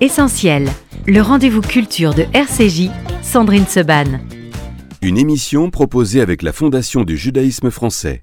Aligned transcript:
Essentiel, 0.00 0.68
le 1.08 1.20
rendez-vous 1.20 1.60
culture 1.60 2.14
de 2.14 2.24
RCJ, 2.32 2.88
Sandrine 3.20 3.66
Seban. 3.66 4.20
Une 5.02 5.18
émission 5.18 5.70
proposée 5.70 6.20
avec 6.20 6.42
la 6.42 6.52
Fondation 6.52 7.02
du 7.02 7.16
judaïsme 7.16 7.72
français. 7.72 8.22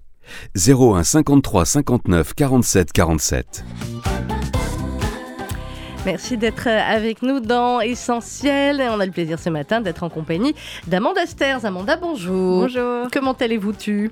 01 0.55 1.03
53 1.03 1.65
59 1.65 2.33
47 2.33 2.93
47. 2.93 3.65
Merci 6.05 6.37
d'être 6.37 6.67
avec 6.67 7.21
nous 7.21 7.41
dans 7.41 7.81
Essentiel. 7.81 8.81
On 8.89 9.01
a 9.01 9.05
le 9.05 9.11
plaisir 9.11 9.37
ce 9.37 9.49
matin 9.49 9.81
d'être 9.81 10.03
en 10.03 10.09
compagnie 10.09 10.55
d'Amanda 10.87 11.25
Sters. 11.25 11.65
Amanda, 11.65 11.97
bonjour. 11.97 12.61
Bonjour. 12.61 13.07
Comment 13.11 13.33
allez-vous 13.33 13.73
tu 13.73 14.11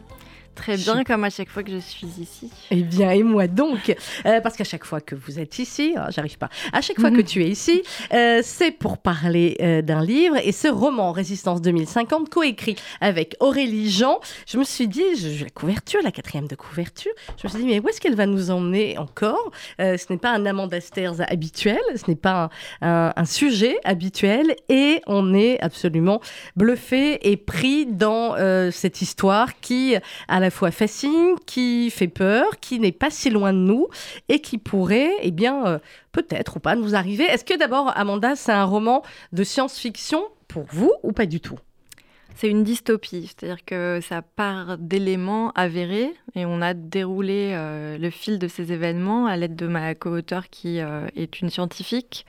Très 0.56 0.78
bien, 0.78 1.04
comme 1.04 1.24
à 1.24 1.30
chaque 1.30 1.50
fois 1.50 1.64
que 1.64 1.72
je 1.72 1.80
suis 1.80 2.08
ici. 2.20 2.50
Eh 2.70 2.84
bien, 2.84 3.12
et 3.12 3.24
moi 3.24 3.48
donc 3.48 3.96
euh, 4.26 4.40
Parce 4.42 4.56
qu'à 4.56 4.64
chaque 4.64 4.86
fois 4.86 5.02
que 5.02 5.16
vous 5.16 5.40
êtes 5.40 5.58
ici, 5.60 5.94
hein, 5.98 6.08
j'arrive 6.10 6.38
pas, 6.38 6.50
à 6.72 6.82
chaque 6.82 7.00
fois 7.00 7.12
que 7.12 7.22
tu 7.22 7.44
es 7.44 7.48
ici, 7.48 7.82
euh, 8.14 8.42
c'est 8.44 8.72
pour 8.72 9.00
parler 9.00 9.58
euh, 9.62 9.82
d'un 9.82 10.04
livre 10.04 10.38
et 10.44 10.52
ce 10.52 10.68
roman 10.68 11.12
Résistance 11.12 11.62
2050, 11.62 12.30
coécrit 12.30 12.76
avec 13.02 13.36
Aurélie 13.40 13.90
Jean. 13.90 14.20
Je 14.46 14.58
me 14.58 14.64
suis 14.64 14.88
dit, 14.88 15.16
je, 15.18 15.44
la 15.44 15.50
couverture, 15.50 16.02
la 16.04 16.12
quatrième 16.12 16.48
de 16.48 16.56
couverture, 16.56 17.12
je 17.42 17.48
me 17.48 17.50
suis 17.50 17.60
dit, 17.60 17.66
mais 17.66 17.80
où 17.80 17.90
est-ce 17.90 18.00
qu'elle 18.00 18.16
va 18.16 18.28
nous 18.28 18.52
emmener 18.52 18.98
encore? 18.98 19.52
Ce 19.80 20.12
n'est 20.12 20.20
pas 20.20 20.32
un 20.32 20.46
Amanda 20.46 20.78
habituel, 21.30 21.80
ce 21.96 22.04
n'est 22.08 22.16
pas 22.16 22.50
un, 22.82 23.14
un, 23.16 23.26
sujet 23.26 23.78
habituel 23.84 24.56
et 24.70 25.02
on 25.08 25.34
est 25.34 25.60
absolument 25.62 26.22
bluffé 26.56 27.32
et 27.32 27.38
pris 27.38 27.86
dans 27.86 28.36
cette 28.72 29.02
histoire 29.02 29.60
qui, 29.60 29.96
à 30.28 30.40
la 30.44 30.52
fois 30.52 30.72
fascine, 30.72 31.36
qui 31.46 31.90
fait 31.90 32.08
peur, 32.08 32.60
qui 32.60 32.80
n'est 32.80 32.92
pas 32.92 33.10
si 33.10 33.30
loin 33.30 33.54
de 33.54 33.58
nous 33.58 33.88
et 34.30 34.40
qui 34.40 34.58
pourrait, 34.58 35.12
eh 35.22 35.32
bien, 35.32 35.66
euh, 35.66 35.80
peut-être 36.12 36.58
ou 36.58 36.60
pas 36.60 36.76
nous 36.76 36.96
arriver. 36.96 37.24
Est-ce 37.24 37.46
que 37.46 37.58
d'abord, 37.58 37.92
Amanda, 37.96 38.36
c'est 38.36 38.52
un 38.52 38.66
roman 38.66 39.04
de 39.32 39.44
science-fiction 39.44 40.24
pour 40.48 40.66
vous 40.70 40.92
ou 41.02 41.14
pas 41.14 41.26
du 41.26 41.40
tout? 41.40 41.58
C'est 42.36 42.50
une 42.50 42.64
dystopie, 42.64 43.28
c'est-à-dire 43.28 43.64
que 43.64 44.00
ça 44.02 44.22
part 44.22 44.78
d'éléments 44.78 45.52
avérés 45.52 46.12
et 46.36 46.46
on 46.46 46.62
a 46.62 46.74
déroulé 46.74 47.52
euh, 47.54 47.98
le 47.98 48.10
fil 48.10 48.40
de 48.40 48.48
ces 48.48 48.74
événements 48.74 49.28
à 49.28 49.38
l'aide 49.38 49.56
de 49.56 49.68
ma 49.68 49.94
co-auteure 49.96 50.50
qui 50.50 50.80
euh, 50.80 51.06
est 51.16 51.42
une 51.42 51.50
scientifique. 51.50 52.26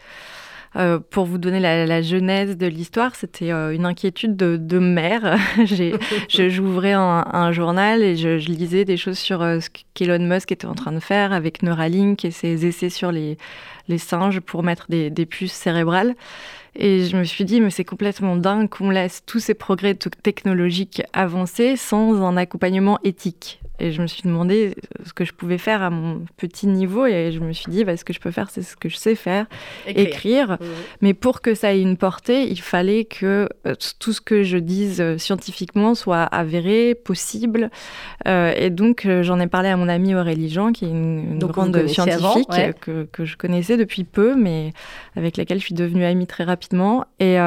Euh, 0.76 0.98
pour 0.98 1.24
vous 1.24 1.38
donner 1.38 1.60
la, 1.60 2.02
genèse 2.02 2.56
de 2.56 2.66
l'histoire, 2.66 3.14
c'était 3.14 3.52
euh, 3.52 3.72
une 3.72 3.86
inquiétude 3.86 4.36
de, 4.36 4.78
mère. 4.78 5.36
J'ouvrais 6.28 6.92
un, 6.92 7.24
un, 7.32 7.52
journal 7.52 8.02
et 8.02 8.16
je, 8.16 8.28
lisais 8.50 8.84
des 8.84 8.96
choses 8.96 9.18
sur 9.18 9.42
euh, 9.42 9.60
ce 9.60 9.68
qu'Elon 9.94 10.26
Musk 10.26 10.50
était 10.50 10.66
en 10.66 10.74
train 10.74 10.92
de 10.92 11.00
faire 11.00 11.32
avec 11.32 11.62
Neuralink 11.62 12.24
et 12.24 12.30
ses 12.30 12.66
essais 12.66 12.90
sur 12.90 13.12
les, 13.12 13.38
les 13.88 13.98
singes 13.98 14.40
pour 14.40 14.62
mettre 14.62 14.86
des, 14.88 15.10
des 15.10 15.26
puces 15.26 15.52
cérébrales. 15.52 16.14
Et 16.76 17.04
je 17.04 17.16
me 17.16 17.22
suis 17.22 17.44
dit, 17.44 17.60
mais 17.60 17.70
c'est 17.70 17.84
complètement 17.84 18.36
dingue 18.36 18.68
qu'on 18.68 18.90
laisse 18.90 19.22
tous 19.24 19.38
ces 19.38 19.54
progrès 19.54 19.94
technologiques 19.94 21.02
avancer 21.12 21.76
sans 21.76 22.20
un 22.22 22.36
accompagnement 22.36 22.98
éthique. 23.04 23.60
Et 23.80 23.90
je 23.90 24.00
me 24.00 24.06
suis 24.06 24.22
demandé 24.22 24.76
ce 25.04 25.12
que 25.12 25.24
je 25.24 25.32
pouvais 25.32 25.58
faire 25.58 25.82
à 25.82 25.90
mon 25.90 26.24
petit 26.36 26.66
niveau. 26.66 27.06
Et 27.06 27.32
je 27.32 27.40
me 27.40 27.52
suis 27.52 27.70
dit, 27.70 27.84
bah, 27.84 27.96
ce 27.96 28.04
que 28.04 28.12
je 28.12 28.20
peux 28.20 28.30
faire, 28.30 28.50
c'est 28.50 28.62
ce 28.62 28.76
que 28.76 28.88
je 28.88 28.96
sais 28.96 29.14
faire, 29.14 29.46
écrire. 29.86 30.58
Mais 31.00 31.12
pour 31.12 31.40
que 31.40 31.54
ça 31.54 31.74
ait 31.74 31.80
une 31.80 31.96
portée, 31.96 32.48
il 32.48 32.60
fallait 32.60 33.04
que 33.04 33.48
euh, 33.66 33.74
tout 33.98 34.12
ce 34.12 34.20
que 34.20 34.42
je 34.44 34.58
dise 34.58 35.00
euh, 35.00 35.18
scientifiquement 35.18 35.94
soit 35.94 36.22
avéré, 36.22 36.94
possible. 36.94 37.70
Euh, 38.28 38.52
et 38.56 38.70
donc, 38.70 39.08
j'en 39.22 39.40
ai 39.40 39.48
parlé 39.48 39.68
à 39.68 39.76
mon 39.76 39.88
amie 39.88 40.14
Aurélie 40.14 40.50
Jean, 40.50 40.72
qui 40.72 40.84
est 40.84 40.90
une, 40.90 41.38
grande 41.38 41.86
scientifique 41.88 42.48
que, 42.80 43.04
que, 43.10 43.24
je 43.24 43.36
connaissais 43.36 43.76
depuis 43.76 44.04
peu, 44.04 44.34
mais 44.36 44.72
avec 45.16 45.36
laquelle 45.36 45.58
je 45.58 45.64
suis 45.64 45.74
devenue 45.74 46.04
amie 46.04 46.26
très 46.26 46.44
rapidement. 46.44 47.04
Et, 47.18 47.38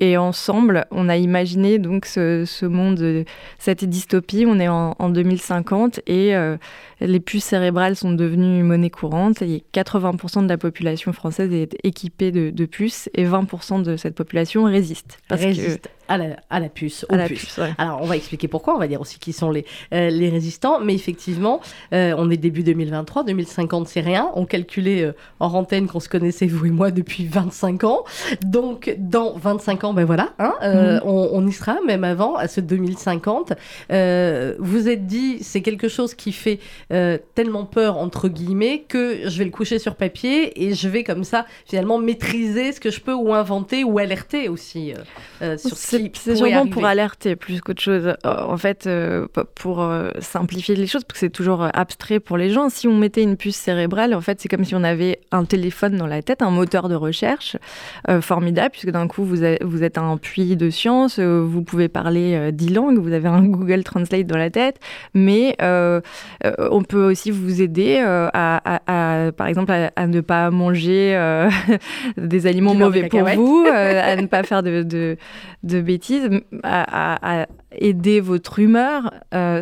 et 0.00 0.16
ensemble, 0.16 0.86
on 0.90 1.08
a 1.08 1.16
imaginé 1.16 1.78
donc 1.78 2.06
ce, 2.06 2.66
monde, 2.66 3.24
cette 3.58 3.84
dystopie. 3.84 4.44
On 4.46 4.60
est 4.60 4.68
en, 4.68 5.08
2050 5.08 6.00
et 6.06 6.36
euh, 6.36 6.56
les 7.00 7.20
puces 7.20 7.44
cérébrales 7.44 7.96
sont 7.96 8.12
devenues 8.12 8.62
monnaie 8.62 8.90
courante. 8.90 9.42
Et 9.42 9.64
80% 9.74 10.44
de 10.44 10.48
la 10.48 10.58
population 10.58 11.12
française 11.12 11.52
est 11.52 11.76
équipée 11.82 12.30
de, 12.30 12.64
puces 12.66 13.10
et 13.14 13.24
20% 13.24 13.82
de 13.82 13.96
cette 13.96 14.14
population 14.14 14.64
résiste. 14.64 15.18
résiste 15.30 15.90
à, 16.08 16.18
la, 16.18 16.36
à, 16.50 16.60
la, 16.60 16.68
puce, 16.68 17.06
aux 17.08 17.16
puces. 17.26 17.60
Alors, 17.78 18.00
on 18.02 18.06
va 18.06 18.16
expliquer 18.16 18.48
pourquoi. 18.48 18.74
On 18.74 18.78
va 18.78 18.88
dire 18.88 19.00
aussi 19.00 19.18
qui 19.18 19.32
sont 19.32 19.50
les, 19.50 19.64
euh, 19.92 20.10
les 20.10 20.28
résistants. 20.28 20.80
Mais 20.80 20.94
effectivement, 20.94 21.60
euh, 21.92 22.14
on 22.16 22.30
est 22.30 22.36
début 22.36 22.62
2023. 22.62 23.24
2050, 23.24 23.88
c'est 23.88 24.00
rien. 24.00 24.30
On 24.34 24.44
calculait 24.44 25.12
en 25.40 25.52
antenne 25.52 25.86
qu'on 25.86 26.00
se 26.00 26.08
connaissait, 26.08 26.46
vous 26.46 26.66
et 26.66 26.70
moi, 26.70 26.90
depuis 26.90 27.26
25 27.26 27.84
ans. 27.84 28.04
Donc, 28.42 28.94
dans 28.98 29.34
25 29.36 29.84
ans, 29.84 29.94
ben 29.94 30.04
voilà, 30.04 30.30
hein, 30.38 30.54
euh, 30.62 30.94
mhm. 30.96 31.00
on, 31.04 31.46
y 31.46 31.52
sera, 31.52 31.78
même 31.86 32.04
avant, 32.04 32.36
à 32.36 32.48
ce 32.48 32.60
2050. 32.60 33.52
Euh, 33.90 34.54
vous 34.58 34.88
êtes 34.88 35.06
dit, 35.06 35.38
c'est 35.42 35.60
quelque 35.60 35.88
chose 35.88 36.14
qui 36.14 36.32
fait 36.32 36.58
euh, 36.92 37.18
tellement 37.34 37.64
peur, 37.64 37.98
entre 37.98 38.28
guillemets, 38.28 38.84
que 38.88 39.28
je 39.28 39.38
vais 39.38 39.44
le 39.44 39.50
coucher 39.50 39.78
sur 39.78 39.94
papier 39.94 40.64
et 40.64 40.74
je 40.74 40.88
vais 40.88 41.04
comme 41.04 41.24
ça, 41.24 41.46
finalement, 41.66 41.98
maîtriser 41.98 42.72
ce 42.72 42.80
que 42.80 42.90
je 42.90 43.00
peux 43.00 43.14
ou 43.14 43.32
inventer 43.34 43.84
ou 43.84 43.98
alerter 43.98 44.48
aussi 44.48 44.94
sur 45.56 45.76
C'est 46.14 46.36
sûrement 46.36 46.66
pour 46.66 46.84
alerter 46.84 47.36
plus 47.36 47.60
qu'autre 47.60 47.82
chose. 47.82 48.14
En 48.24 48.56
fait, 48.56 48.88
pour 49.54 49.90
simplifier 50.20 50.76
les 50.76 50.86
choses, 50.86 51.04
parce 51.04 51.20
que 51.20 51.26
c'est 51.26 51.30
toujours 51.30 51.66
abstrait 51.72 52.20
pour 52.20 52.36
les 52.36 52.50
gens, 52.50 52.68
si 52.68 52.86
on 52.88 52.96
mettait 52.96 53.22
une 53.22 53.36
puce 53.36 53.56
cérébrale, 53.56 54.14
en 54.14 54.20
fait, 54.20 54.40
c'est 54.40 54.48
comme 54.48 54.64
si 54.64 54.74
on 54.74 54.84
avait 54.84 55.20
un 55.32 55.44
téléphone 55.44 55.96
dans 55.96 56.06
la 56.06 56.22
tête, 56.22 56.42
un 56.42 56.50
moteur 56.50 56.88
de 56.88 56.94
recherche 56.94 57.56
formidable, 58.20 58.70
puisque 58.70 58.90
d'un 58.90 59.08
coup, 59.08 59.24
vous, 59.24 59.42
avez, 59.42 59.58
vous 59.62 59.78
vous 59.78 59.84
êtes 59.84 59.96
un 59.96 60.16
puits 60.16 60.56
de 60.56 60.70
science, 60.70 61.18
euh, 61.20 61.40
vous 61.40 61.62
pouvez 61.62 61.88
parler 61.88 62.34
euh, 62.34 62.50
dix 62.50 62.70
langues, 62.70 62.98
vous 62.98 63.12
avez 63.12 63.28
un 63.28 63.42
Google 63.44 63.84
Translate 63.84 64.26
dans 64.26 64.36
la 64.36 64.50
tête, 64.50 64.80
mais 65.14 65.54
euh, 65.62 66.00
on 66.70 66.82
peut 66.82 67.10
aussi 67.10 67.30
vous 67.30 67.62
aider 67.62 68.02
à, 68.04 69.30
par 69.36 69.46
exemple, 69.46 69.72
à, 69.72 70.06
ne 70.06 70.20
pas 70.20 70.50
manger 70.50 71.16
des 72.16 72.46
aliments 72.46 72.74
mauvais 72.74 73.08
pour 73.08 73.24
vous, 73.24 73.64
à 73.68 74.16
ne 74.16 74.26
pas 74.26 74.42
faire 74.42 74.62
de, 74.62 74.82
de, 74.82 75.16
bêtises, 75.88 76.30
à, 76.62 77.46
aider 77.72 78.20
votre 78.20 78.60
humeur, 78.60 79.12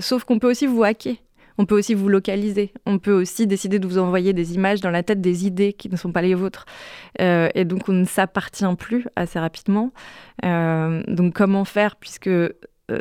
sauf 0.00 0.25
qu'on 0.25 0.38
peut 0.38 0.50
aussi 0.50 0.66
vous 0.66 0.82
hacker. 0.82 1.16
On 1.59 1.64
peut 1.64 1.76
aussi 1.76 1.94
vous 1.94 2.09
localiser. 2.09 2.72
On 2.84 2.98
peut 2.98 3.12
aussi 3.12 3.47
décider 3.47 3.78
de 3.78 3.87
vous 3.87 3.98
envoyer 3.98 4.32
des 4.32 4.54
images 4.54 4.81
dans 4.81 4.91
la 4.91 5.03
tête, 5.03 5.20
des 5.20 5.47
idées 5.47 5.72
qui 5.72 5.88
ne 5.88 5.97
sont 5.97 6.12
pas 6.12 6.22
les 6.22 6.34
vôtres. 6.34 6.66
Euh, 7.20 7.48
et 7.54 7.65
donc, 7.65 7.88
on 7.88 7.92
ne 7.92 8.04
s'appartient 8.04 8.65
plus 8.78 9.06
assez 9.16 9.38
rapidement. 9.38 9.92
Euh, 10.44 11.03
donc, 11.09 11.34
comment 11.34 11.65
faire 11.65 11.97
puisque 11.97 12.28
euh, 12.28 12.50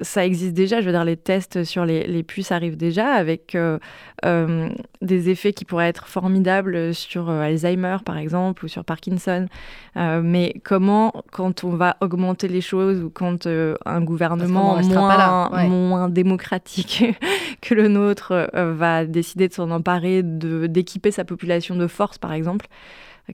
ça 0.02 0.26
existe 0.26 0.54
déjà, 0.54 0.82
je 0.82 0.88
veux 0.88 0.92
dire, 0.92 1.06
les 1.06 1.18
tests 1.18 1.64
sur 1.64 1.86
les, 1.86 2.24
puces 2.24 2.52
arrivent 2.52 2.78
déjà 2.78 3.14
avec 3.14 3.54
euh, 3.54 3.78
euh, 4.26 4.70
des 5.02 5.30
effets 5.30 5.54
qui 5.54 5.64
pourraient 5.64 5.90
être 5.90 6.08
formidables 6.08 6.94
sur 6.96 7.30
Alzheimer, 7.30 7.98
par 8.04 8.18
exemple, 8.18 8.66
ou 8.66 8.68
sur 8.68 8.84
Parkinson. 8.84 9.48
mais 9.96 10.56
comment, 10.64 11.14
quand 11.32 11.64
on 11.64 11.70
va 11.70 11.98
augmenter 12.02 12.48
les 12.48 12.62
choses 12.62 13.04
ou 13.04 13.12
quand 13.12 13.48
un 13.48 14.02
gouvernement 14.02 14.82
moins, 14.82 15.68
moins 15.68 16.10
démocratique 16.10 17.06
que 17.62 17.76
le 17.76 17.88
nôtre 17.88 18.50
va 18.54 19.06
décider 19.06 19.48
de 19.48 19.54
s'en 19.54 19.70
emparer, 19.70 20.24
d'équiper 20.24 21.12
sa 21.12 21.26
population 21.26 21.76
de 21.76 21.86
force, 21.86 22.18
par 22.18 22.34
exemple, 22.34 22.66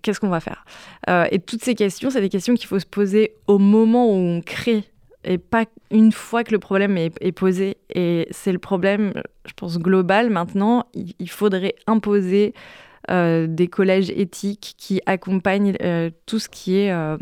qu'est-ce 0.01 0.19
qu'on 0.19 0.29
va 0.29 0.41
faire? 0.41 0.66
Et 1.31 1.39
toutes 1.39 1.63
ces 1.63 1.75
questions, 1.75 2.09
c'est 2.09 2.22
des 2.22 2.29
questions 2.29 2.56
qu'il 2.56 2.68
faut 2.68 2.79
se 2.79 2.85
poser 2.85 3.35
au 3.47 3.57
moment 3.57 4.07
où 4.07 4.16
on 4.16 4.41
crée 4.41 4.83
et 5.23 5.37
pas 5.37 5.65
une 5.91 6.11
fois 6.11 6.43
que 6.43 6.51
le 6.51 6.59
problème 6.59 6.97
est, 6.97 7.31
posé. 7.31 7.77
Et 7.93 8.27
c'est 8.31 8.51
le 8.51 8.59
problème, 8.59 9.13
je 9.45 9.53
pense, 9.55 9.77
global 9.77 10.29
maintenant. 10.29 10.85
il 10.93 11.29
faudrait 11.29 11.75
imposer 11.87 12.53
euh, 13.11 13.45
des 13.47 13.68
collèges 13.68 14.09
éthiques 14.09 14.75
qui 14.77 15.01
accompagnent 15.06 15.75
euh, 15.81 16.09
tout 16.25 16.39
ce 16.39 16.47
qui 16.47 16.77
est 16.77 16.91
euh, 16.91 17.18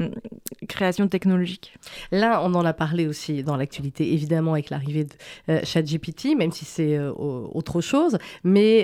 création 0.68 1.08
technologique. 1.08 1.74
Là, 2.12 2.42
on 2.44 2.54
en 2.54 2.64
a 2.64 2.74
parlé 2.74 3.08
aussi 3.08 3.44
dans 3.44 3.58
l'actualité, 3.58 4.14
évidemment, 4.14 4.54
avec 4.54 4.70
l'arrivée 4.70 5.06
de 5.06 5.66
ChatGPT, 5.66 6.36
même 6.38 6.52
si 6.52 6.66
c'est 6.66 7.00
autre 7.00 7.82
chose. 7.82 8.18
Mais 8.44 8.84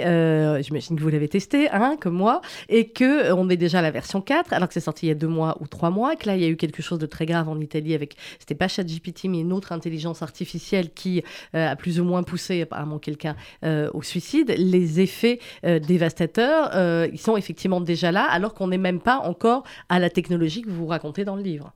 j'imagine 0.63 0.95
que 0.95 1.01
vous 1.01 1.09
l'avez 1.09 1.27
testé, 1.27 1.69
hein, 1.69 1.97
comme 1.99 2.15
moi, 2.15 2.41
et 2.69 2.89
que 2.89 3.31
on 3.33 3.49
est 3.49 3.57
déjà 3.57 3.79
à 3.79 3.81
la 3.81 3.91
version 3.91 4.21
4, 4.21 4.53
alors 4.53 4.67
que 4.67 4.73
c'est 4.73 4.79
sorti 4.79 5.07
il 5.07 5.09
y 5.09 5.11
a 5.11 5.15
deux 5.15 5.27
mois 5.27 5.57
ou 5.59 5.67
trois 5.67 5.89
mois, 5.89 6.15
que 6.15 6.27
là, 6.27 6.35
il 6.35 6.41
y 6.41 6.45
a 6.45 6.49
eu 6.49 6.55
quelque 6.55 6.81
chose 6.81 6.99
de 6.99 7.05
très 7.05 7.25
grave 7.25 7.49
en 7.49 7.59
Italie 7.59 7.93
avec, 7.93 8.15
c'était 8.39 8.55
pas 8.55 8.67
ChatGPT, 8.67 9.25
mais 9.25 9.41
une 9.41 9.53
autre 9.53 9.71
intelligence 9.71 10.21
artificielle 10.21 10.91
qui 10.91 11.23
a 11.53 11.75
plus 11.75 11.99
ou 11.99 12.03
moins 12.03 12.23
poussé 12.23 12.61
apparemment 12.61 12.99
quelqu'un 12.99 13.35
au 13.63 14.01
suicide. 14.01 14.55
Les 14.57 15.01
effets 15.01 15.39
dévastateurs 15.63 16.71
ils 17.11 17.19
sont 17.19 17.37
effectivement 17.37 17.81
déjà 17.81 18.11
là, 18.11 18.23
alors 18.23 18.53
qu'on 18.53 18.67
n'est 18.67 18.77
même 18.77 18.99
pas 18.99 19.17
encore 19.17 19.63
à 19.89 19.99
la 19.99 20.09
technologie 20.09 20.61
que 20.61 20.69
vous 20.69 20.87
racontez 20.87 21.25
dans 21.25 21.35
le 21.35 21.41
livre. 21.41 21.73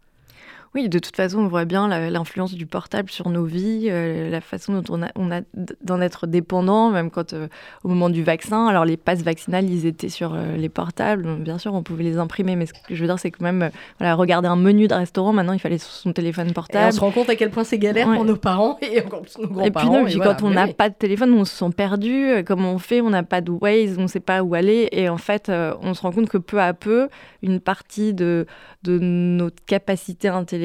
Oui, 0.75 0.87
de 0.87 0.99
toute 0.99 1.15
façon, 1.15 1.39
on 1.39 1.47
voit 1.47 1.65
bien 1.65 1.87
l'influence 2.11 2.53
du 2.53 2.67
portable 2.67 3.09
sur 3.09 3.29
nos 3.29 3.43
vies, 3.43 3.87
euh, 3.89 4.29
la 4.29 4.39
façon 4.39 4.79
dont 4.79 4.83
on 4.89 5.01
a, 5.01 5.07
on 5.15 5.31
a 5.31 5.41
d'en 5.81 5.99
être 5.99 6.27
dépendant, 6.27 6.91
même 6.91 7.09
quand 7.09 7.33
euh, 7.33 7.47
au 7.83 7.87
moment 7.87 8.09
du 8.09 8.21
vaccin. 8.21 8.67
Alors 8.67 8.85
les 8.85 8.95
passes 8.95 9.23
vaccinales, 9.23 9.67
ils 9.67 9.87
étaient 9.87 10.09
sur 10.09 10.35
euh, 10.35 10.57
les 10.57 10.69
portables. 10.69 11.37
bien 11.37 11.57
sûr, 11.57 11.73
on 11.73 11.81
pouvait 11.81 12.03
les 12.03 12.19
imprimer, 12.19 12.55
mais 12.55 12.67
ce 12.67 12.73
que 12.73 12.93
je 12.93 13.01
veux 13.01 13.07
dire, 13.07 13.17
c'est 13.17 13.31
que 13.31 13.43
même 13.43 13.71
voilà, 13.97 14.13
regarder 14.13 14.47
un 14.47 14.55
menu 14.55 14.87
de 14.87 14.93
restaurant, 14.93 15.33
maintenant, 15.33 15.53
il 15.53 15.59
fallait 15.59 15.79
sur 15.79 15.91
son 15.91 16.13
téléphone 16.13 16.53
portable. 16.53 16.89
on 16.89 16.91
se 16.91 16.99
rend 16.99 17.11
compte 17.11 17.29
à 17.29 17.35
quel 17.35 17.49
point 17.49 17.63
c'est 17.63 17.79
galère 17.79 18.13
pour 18.13 18.25
nos 18.25 18.35
parents 18.35 18.77
et 18.81 19.01
encore 19.01 19.23
nos 19.41 19.47
grands-parents. 19.47 20.01
Et 20.01 20.05
puis, 20.05 20.19
quand 20.19 20.43
on 20.43 20.51
n'a 20.51 20.67
pas 20.67 20.89
de 20.89 20.95
téléphone, 20.95 21.33
on 21.33 21.45
se 21.45 21.55
sent 21.55 21.71
perdu. 21.75 22.43
Comment 22.45 22.73
on 22.73 22.79
fait? 22.79 23.01
On 23.01 23.09
n'a 23.09 23.23
pas 23.23 23.41
de 23.41 23.49
Waze, 23.49 23.95
on 23.97 24.03
ne 24.03 24.07
sait 24.07 24.19
pas 24.19 24.43
où 24.43 24.53
aller. 24.53 24.87
Et 24.91 25.09
en 25.09 25.17
fait, 25.17 25.49
on 25.49 25.95
se 25.95 26.01
rend 26.03 26.11
compte 26.11 26.29
que 26.29 26.37
peu 26.37 26.61
à 26.61 26.75
peu, 26.75 27.09
une 27.41 27.59
partie 27.59 28.13
de, 28.13 28.45
de 28.83 28.99
notre 28.99 29.65
capacité 29.65 30.27
intellectuelle 30.27 30.58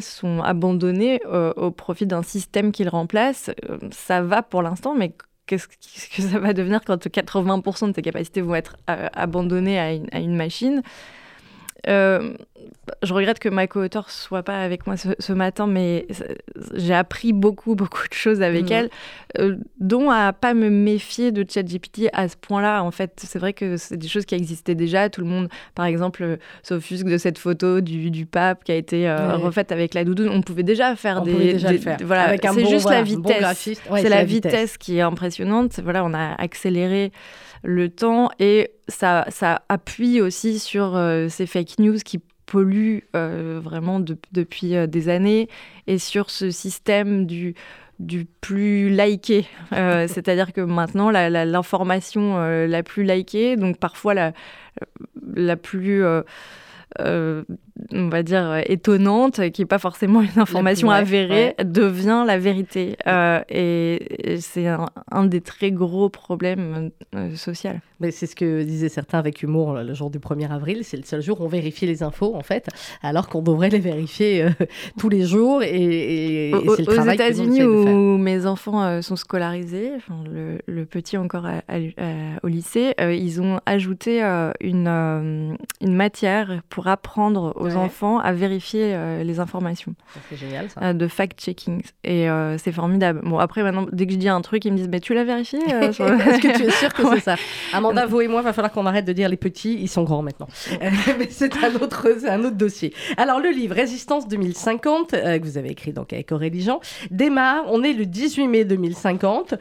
sont 0.00 0.42
abandonnées 0.42 1.20
euh, 1.26 1.52
au 1.56 1.70
profit 1.70 2.06
d'un 2.06 2.22
système 2.22 2.72
qu'ils 2.72 2.88
remplacent. 2.88 3.50
Euh, 3.68 3.78
ça 3.90 4.22
va 4.22 4.42
pour 4.42 4.62
l'instant, 4.62 4.94
mais 4.94 5.14
qu'est-ce 5.46 5.68
que 5.68 6.22
ça 6.22 6.38
va 6.38 6.52
devenir 6.52 6.80
quand 6.84 7.06
80% 7.06 7.88
de 7.88 7.92
tes 7.92 8.02
capacités 8.02 8.40
vont 8.40 8.54
être 8.54 8.76
euh, 8.90 9.08
abandonnées 9.12 9.78
à 9.78 10.18
une 10.20 10.36
machine? 10.36 10.82
Je 13.02 13.14
regrette 13.14 13.38
que 13.38 13.48
ma 13.48 13.66
co-auteur 13.66 14.10
soit 14.10 14.42
pas 14.42 14.60
avec 14.60 14.86
moi 14.86 14.96
ce, 14.96 15.32
matin, 15.32 15.66
mais 15.66 16.06
j'ai 16.74 16.94
appris 16.94 17.32
beaucoup, 17.32 17.74
beaucoup 17.76 18.06
de 18.08 18.14
choses 18.14 18.42
avec 18.42 18.70
mm. 18.70 18.72
elle, 18.72 18.90
euh, 19.38 19.56
dont 19.78 20.10
à 20.10 20.32
pas 20.32 20.54
me 20.54 20.70
méfier 20.70 21.32
de 21.32 21.44
ChatGPT 21.48 22.08
à 22.12 22.28
ce 22.28 22.36
point-là. 22.36 22.82
En 22.82 22.90
fait, 22.90 23.12
c'est 23.16 23.38
vrai 23.38 23.52
que 23.52 23.76
c'est 23.76 23.96
des 23.96 24.08
choses 24.08 24.24
qui 24.24 24.34
existaient 24.34 24.74
déjà. 24.74 25.08
Tout 25.08 25.20
le 25.20 25.26
monde, 25.26 25.48
par 25.74 25.86
exemple, 25.86 26.22
euh, 26.22 26.36
s'offusque 26.62 27.06
de 27.06 27.18
cette 27.18 27.38
photo 27.38 27.80
du, 27.80 28.10
du 28.10 28.26
pape 28.26 28.64
qui 28.64 28.72
a 28.72 28.76
été 28.76 29.08
euh, 29.08 29.36
refaite 29.36 29.72
avec 29.72 29.94
la 29.94 30.04
doudoune. 30.04 30.28
On 30.30 30.42
pouvait 30.42 30.62
déjà 30.62 30.96
faire 30.96 31.22
des, 31.22 31.34
déjà 31.34 31.72
faire. 31.74 31.98
Voilà, 32.04 32.36
c'est 32.36 32.66
juste 32.66 32.88
la 32.88 33.02
vitesse. 33.02 33.78
c'est 33.96 34.08
la, 34.08 34.24
vitesse. 34.24 34.76
qui 34.76 34.98
est 34.98 35.02
impressionnante. 35.02 35.80
Voilà, 35.82 36.04
on 36.04 36.14
a 36.14 36.34
accéléré 36.34 37.12
le 37.62 37.88
temps 37.88 38.30
et 38.38 38.70
ça, 38.88 39.26
ça 39.28 39.62
appuie 39.68 40.20
aussi 40.20 40.58
sur 40.58 40.98
ces 41.28 41.46
fake 41.46 41.78
news 41.78 41.98
qui 42.04 42.20
pollue 42.48 43.00
euh, 43.14 43.60
vraiment 43.62 44.00
depuis 44.00 44.74
euh, 44.74 44.86
des 44.86 45.08
années 45.08 45.48
et 45.86 45.98
sur 45.98 46.30
ce 46.30 46.50
système 46.50 47.26
du, 47.26 47.54
du 48.00 48.24
plus 48.24 48.88
liké. 48.88 49.46
Euh, 49.72 50.08
c'est-à-dire 50.08 50.52
que 50.52 50.62
maintenant, 50.62 51.10
l'information 51.10 52.38
la, 52.38 52.66
la, 52.66 52.82
plus 52.82 53.04
likée, 53.04 53.56
donc 53.56 53.78
parfois 53.78 54.14
la, 54.14 54.32
la 55.34 55.56
plus 55.56 56.02
euh, 57.00 57.44
on 57.92 58.08
va 58.08 58.22
dire, 58.22 58.62
étonnante, 58.66 59.50
qui 59.50 59.62
n'est 59.62 59.66
pas 59.66 59.78
forcément 59.78 60.20
une 60.20 60.38
information 60.38 60.90
avérée, 60.90 61.54
devient 61.64 62.24
la 62.26 62.38
vérité. 62.38 62.96
Euh, 63.06 63.40
et, 63.48 64.38
c'est 64.40 64.66
un, 64.66 65.24
des 65.24 65.40
très 65.40 65.70
gros 65.70 66.08
problèmes 66.08 66.90
euh, 67.14 67.34
sociaux. 67.36 67.70
Mais 68.00 68.10
c'est 68.10 68.26
ce 68.26 68.36
que 68.36 68.62
disaient 68.62 68.88
certains 68.88 69.18
avec 69.18 69.42
humour 69.42 69.74
le 69.74 69.94
jour 69.94 70.10
du 70.10 70.18
1er 70.18 70.50
avril. 70.50 70.80
C'est 70.84 70.96
le 70.96 71.02
seul 71.02 71.20
jour 71.20 71.40
où 71.40 71.44
on 71.44 71.48
vérifie 71.48 71.86
les 71.86 72.02
infos, 72.02 72.34
en 72.36 72.42
fait, 72.42 72.68
alors 73.02 73.28
qu'on 73.28 73.42
devrait 73.42 73.70
les 73.70 73.80
vérifier 73.80 74.46
tous 74.98 75.08
les 75.08 75.24
jours. 75.24 75.62
Et, 75.62 76.52
c'est 76.76 76.86
le 76.86 77.00
Aux 77.00 77.10
États-Unis, 77.10 77.64
où 77.64 78.18
mes 78.18 78.46
enfants 78.46 79.02
sont 79.02 79.16
scolarisés, 79.16 79.92
le, 80.66 80.84
petit 80.84 81.16
encore 81.16 81.46
au 82.42 82.48
lycée, 82.48 82.94
ils 82.98 83.40
ont 83.42 83.60
ajouté 83.66 84.22
une, 84.60 85.58
une 85.80 85.94
matière 85.94 86.62
pour 86.70 86.86
apprendre 86.86 87.52
aux 87.56 87.67
enfants 87.76 88.18
à 88.18 88.32
vérifier 88.32 88.94
euh, 88.94 89.22
les 89.22 89.40
informations. 89.40 89.94
C'est 90.28 90.36
génial 90.36 90.70
ça. 90.70 90.80
Euh, 90.82 90.92
de 90.92 91.06
fact-checking. 91.06 91.82
Et 92.04 92.28
euh, 92.28 92.58
c'est 92.58 92.72
formidable. 92.72 93.20
Bon, 93.24 93.38
après, 93.38 93.62
maintenant, 93.62 93.86
dès 93.92 94.06
que 94.06 94.12
je 94.12 94.18
dis 94.18 94.28
un 94.28 94.40
truc, 94.40 94.64
ils 94.64 94.72
me 94.72 94.76
disent 94.76 94.88
Mais 94.88 95.00
tu 95.00 95.14
l'as 95.14 95.24
vérifié 95.24 95.58
Est-ce 95.68 96.40
que 96.40 96.56
tu 96.56 96.64
es 96.64 96.70
sûr 96.70 96.92
que 96.92 97.02
c'est 97.14 97.20
ça? 97.20 97.36
Amanda, 97.72 98.06
vous 98.06 98.20
et 98.20 98.28
moi, 98.28 98.40
il 98.40 98.44
va 98.44 98.52
falloir 98.52 98.72
qu'on 98.72 98.86
arrête 98.86 99.04
de 99.04 99.12
dire 99.12 99.28
les 99.28 99.36
petits, 99.36 99.78
ils 99.80 99.88
sont 99.88 100.04
grands 100.04 100.22
maintenant. 100.22 100.48
Mais 100.80 101.28
c'est 101.30 101.56
un, 101.62 101.74
autre, 101.76 102.08
un 102.26 102.40
autre 102.44 102.56
dossier. 102.56 102.94
Alors, 103.16 103.40
le 103.40 103.50
livre 103.50 103.74
Résistance 103.74 104.28
2050, 104.28 105.10
que 105.10 105.44
vous 105.44 105.58
avez 105.58 105.70
écrit 105.70 105.92
donc 105.92 106.12
avec 106.12 106.32
Aurélie 106.32 106.62
Jean, 106.62 106.80
démarre. 107.10 107.64
On 107.68 107.82
est 107.82 107.92
le 107.92 108.06
18 108.06 108.48
mai 108.48 108.64
2050 108.64 109.54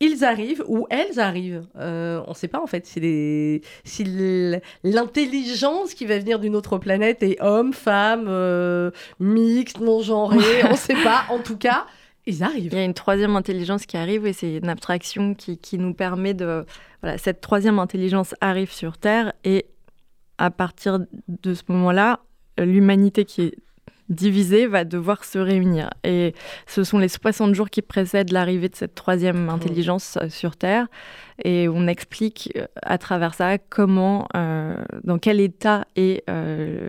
ils 0.00 0.24
arrivent 0.24 0.64
ou 0.68 0.86
elles 0.90 1.18
arrivent. 1.18 1.66
Euh, 1.78 2.22
on 2.26 2.30
ne 2.30 2.34
sait 2.34 2.48
pas 2.48 2.60
en 2.60 2.66
fait 2.66 2.86
si, 2.86 3.62
si 3.84 4.04
l'intelligence 4.84 5.94
qui 5.94 6.06
va 6.06 6.18
venir 6.18 6.38
d'une 6.38 6.54
autre 6.54 6.78
planète 6.78 7.22
est 7.22 7.40
homme, 7.40 7.72
femme, 7.72 8.26
euh, 8.28 8.90
mixte, 9.20 9.80
non-genré, 9.80 10.36
on 10.64 10.72
ne 10.72 10.76
sait 10.76 11.02
pas. 11.02 11.24
En 11.30 11.38
tout 11.38 11.56
cas, 11.56 11.86
ils 12.26 12.42
arrivent. 12.42 12.72
Il 12.72 12.78
y 12.78 12.80
a 12.80 12.84
une 12.84 12.94
troisième 12.94 13.36
intelligence 13.36 13.86
qui 13.86 13.96
arrive 13.96 14.26
et 14.26 14.32
c'est 14.32 14.56
une 14.56 14.68
abstraction 14.68 15.34
qui, 15.34 15.58
qui, 15.58 15.78
nous 15.78 15.94
permet 15.94 16.34
de... 16.34 16.66
Voilà, 17.02 17.18
cette 17.18 17.40
troisième 17.40 17.78
intelligence 17.78 18.34
arrive 18.40 18.72
sur 18.72 18.98
Terre 18.98 19.32
et 19.44 19.66
à 20.38 20.50
partir 20.50 20.98
de 21.28 21.54
ce 21.54 21.62
moment-là, 21.68 22.20
l'humanité 22.58 23.24
qui 23.24 23.42
est 23.42 23.54
divisé 24.08 24.66
va 24.66 24.84
devoir 24.84 25.24
se 25.24 25.38
réunir. 25.38 25.90
Et 26.04 26.34
ce 26.66 26.84
sont 26.84 26.98
les 26.98 27.08
60 27.08 27.54
jours 27.54 27.70
qui 27.70 27.82
précèdent 27.82 28.32
l'arrivée 28.32 28.68
de 28.68 28.76
cette 28.76 28.94
troisième 28.94 29.48
intelligence 29.48 30.18
euh, 30.20 30.28
sur 30.28 30.56
Terre. 30.56 30.86
Et 31.44 31.68
on 31.68 31.86
explique 31.86 32.52
euh, 32.56 32.66
à 32.82 32.96
travers 32.98 33.34
ça 33.34 33.58
comment, 33.58 34.26
euh, 34.34 34.74
dans 35.04 35.18
quel 35.18 35.40
état 35.40 35.84
est 35.94 36.24
euh, 36.30 36.88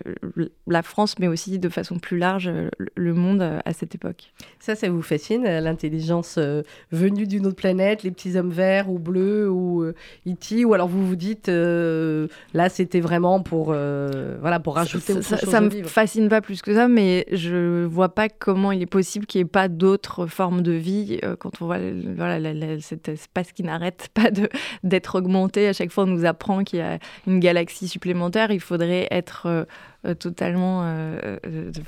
la 0.67 0.83
France, 0.83 1.19
mais 1.19 1.27
aussi 1.27 1.59
de 1.59 1.69
façon 1.69 1.99
plus 1.99 2.17
large 2.17 2.49
le 2.95 3.13
monde 3.13 3.41
à 3.41 3.73
cette 3.73 3.95
époque. 3.95 4.33
Ça, 4.59 4.75
ça 4.75 4.89
vous 4.89 5.01
fascine, 5.01 5.43
l'intelligence 5.43 6.39
venue 6.91 7.27
d'une 7.27 7.45
autre 7.45 7.55
planète, 7.55 8.03
les 8.03 8.11
petits 8.11 8.37
hommes 8.37 8.51
verts 8.51 8.89
ou 8.89 8.99
bleus 8.99 9.49
ou 9.49 9.83
E.T. 10.27 10.65
Ou 10.65 10.73
alors 10.73 10.87
vous 10.87 11.05
vous 11.05 11.15
dites, 11.15 11.47
là, 11.47 12.69
c'était 12.69 12.99
vraiment 12.99 13.41
pour, 13.41 13.67
voilà, 13.67 14.59
pour 14.59 14.75
rajouter 14.75 15.21
ça, 15.21 15.37
Ça, 15.37 15.61
me 15.61 15.83
fascine 15.83 16.29
pas 16.29 16.41
plus 16.41 16.61
que 16.61 16.73
ça, 16.73 16.87
mais 16.87 17.06
je 17.31 17.85
vois 17.85 18.09
pas 18.09 18.29
comment 18.29 18.71
il 18.71 18.81
est 18.81 18.85
possible 18.85 19.25
qu'il 19.25 19.39
n'y 19.39 19.43
ait 19.43 19.49
pas 19.49 19.67
d'autres 19.67 20.27
formes 20.27 20.61
de 20.61 20.71
vie 20.71 21.19
quand 21.39 21.61
on 21.61 21.65
voit 21.65 21.79
voilà, 22.15 22.39
cet 22.81 23.09
espace 23.09 23.51
qui 23.51 23.63
n'arrête 23.63 24.09
pas 24.13 24.29
d'être 24.83 25.15
augmenté. 25.15 25.67
À 25.67 25.73
chaque 25.73 25.91
fois, 25.91 26.03
on 26.03 26.07
nous 26.07 26.25
apprend 26.25 26.63
qu'il 26.63 26.79
y 26.79 26.81
a 26.81 26.99
une 27.25 27.39
galaxie 27.39 27.87
supplémentaire. 27.87 28.51
Il 28.51 28.59
faudrait 28.59 29.07
être 29.11 29.45
euh, 29.45 29.65
euh, 30.05 30.13
totalement 30.13 30.81
euh, 30.83 31.37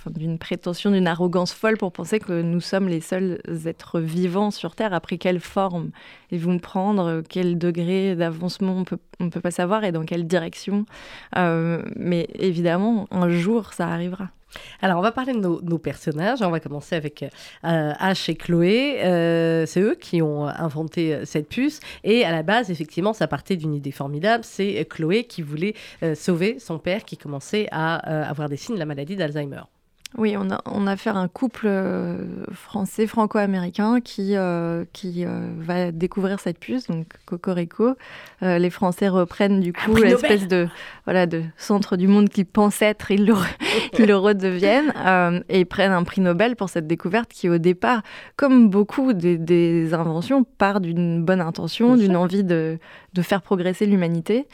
d'une 0.07 0.38
prétention, 0.38 0.92
d'une 0.92 1.07
arrogance 1.07 1.54
folle 1.54 1.77
pour 1.77 1.92
penser 1.92 2.19
que 2.19 2.42
nous 2.42 2.62
sommes 2.62 2.88
les 2.88 3.01
seuls 3.01 3.42
êtres 3.66 4.00
vivants 4.00 4.51
sur 4.51 4.75
Terre. 4.75 4.94
Après, 4.94 5.18
quelle 5.18 5.39
forme 5.39 5.92
ils 6.31 6.39
vont 6.39 6.60
prendre 6.60 7.21
Quel 7.27 7.57
degré 7.57 8.16
d'avancement 8.16 8.77
on 8.77 8.83
peut, 8.83 9.00
ne 9.19 9.30
peut 9.30 9.42
pas 9.42 9.51
savoir 9.51 9.83
et 9.83 9.92
dans 9.92 10.04
quelle 10.04 10.27
direction 10.27 10.85
Mais 11.35 12.28
évidemment, 12.35 13.07
un 13.11 13.30
jour, 13.30 13.73
ça 13.73 13.88
arrivera. 13.88 14.30
Alors, 14.82 15.00
on 15.00 15.02
va 15.02 15.12
parler 15.12 15.34
de 15.34 15.40
nos, 15.40 15.78
personnages. 15.78 16.42
On 16.42 16.50
va 16.50 16.60
commencer 16.60 16.96
avec 16.96 17.24
euh, 17.24 17.28
H 17.64 18.32
et 18.32 18.36
Chloé. 18.36 19.02
Euh, 19.04 19.66
c'est 19.66 19.82
eux 19.82 19.96
qui 19.96 20.22
ont 20.22 20.48
inventé 20.48 21.14
euh, 21.14 21.26
cette 21.26 21.48
puce. 21.50 21.80
Et 22.04 22.26
à 22.26 22.32
la 22.32 22.44
base, 22.44 22.72
effectivement, 22.72 23.14
ça 23.14 23.28
partait 23.28 23.56
d'une 23.56 23.74
idée 23.74 23.92
formidable. 23.92 24.44
C'est 24.44 24.86
Chloé 24.90 25.26
qui 25.26 25.42
voulait 25.42 25.74
sauver 26.16 26.60
son 26.60 26.80
père 26.80 27.04
qui 27.04 27.18
commençait 27.18 27.68
à 27.72 27.96
avoir 28.30 28.50
des 28.50 28.58
signes 28.58 28.76
de 28.76 28.80
la 28.80 28.86
maladie 28.86 29.16
d'Alzheimer. 29.16 29.62
Oui, 30.18 30.35
on 30.35 30.49
a, 30.49 30.59
on 30.66 30.87
a 30.87 30.94
affaire 30.94 31.18
à 31.18 31.19
un 31.19 31.28
couple 31.28 31.68
euh, 31.68 32.18
français 32.51 33.06
franco-américain 33.06 34.01
qui, 34.01 34.35
euh, 34.35 34.83
qui 34.92 35.23
euh, 35.23 35.51
va 35.59 35.92
découvrir 35.92 36.39
cette 36.39 36.57
puce, 36.57 36.87
donc 36.87 37.06
Cocorico. 37.28 37.95
les 38.42 38.69
Français 38.71 39.07
reprennent 39.07 39.59
du 39.59 39.71
coup 39.71 39.95
l'espèce 39.95 40.47
de, 40.47 40.68
voilà, 41.06 41.28
de 41.28 41.44
centre 41.57 41.95
du 41.95 42.07
monde 42.07 42.30
qu'ils 42.30 42.47
pensent 42.47 42.81
être, 42.81 43.11
ils 43.11 43.23
le, 43.23 43.35
le 44.04 44.16
redeviennent, 44.16 44.92
et 45.47 45.59
ils 45.59 45.66
prennent 45.68 45.92
un 45.92 46.04
prix 46.04 46.21
Nobel 46.21 46.56
pour 46.56 46.69
cette 46.69 46.87
découverte 46.87 47.31
qui, 47.31 47.47
au 47.47 47.59
départ, 47.59 48.01
comme 48.35 48.69
beaucoup 48.69 49.13
des, 49.13 49.37
des 49.37 49.94
inventions, 49.94 50.44
part 50.44 50.81
d'une 50.81 51.23
bonne 51.23 51.42
intention, 51.42 51.95
d'une 51.95 52.16
envie 52.16 52.44
de, 52.44 52.80
de 53.13 53.21
faire 53.21 53.44
progresser 53.44 53.85
l'humanité, 53.85 54.47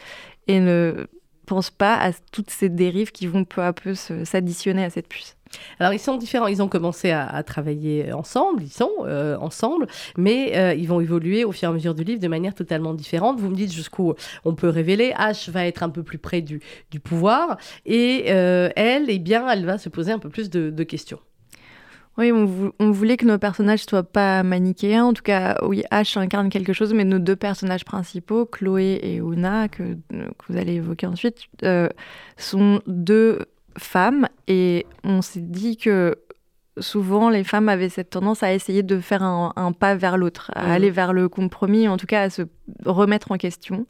et 0.47 0.59
ne 0.59 1.07
pense 1.45 1.71
pas 1.71 1.95
à 1.95 2.11
toutes 2.31 2.49
ces 2.49 2.69
dérives 2.69 3.11
qui 3.11 3.27
vont 3.27 3.45
peu 3.45 3.61
à 3.61 3.73
peu 3.73 3.93
s'additionner 3.95 4.83
à 4.83 4.89
cette 4.89 5.07
puce. 5.07 5.35
Alors 5.79 5.93
ils 5.93 5.99
sont 5.99 6.17
différents, 6.17 6.47
ils 6.47 6.61
ont 6.61 6.67
commencé 6.67 7.11
à, 7.11 7.41
travailler 7.43 8.11
ensemble, 8.13 8.63
ils 8.63 8.71
sont 8.71 8.91
euh, 9.01 9.37
ensemble, 9.37 9.87
mais 10.17 10.57
euh, 10.57 10.73
ils 10.73 10.87
vont 10.87 11.01
évoluer 11.01 11.43
au 11.43 11.51
fur 11.51 11.69
et 11.69 11.71
à 11.71 11.73
mesure 11.73 11.95
du 11.95 12.03
livre 12.03 12.19
de 12.19 12.27
manière 12.27 12.55
totalement 12.55 12.93
différente. 12.93 13.39
Vous 13.39 13.49
me 13.49 13.55
dites 13.55 13.71
jusqu'où 13.71 14.13
on 14.43 14.55
peut 14.55 14.69
révéler, 14.69 15.13
H 15.17 15.51
va 15.51 15.65
être 15.65 15.83
un 15.83 15.89
peu 15.89 16.03
plus 16.03 16.17
près 16.17 16.41
du, 16.41 16.59
pouvoir, 17.03 17.57
et 17.85 18.25
euh, 18.29 18.69
elle, 18.75 19.09
eh 19.09 19.19
bien, 19.19 19.47
elle 19.49 19.65
va 19.65 19.77
se 19.77 19.89
poser 19.89 20.11
un 20.11 20.19
peu 20.19 20.29
plus 20.29 20.49
de, 20.49 20.83
questions. 20.83 21.19
Oui, 22.17 22.31
on, 22.31 22.71
on, 22.79 22.91
voulait 22.91 23.17
que 23.17 23.25
nos 23.25 23.37
personnages 23.37 23.85
soient 23.85 24.03
pas 24.03 24.41
manichéens. 24.43 25.05
En 25.05 25.13
tout 25.13 25.23
cas, 25.23 25.57
oui, 25.63 25.83
H 25.91 26.17
incarne 26.17 26.49
quelque 26.49 26.71
chose, 26.71 26.93
mais 26.93 27.03
nos 27.03 27.19
deux 27.19 27.35
personnages 27.35 27.83
principaux, 27.83 28.45
Chloé 28.45 28.99
et 29.03 29.17
Una, 29.17 29.67
que, 29.67 29.83
que 29.83 30.45
vous 30.47 30.57
allez 30.57 30.75
évoquer 30.75 31.07
ensuite, 31.07 31.47
sont 32.37 32.81
deux 32.87 33.39
femmes 33.77 34.27
et 34.47 34.85
on 35.03 35.21
s'est 35.21 35.41
dit 35.41 35.77
que 35.77 36.15
souvent 36.77 37.29
les 37.29 37.43
femmes 37.43 37.69
avaient 37.69 37.89
cette 37.89 38.09
tendance 38.09 38.43
à 38.43 38.53
essayer 38.53 38.83
de 38.83 38.99
faire 38.99 39.23
un, 39.23 39.71
pas 39.77 39.95
vers 39.95 40.17
l'autre, 40.17 40.51
à 40.55 40.67
mmh. 40.67 40.71
aller 40.71 40.91
vers 40.91 41.13
le 41.13 41.29
compromis, 41.29 41.87
en 41.87 41.97
tout 41.97 42.07
cas 42.07 42.23
à 42.23 42.29
se 42.29 42.43
remettre 42.85 43.31
en 43.31 43.37
question. 43.37 43.85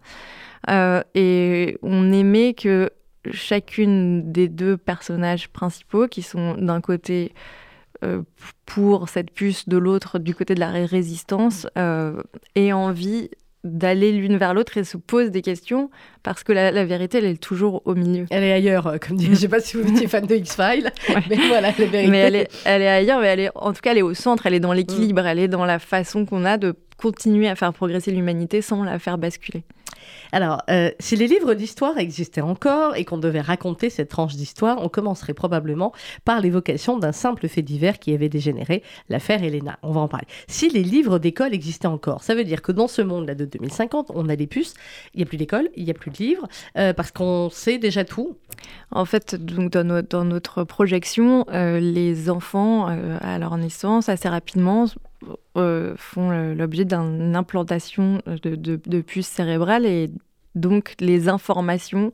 Euh, 0.70 1.02
et 1.14 1.78
on 1.82 2.12
aimait 2.12 2.54
que 2.54 2.90
chacune 3.32 4.32
des 4.32 4.48
deux 4.48 4.78
personnages 4.78 5.50
principaux, 5.50 6.08
qui 6.08 6.22
sont 6.22 6.56
d'un 6.56 6.82
côté 6.82 7.34
euh, 7.34 7.40
pour 8.66 9.10
cette 9.10 9.32
puce, 9.32 9.68
de 9.70 9.78
l'autre 9.78 10.20
du 10.20 10.36
côté 10.36 10.56
de 10.56 10.60
la 10.60 10.70
résistance, 10.70 11.68
euh, 11.78 12.22
aient 12.56 12.74
envie 12.74 13.30
d'aller 13.66 14.12
l'une 14.12 14.38
vers 14.38 14.54
l'autre 14.54 14.78
et 14.78 14.84
se 14.84 14.96
pose 14.96 15.32
des 15.32 15.42
questions 15.42 15.90
parce 16.24 16.44
que 16.44 16.54
la, 16.54 16.86
vérité, 16.86 17.18
elle 17.18 17.26
est 17.26 17.42
toujours 17.42 17.82
au 17.86 17.96
milieu. 17.96 18.26
Elle 18.30 18.44
est 18.44 18.52
ailleurs, 18.52 18.88
euh, 18.88 18.98
comme 18.98 19.18
dit. 19.18 19.26
Je 19.26 19.34
sais 19.34 19.48
pas 19.48 19.60
si 19.60 19.76
vous 19.76 19.90
étiez 19.90 20.08
fan 20.08 20.26
de 20.26 20.36
X-Files, 20.36 20.92
mais 21.30 21.36
voilà, 21.48 21.62
la 21.62 21.72
vérité. 21.72 22.08
Mais 22.08 22.20
elle 22.20 22.36
est, 22.36 22.50
elle 22.64 22.82
est 22.84 22.90
ailleurs, 22.90 23.20
mais 23.20 23.28
elle 23.28 23.40
est, 23.40 23.52
en 23.56 23.74
tout 23.74 23.82
cas, 23.82 23.92
elle 23.92 23.98
est 23.98 24.04
au 24.04 24.14
centre, 24.14 24.46
elle 24.46 24.54
est 24.54 24.60
dans 24.60 24.74
l'équilibre, 24.74 25.24
mm. 25.24 25.28
elle 25.28 25.40
est 25.40 25.48
dans 25.48 25.66
la 25.66 25.80
façon 25.80 26.26
qu'on 26.26 26.46
a 26.46 26.58
de 26.58 26.76
continuer 26.98 27.50
à 27.50 27.56
faire 27.56 27.74
progresser 27.74 28.12
l'humanité 28.12 28.62
sans 28.62 28.84
la 28.84 29.00
faire 29.00 29.18
basculer. 29.18 29.64
Alors, 30.32 30.62
euh, 30.70 30.92
si 31.00 31.16
les 31.16 31.28
livres 31.28 31.54
d'histoire 31.54 31.98
existaient 31.98 32.42
encore 32.42 32.96
et 32.96 33.06
qu'on 33.06 33.18
devait 33.18 33.42
raconter 33.42 33.90
cette 33.90 34.10
tranche 34.10 34.36
d'histoire, 34.36 34.78
on 34.82 34.90
commencerait 34.90 35.34
probablement 35.34 35.94
par 36.24 36.42
l'évocation 36.42 36.98
d'un 36.98 37.12
simple 37.12 37.48
fait 37.48 37.62
divers 37.62 38.00
qui 38.00 38.14
avait 38.14 38.30
dégénéré, 38.30 38.84
l'affaire 39.10 39.44
Elena. 39.44 39.78
On 39.84 39.92
va 39.92 40.02
en 40.02 40.08
parler. 40.08 40.28
Si 40.48 40.70
les 40.70 40.84
livres 40.84 41.20
d'école 41.20 41.54
existaient 41.54 41.88
encore, 41.88 42.24
ça 42.24 42.36
veut 42.36 42.44
dire 42.44 42.62
que 42.62 42.72
dans 42.72 42.88
ce 42.88 43.02
monde-là 43.02 43.36
de 43.36 43.46
2050, 43.46 44.12
on 44.14 44.30
a 44.30 44.36
des 44.36 44.48
puces, 44.48 44.74
il 45.14 45.18
n'y 45.18 45.24
a 45.24 45.26
plus 45.26 45.38
d'école, 45.38 45.70
il 45.76 45.86
n'y 45.86 45.92
a 45.92 45.94
plus 45.94 46.12
de 46.12 46.18
livres, 46.18 46.48
euh, 46.78 46.94
parce 46.94 47.12
qu'on 47.12 47.50
sait 47.50 47.78
déjà 47.78 48.04
tout. 48.04 48.38
En 48.92 49.06
fait, 49.06 49.36
donc 49.36 49.72
dans, 49.72 50.26
notre 50.26 50.64
projection, 50.64 51.46
euh, 51.52 51.80
les 51.80 52.30
enfants, 52.30 52.88
à 53.22 53.40
leur 53.40 53.58
naissance, 53.58 54.10
assez 54.10 54.30
rapidement, 54.30 54.86
euh, 55.58 55.94
font 55.98 56.30
l'objet 56.54 56.86
d'une 56.86 57.36
implantation 57.36 58.22
de, 58.26 58.56
de, 58.56 59.02
puces 59.02 59.28
cérébrales 59.28 59.86
et 59.86 60.10
donc 60.56 60.96
les 61.00 61.28
informations, 61.28 62.14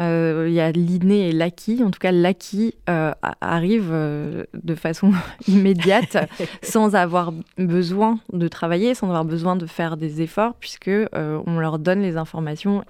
euh, 0.00 0.46
il 0.48 0.54
y 0.54 0.60
a 0.60 0.72
l'inné 0.72 1.28
et 1.28 1.32
l'acquis. 1.32 1.82
En 1.84 1.90
tout 1.90 1.98
cas, 1.98 2.12
l'acquis 2.12 2.74
euh, 2.88 3.12
arrive 3.40 3.90
de 3.90 4.74
façon 4.74 5.12
immédiate, 5.48 6.16
sans 6.62 6.94
avoir 6.94 7.32
besoin 7.58 8.18
de 8.32 8.48
travailler, 8.48 8.94
sans 8.94 9.06
avoir 9.06 9.24
besoin 9.24 9.56
de 9.56 9.66
faire 9.66 9.96
des 9.96 10.22
efforts, 10.22 10.54
puisque 10.54 10.90
on 11.12 11.58
leur 11.58 11.78
donne 11.78 12.02
les 12.02 12.16
informations 12.16 12.84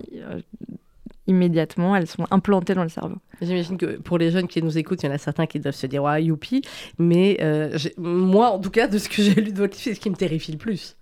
immédiatement, 1.30 1.96
elles 1.96 2.06
sont 2.06 2.26
implantées 2.30 2.74
dans 2.74 2.82
le 2.82 2.88
cerveau. 2.88 3.16
J'imagine 3.40 3.78
que 3.78 3.96
pour 3.98 4.18
les 4.18 4.30
jeunes 4.30 4.48
qui 4.48 4.62
nous 4.62 4.76
écoutent, 4.76 5.02
il 5.02 5.06
y 5.06 5.08
en 5.08 5.14
a 5.14 5.18
certains 5.18 5.46
qui 5.46 5.60
doivent 5.60 5.74
se 5.74 5.86
dire 5.86 6.02
ouais, 6.02 6.24
youpi, 6.24 6.62
mais 6.98 7.38
euh, 7.40 7.78
moi, 7.96 8.50
en 8.50 8.58
tout 8.58 8.70
cas, 8.70 8.88
de 8.88 8.98
ce 8.98 9.08
que 9.08 9.22
j'ai 9.22 9.34
lu 9.34 9.52
de 9.52 9.58
votre 9.58 9.72
livre, 9.72 9.84
c'est 9.84 9.94
ce 9.94 10.00
qui 10.00 10.10
me 10.10 10.16
terrifie 10.16 10.52
le 10.52 10.58
plus 10.58 10.96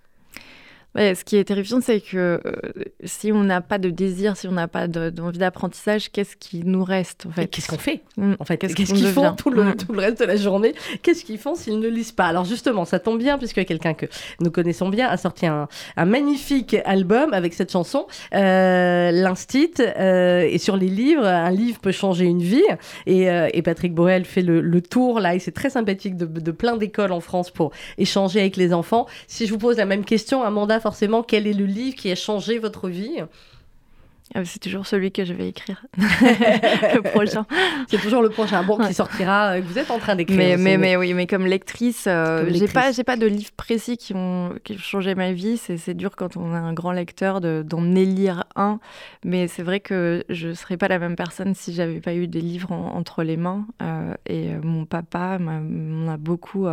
ce 0.95 1.23
qui 1.23 1.37
est 1.37 1.43
terrifiant, 1.43 1.81
c'est 1.81 2.01
que 2.01 2.41
euh, 2.45 2.59
si 3.03 3.31
on 3.31 3.43
n'a 3.43 3.61
pas 3.61 3.77
de 3.77 3.89
désir, 3.89 4.35
si 4.35 4.47
on 4.47 4.51
n'a 4.51 4.67
pas 4.67 4.87
d'envie 4.87 5.37
d'apprentissage, 5.37 6.11
qu'est-ce 6.11 6.35
qui 6.35 6.63
nous 6.65 6.83
reste 6.83 7.27
en 7.27 7.31
fait? 7.31 7.47
Qu'est-ce 7.47 7.67
qu'on 7.67 7.77
fait? 7.77 8.01
Mm. 8.17 8.33
En 8.39 8.45
fait, 8.45 8.57
qu'est-ce 8.57 8.75
qu'ils 8.75 9.07
font 9.07 9.33
tout 9.33 9.51
le, 9.51 9.63
mm. 9.63 9.75
tout 9.75 9.93
le, 9.93 9.99
reste 9.99 10.19
de 10.19 10.25
la 10.25 10.35
journée? 10.35 10.73
Qu'est-ce 11.03 11.23
qu'ils 11.23 11.37
font 11.37 11.55
s'ils 11.55 11.79
ne 11.79 11.87
lisent 11.87 12.11
pas? 12.11 12.25
Alors 12.25 12.45
justement, 12.45 12.85
ça 12.85 12.99
tombe 12.99 13.19
bien 13.19 13.37
puisque 13.37 13.63
quelqu'un 13.65 13.93
que 13.93 14.07
nous 14.39 14.49
connaissons 14.49 14.89
bien 14.89 15.07
a 15.07 15.17
sorti 15.17 15.45
un, 15.45 15.67
un 15.95 16.05
magnifique 16.05 16.75
album 16.85 17.33
avec 17.33 17.53
cette 17.53 17.71
chanson, 17.71 18.07
euh, 18.33 19.11
l'Instit, 19.11 19.73
euh, 19.79 20.47
et 20.49 20.57
sur 20.57 20.75
les 20.75 20.89
livres, 20.89 21.25
un 21.25 21.51
livre 21.51 21.79
peut 21.79 21.91
changer 21.91 22.25
une 22.25 22.41
vie. 22.41 22.63
Et, 23.05 23.29
euh, 23.29 23.47
et 23.53 23.61
Patrick 23.61 23.93
Boel 23.93 24.25
fait 24.25 24.41
le, 24.41 24.59
le, 24.61 24.81
tour 24.81 25.19
là, 25.19 25.35
et 25.35 25.39
c'est 25.39 25.51
très 25.51 25.69
sympathique 25.69 26.17
de, 26.17 26.25
de 26.25 26.51
plein 26.51 26.77
d'écoles 26.77 27.11
en 27.11 27.19
France 27.19 27.51
pour 27.51 27.71
échanger 27.97 28.39
avec 28.39 28.57
les 28.57 28.73
enfants. 28.73 29.05
Si 29.27 29.45
je 29.45 29.51
vous 29.51 29.59
pose 29.59 29.77
la 29.77 29.85
même 29.85 30.03
question, 30.03 30.43
un 30.43 30.49
forcément 30.79 31.23
quel 31.23 31.47
est 31.47 31.53
le 31.53 31.65
livre 31.65 31.95
qui 31.95 32.11
a 32.11 32.15
changé 32.15 32.59
votre 32.59 32.89
vie 32.89 33.17
ah, 34.35 34.45
c'est 34.45 34.59
toujours 34.59 34.85
celui 34.85 35.11
que 35.11 35.25
je 35.25 35.33
vais 35.33 35.49
écrire, 35.49 35.83
le 35.97 37.01
prochain. 37.01 37.47
C'est 37.87 37.97
toujours 37.97 38.21
le 38.21 38.29
prochain, 38.29 38.61
bon, 38.63 38.77
qui 38.77 38.93
sortira, 38.93 39.53
euh, 39.53 39.61
vous 39.61 39.79
êtes 39.79 39.89
en 39.89 39.97
train 39.97 40.15
d'écrire. 40.15 40.37
Mais, 40.37 40.55
mais, 40.55 40.77
mais, 40.77 40.95
oui, 40.95 41.15
mais 41.15 41.25
comme 41.25 41.47
lectrice, 41.47 42.05
euh, 42.07 42.47
j'ai 42.51 42.67
pas, 42.67 42.91
pas 43.03 43.17
de 43.17 43.25
livres 43.25 43.51
précis 43.57 43.97
qui 43.97 44.13
ont, 44.13 44.53
qui 44.63 44.73
ont 44.73 44.77
changé 44.77 45.15
ma 45.15 45.31
vie. 45.31 45.57
C'est 45.57 45.95
dur 45.95 46.15
quand 46.15 46.37
on 46.37 46.53
est 46.53 46.57
un 46.57 46.73
grand 46.73 46.91
lecteur 46.91 47.41
d'en 47.41 47.95
élire 47.95 48.43
un. 48.55 48.79
Mais 49.25 49.47
c'est 49.47 49.63
vrai 49.63 49.79
que 49.79 50.23
je 50.29 50.53
serais 50.53 50.77
pas 50.77 50.87
la 50.87 50.99
même 50.99 51.15
personne 51.15 51.55
si 51.55 51.73
j'avais 51.73 51.99
pas 51.99 52.13
eu 52.13 52.27
des 52.27 52.41
livres 52.41 52.71
entre 52.71 53.23
les 53.23 53.37
mains. 53.37 53.65
Euh, 53.81 54.13
et 54.27 54.49
mon 54.61 54.85
papa 54.85 55.39
m'en 55.39 56.11
a 56.11 56.17
beaucoup 56.17 56.67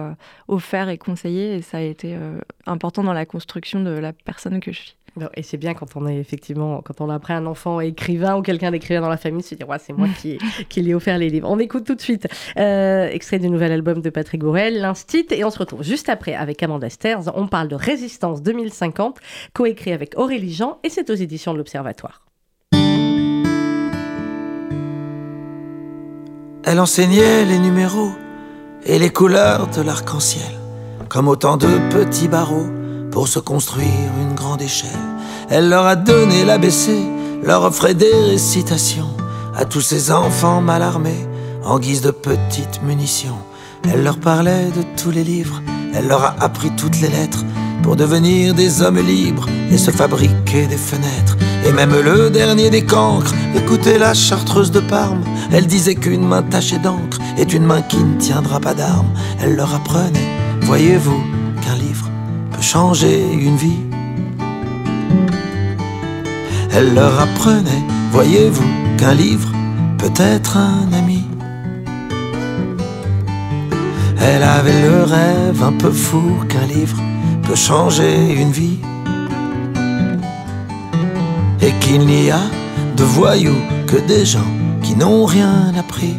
offert 0.48 0.90
et 0.90 0.98
conseillé. 0.98 1.54
Et 1.54 1.62
ça 1.62 1.78
a 1.78 1.82
été 1.82 2.18
important 2.66 3.02
dans 3.02 3.14
la 3.14 3.24
construction 3.24 3.80
de 3.80 3.92
la 3.92 4.12
personne 4.12 4.60
que 4.60 4.72
je 4.72 4.80
suis 4.80 4.96
et 5.34 5.42
c'est 5.42 5.56
bien 5.56 5.74
quand 5.74 5.96
on 5.96 6.06
est 6.06 6.16
effectivement, 6.16 6.80
quand 6.82 7.00
on 7.00 7.10
a 7.10 7.14
après 7.14 7.34
un 7.34 7.46
enfant 7.46 7.80
écrivain 7.80 8.36
ou 8.36 8.42
quelqu'un 8.42 8.70
d'écrivain 8.70 9.00
dans 9.00 9.08
la 9.08 9.16
famille, 9.16 9.42
se 9.42 9.54
dire 9.54 9.68
ouais, 9.68 9.78
c'est 9.78 9.92
moi 9.92 10.08
qui, 10.20 10.38
qui 10.68 10.82
lui 10.82 10.90
ai 10.90 10.94
offert 10.94 11.18
les 11.18 11.30
livres. 11.30 11.48
On 11.50 11.58
écoute 11.58 11.84
tout 11.84 11.94
de 11.94 12.00
suite 12.00 12.28
euh, 12.58 13.08
extrait 13.08 13.38
du 13.38 13.48
nouvel 13.48 13.72
album 13.72 14.00
de 14.00 14.10
Patrick 14.10 14.40
Gourel, 14.40 14.80
L'Instit, 14.80 15.26
et 15.30 15.44
on 15.44 15.50
se 15.50 15.58
retrouve 15.58 15.82
juste 15.82 16.08
après 16.08 16.34
avec 16.34 16.62
Amanda 16.62 16.90
Sters. 16.90 17.30
On 17.34 17.46
parle 17.46 17.68
de 17.68 17.76
Résistance 17.76 18.42
2050, 18.42 19.18
coécrit 19.52 19.92
avec 19.92 20.14
Aurélie 20.16 20.52
Jean, 20.52 20.78
et 20.82 20.90
c'est 20.90 21.10
aux 21.10 21.14
éditions 21.14 21.52
de 21.52 21.58
l'Observatoire. 21.58 22.22
Elle 26.64 26.80
enseignait 26.80 27.44
les 27.44 27.58
numéros 27.58 28.10
et 28.84 28.98
les 28.98 29.10
couleurs 29.10 29.68
de 29.68 29.82
l'arc-en-ciel, 29.82 30.52
comme 31.08 31.28
autant 31.28 31.56
de 31.56 31.68
petits 31.90 32.28
barreaux 32.28 32.66
pour 33.16 33.28
se 33.28 33.38
construire 33.38 34.10
une 34.20 34.34
grande 34.34 34.60
échelle. 34.60 34.90
Elle 35.48 35.70
leur 35.70 35.86
a 35.86 35.96
donné 35.96 36.44
l'ABC, 36.44 36.90
leur 37.42 37.62
offrait 37.62 37.94
des 37.94 38.12
récitations 38.12 39.08
à 39.56 39.64
tous 39.64 39.80
ces 39.80 40.10
enfants 40.10 40.60
mal 40.60 40.82
armés 40.82 41.26
en 41.64 41.78
guise 41.78 42.02
de 42.02 42.10
petites 42.10 42.82
munitions. 42.82 43.38
Elle 43.90 44.04
leur 44.04 44.18
parlait 44.18 44.66
de 44.66 44.82
tous 45.02 45.10
les 45.10 45.24
livres, 45.24 45.62
elle 45.94 46.08
leur 46.08 46.24
a 46.24 46.36
appris 46.40 46.70
toutes 46.76 47.00
les 47.00 47.08
lettres 47.08 47.42
pour 47.82 47.96
devenir 47.96 48.52
des 48.52 48.82
hommes 48.82 49.00
libres 49.00 49.48
et 49.70 49.78
se 49.78 49.90
fabriquer 49.90 50.66
des 50.66 50.76
fenêtres. 50.76 51.38
Et 51.64 51.72
même 51.72 51.98
le 51.98 52.28
dernier 52.28 52.68
des 52.68 52.84
cancres, 52.84 53.32
écoutez 53.54 53.96
la 53.96 54.12
chartreuse 54.12 54.70
de 54.70 54.80
Parme, 54.80 55.24
elle 55.52 55.66
disait 55.66 55.94
qu'une 55.94 56.28
main 56.28 56.42
tachée 56.42 56.80
d'encre 56.80 57.16
est 57.38 57.54
une 57.54 57.64
main 57.64 57.80
qui 57.80 57.96
ne 57.96 58.20
tiendra 58.20 58.60
pas 58.60 58.74
d'armes. 58.74 59.14
Elle 59.40 59.56
leur 59.56 59.74
apprenait, 59.74 60.36
voyez-vous, 60.60 61.24
qu'un 61.62 61.76
livre 61.76 62.05
changer 62.60 63.22
une 63.32 63.56
vie. 63.56 63.82
Elle 66.72 66.94
leur 66.94 67.20
apprenait, 67.20 67.84
voyez-vous, 68.12 68.70
qu'un 68.98 69.14
livre 69.14 69.50
peut 69.98 70.12
être 70.18 70.56
un 70.56 70.92
ami. 70.92 71.24
Elle 74.20 74.42
avait 74.42 74.82
le 74.82 75.02
rêve 75.04 75.62
un 75.62 75.72
peu 75.72 75.90
fou 75.90 76.22
qu'un 76.48 76.66
livre 76.66 76.98
peut 77.44 77.54
changer 77.54 78.34
une 78.34 78.50
vie. 78.50 78.78
Et 81.60 81.72
qu'il 81.80 82.06
n'y 82.06 82.30
a 82.30 82.42
de 82.96 83.04
voyous 83.04 83.62
que 83.86 83.96
des 83.96 84.24
gens 84.24 84.52
qui 84.82 84.96
n'ont 84.96 85.24
rien 85.24 85.72
appris. 85.78 86.16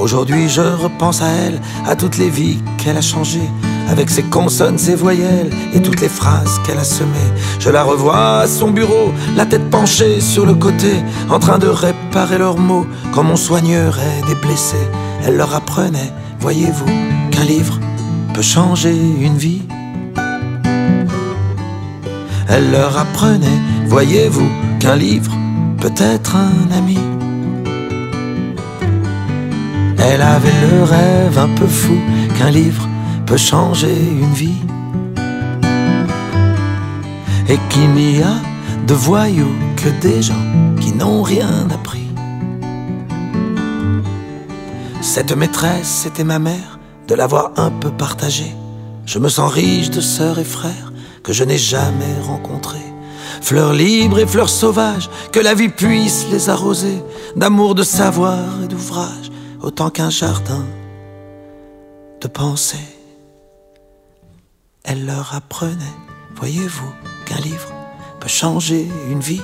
Aujourd'hui 0.00 0.48
je 0.48 0.62
repense 0.62 1.20
à 1.20 1.28
elle, 1.28 1.60
à 1.86 1.94
toutes 1.94 2.16
les 2.16 2.30
vies 2.30 2.58
qu'elle 2.78 2.96
a 2.96 3.02
changées, 3.02 3.50
avec 3.86 4.08
ses 4.08 4.22
consonnes, 4.22 4.78
ses 4.78 4.94
voyelles 4.94 5.50
et 5.74 5.82
toutes 5.82 6.00
les 6.00 6.08
phrases 6.08 6.58
qu'elle 6.64 6.78
a 6.78 6.84
semées. 6.84 7.30
Je 7.58 7.68
la 7.68 7.82
revois 7.82 8.38
à 8.38 8.48
son 8.48 8.70
bureau, 8.70 9.12
la 9.36 9.44
tête 9.44 9.68
penchée 9.68 10.20
sur 10.20 10.46
le 10.46 10.54
côté, 10.54 10.94
en 11.28 11.38
train 11.38 11.58
de 11.58 11.66
réparer 11.66 12.38
leurs 12.38 12.56
mots 12.56 12.86
comme 13.12 13.30
on 13.30 13.36
soignerait 13.36 14.22
des 14.26 14.34
blessés. 14.36 14.88
Elle 15.26 15.36
leur 15.36 15.54
apprenait, 15.54 16.12
voyez-vous, 16.40 16.86
qu'un 17.30 17.44
livre 17.44 17.78
peut 18.32 18.42
changer 18.42 18.96
une 19.20 19.36
vie. 19.36 19.62
Elle 22.48 22.70
leur 22.70 22.96
apprenait, 22.98 23.60
voyez-vous, 23.86 24.48
qu'un 24.78 24.96
livre 24.96 25.32
peut 25.78 25.94
être 25.98 26.36
un 26.36 26.74
ami. 26.74 26.98
Elle 30.02 30.22
avait 30.22 30.60
le 30.70 30.82
rêve 30.82 31.38
un 31.38 31.48
peu 31.48 31.66
fou 31.66 31.98
qu'un 32.38 32.50
livre 32.50 32.88
peut 33.26 33.36
changer 33.36 33.94
une 33.94 34.32
vie. 34.32 34.62
Et 37.48 37.58
qu'il 37.68 37.90
n'y 37.90 38.22
a 38.22 38.36
de 38.86 38.94
voyous 38.94 39.54
que 39.76 39.88
des 40.00 40.22
gens 40.22 40.46
qui 40.80 40.92
n'ont 40.92 41.22
rien 41.22 41.68
appris. 41.70 42.08
Cette 45.00 45.36
maîtresse, 45.36 46.02
c'était 46.02 46.24
ma 46.24 46.38
mère, 46.38 46.78
de 47.08 47.14
l'avoir 47.14 47.52
un 47.56 47.70
peu 47.70 47.90
partagée. 47.90 48.54
Je 49.06 49.18
me 49.18 49.28
sens 49.28 49.52
riche 49.52 49.90
de 49.90 50.00
sœurs 50.00 50.38
et 50.38 50.44
frères 50.44 50.92
que 51.22 51.32
je 51.32 51.44
n'ai 51.44 51.58
jamais 51.58 52.14
rencontrés. 52.22 52.78
fleurs 53.42 53.72
libres 53.72 54.18
et 54.18 54.26
fleurs 54.26 54.48
sauvages, 54.48 55.08
que 55.32 55.40
la 55.40 55.54
vie 55.54 55.68
puisse 55.68 56.26
les 56.30 56.48
arroser 56.48 57.02
d'amour, 57.36 57.74
de 57.74 57.82
savoir 57.82 58.62
et 58.62 58.68
d'ouvrage, 58.68 59.29
autant 59.62 59.90
qu'un 59.90 60.10
jardin 60.10 60.64
de 62.20 62.28
pensée. 62.28 62.88
Elle 64.84 65.06
leur 65.06 65.34
apprenait, 65.34 65.96
voyez-vous, 66.34 66.92
qu'un 67.26 67.40
livre 67.40 67.72
peut 68.20 68.28
changer 68.28 68.88
une 69.10 69.20
vie. 69.20 69.42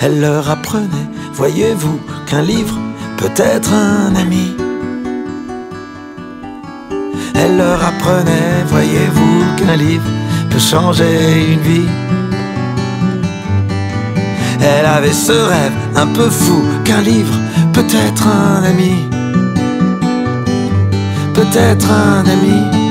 Elle 0.00 0.20
leur 0.20 0.48
apprenait, 0.48 1.08
voyez-vous, 1.34 2.00
qu'un 2.26 2.42
livre 2.42 2.78
peut 3.18 3.34
être 3.36 3.72
un 3.72 4.14
ami. 4.14 4.54
Elle 7.34 7.58
leur 7.58 7.84
apprenait, 7.84 8.64
voyez-vous, 8.66 9.56
qu'un 9.56 9.76
livre 9.76 10.10
peut 10.50 10.58
changer 10.58 11.52
une 11.52 11.60
vie. 11.60 11.88
Elle 14.62 14.86
avait 14.86 15.12
ce 15.12 15.32
rêve 15.32 15.72
un 15.96 16.06
peu 16.06 16.28
fou 16.28 16.62
qu'un 16.84 17.00
livre 17.00 17.34
peut 17.72 17.86
être 17.90 18.26
un 18.26 18.62
ami. 18.62 19.08
Peut-être 21.34 21.90
un 21.90 22.24
ami. 22.26 22.89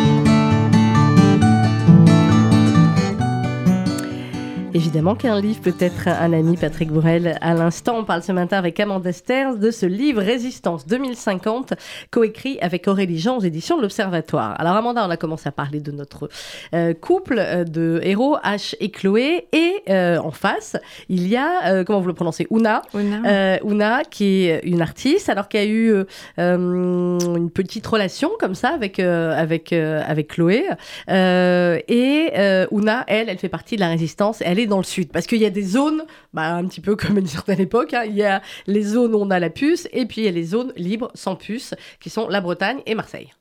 Évidemment 4.80 5.14
qu'un 5.14 5.42
livre 5.42 5.60
peut 5.60 5.76
être 5.78 6.08
un 6.08 6.32
ami, 6.32 6.56
Patrick 6.56 6.90
Bourrel. 6.90 7.38
À 7.42 7.54
l'instant, 7.54 7.98
on 7.98 8.06
parle 8.06 8.24
ce 8.24 8.32
matin 8.32 8.58
avec 8.58 8.80
Amanda 8.80 9.12
Sters 9.12 9.58
de 9.58 9.72
ce 9.72 9.86
livre 9.86 10.22
Résistance 10.22 10.88
2050, 10.88 11.74
coécrit 12.12 12.58
avec 12.62 12.88
Aurélie 12.88 13.20
Jean 13.20 13.36
aux 13.36 13.42
éditions 13.42 13.76
de 13.76 13.82
l'Observatoire. 13.82 14.56
Alors 14.58 14.78
Amanda, 14.78 15.06
on 15.06 15.10
a 15.10 15.18
commencé 15.18 15.50
à 15.50 15.52
parler 15.52 15.82
de 15.82 15.92
notre 15.92 16.30
euh, 16.74 16.94
couple 16.94 17.40
euh, 17.40 17.66
de 17.66 18.00
héros, 18.04 18.38
H 18.38 18.74
et 18.80 18.90
Chloé. 18.90 19.48
Et 19.52 19.84
euh, 19.90 20.18
en 20.20 20.32
face, 20.32 20.78
il 21.10 21.28
y 21.28 21.36
a, 21.36 21.84
comment 21.84 22.00
vous 22.00 22.08
le 22.08 22.14
prononcez, 22.14 22.48
Una. 22.50 22.82
Una. 22.94 24.04
qui 24.10 24.46
est 24.46 24.62
une 24.64 24.82
artiste, 24.82 25.28
alors 25.28 25.50
qu'il 25.50 25.60
y 25.60 25.64
a 25.64 25.68
eu 25.68 26.06
une 26.38 27.52
petite 27.54 27.86
relation 27.86 28.32
comme 28.40 28.56
ça 28.56 28.70
avec, 28.70 29.00
avec, 29.00 29.74
avec 29.74 30.30
Chloé. 30.30 30.70
et 31.10 32.66
Una, 32.72 33.04
elle, 33.08 33.28
elle 33.28 33.40
fait 33.40 33.50
partie 33.50 33.76
de 33.76 33.82
la 33.82 33.90
résistance. 33.90 34.42
Elle 34.46 34.58
est 34.58 34.69
dans 34.70 34.78
le 34.78 34.84
sud. 34.84 35.12
Parce 35.12 35.28
qu'il 35.28 35.40
y 35.40 35.46
a 35.46 35.50
des 35.50 35.64
zones, 35.64 36.04
bah, 36.34 36.56
un 36.56 36.66
petit 36.66 36.82
peu 36.82 36.96
comme 36.96 37.18
une 37.18 37.28
certaine 37.28 37.60
époque, 37.60 37.94
hein. 37.94 38.04
il 38.06 38.16
y 38.16 38.24
a 38.24 38.42
les 38.68 38.82
zones 38.82 39.14
où 39.14 39.18
on 39.18 39.30
a 39.32 39.40
la 39.40 39.50
puce, 39.50 39.88
et 39.92 40.06
puis 40.06 40.22
il 40.22 40.26
y 40.26 40.28
a 40.28 40.32
les 40.32 40.44
zones 40.44 40.74
libres 40.78 41.12
sans 41.14 41.36
puce, 41.36 41.74
qui 42.00 42.10
sont 42.10 42.28
la 42.30 42.42
Bretagne 42.42 42.80
et 42.86 42.96
Marseille. 42.96 43.32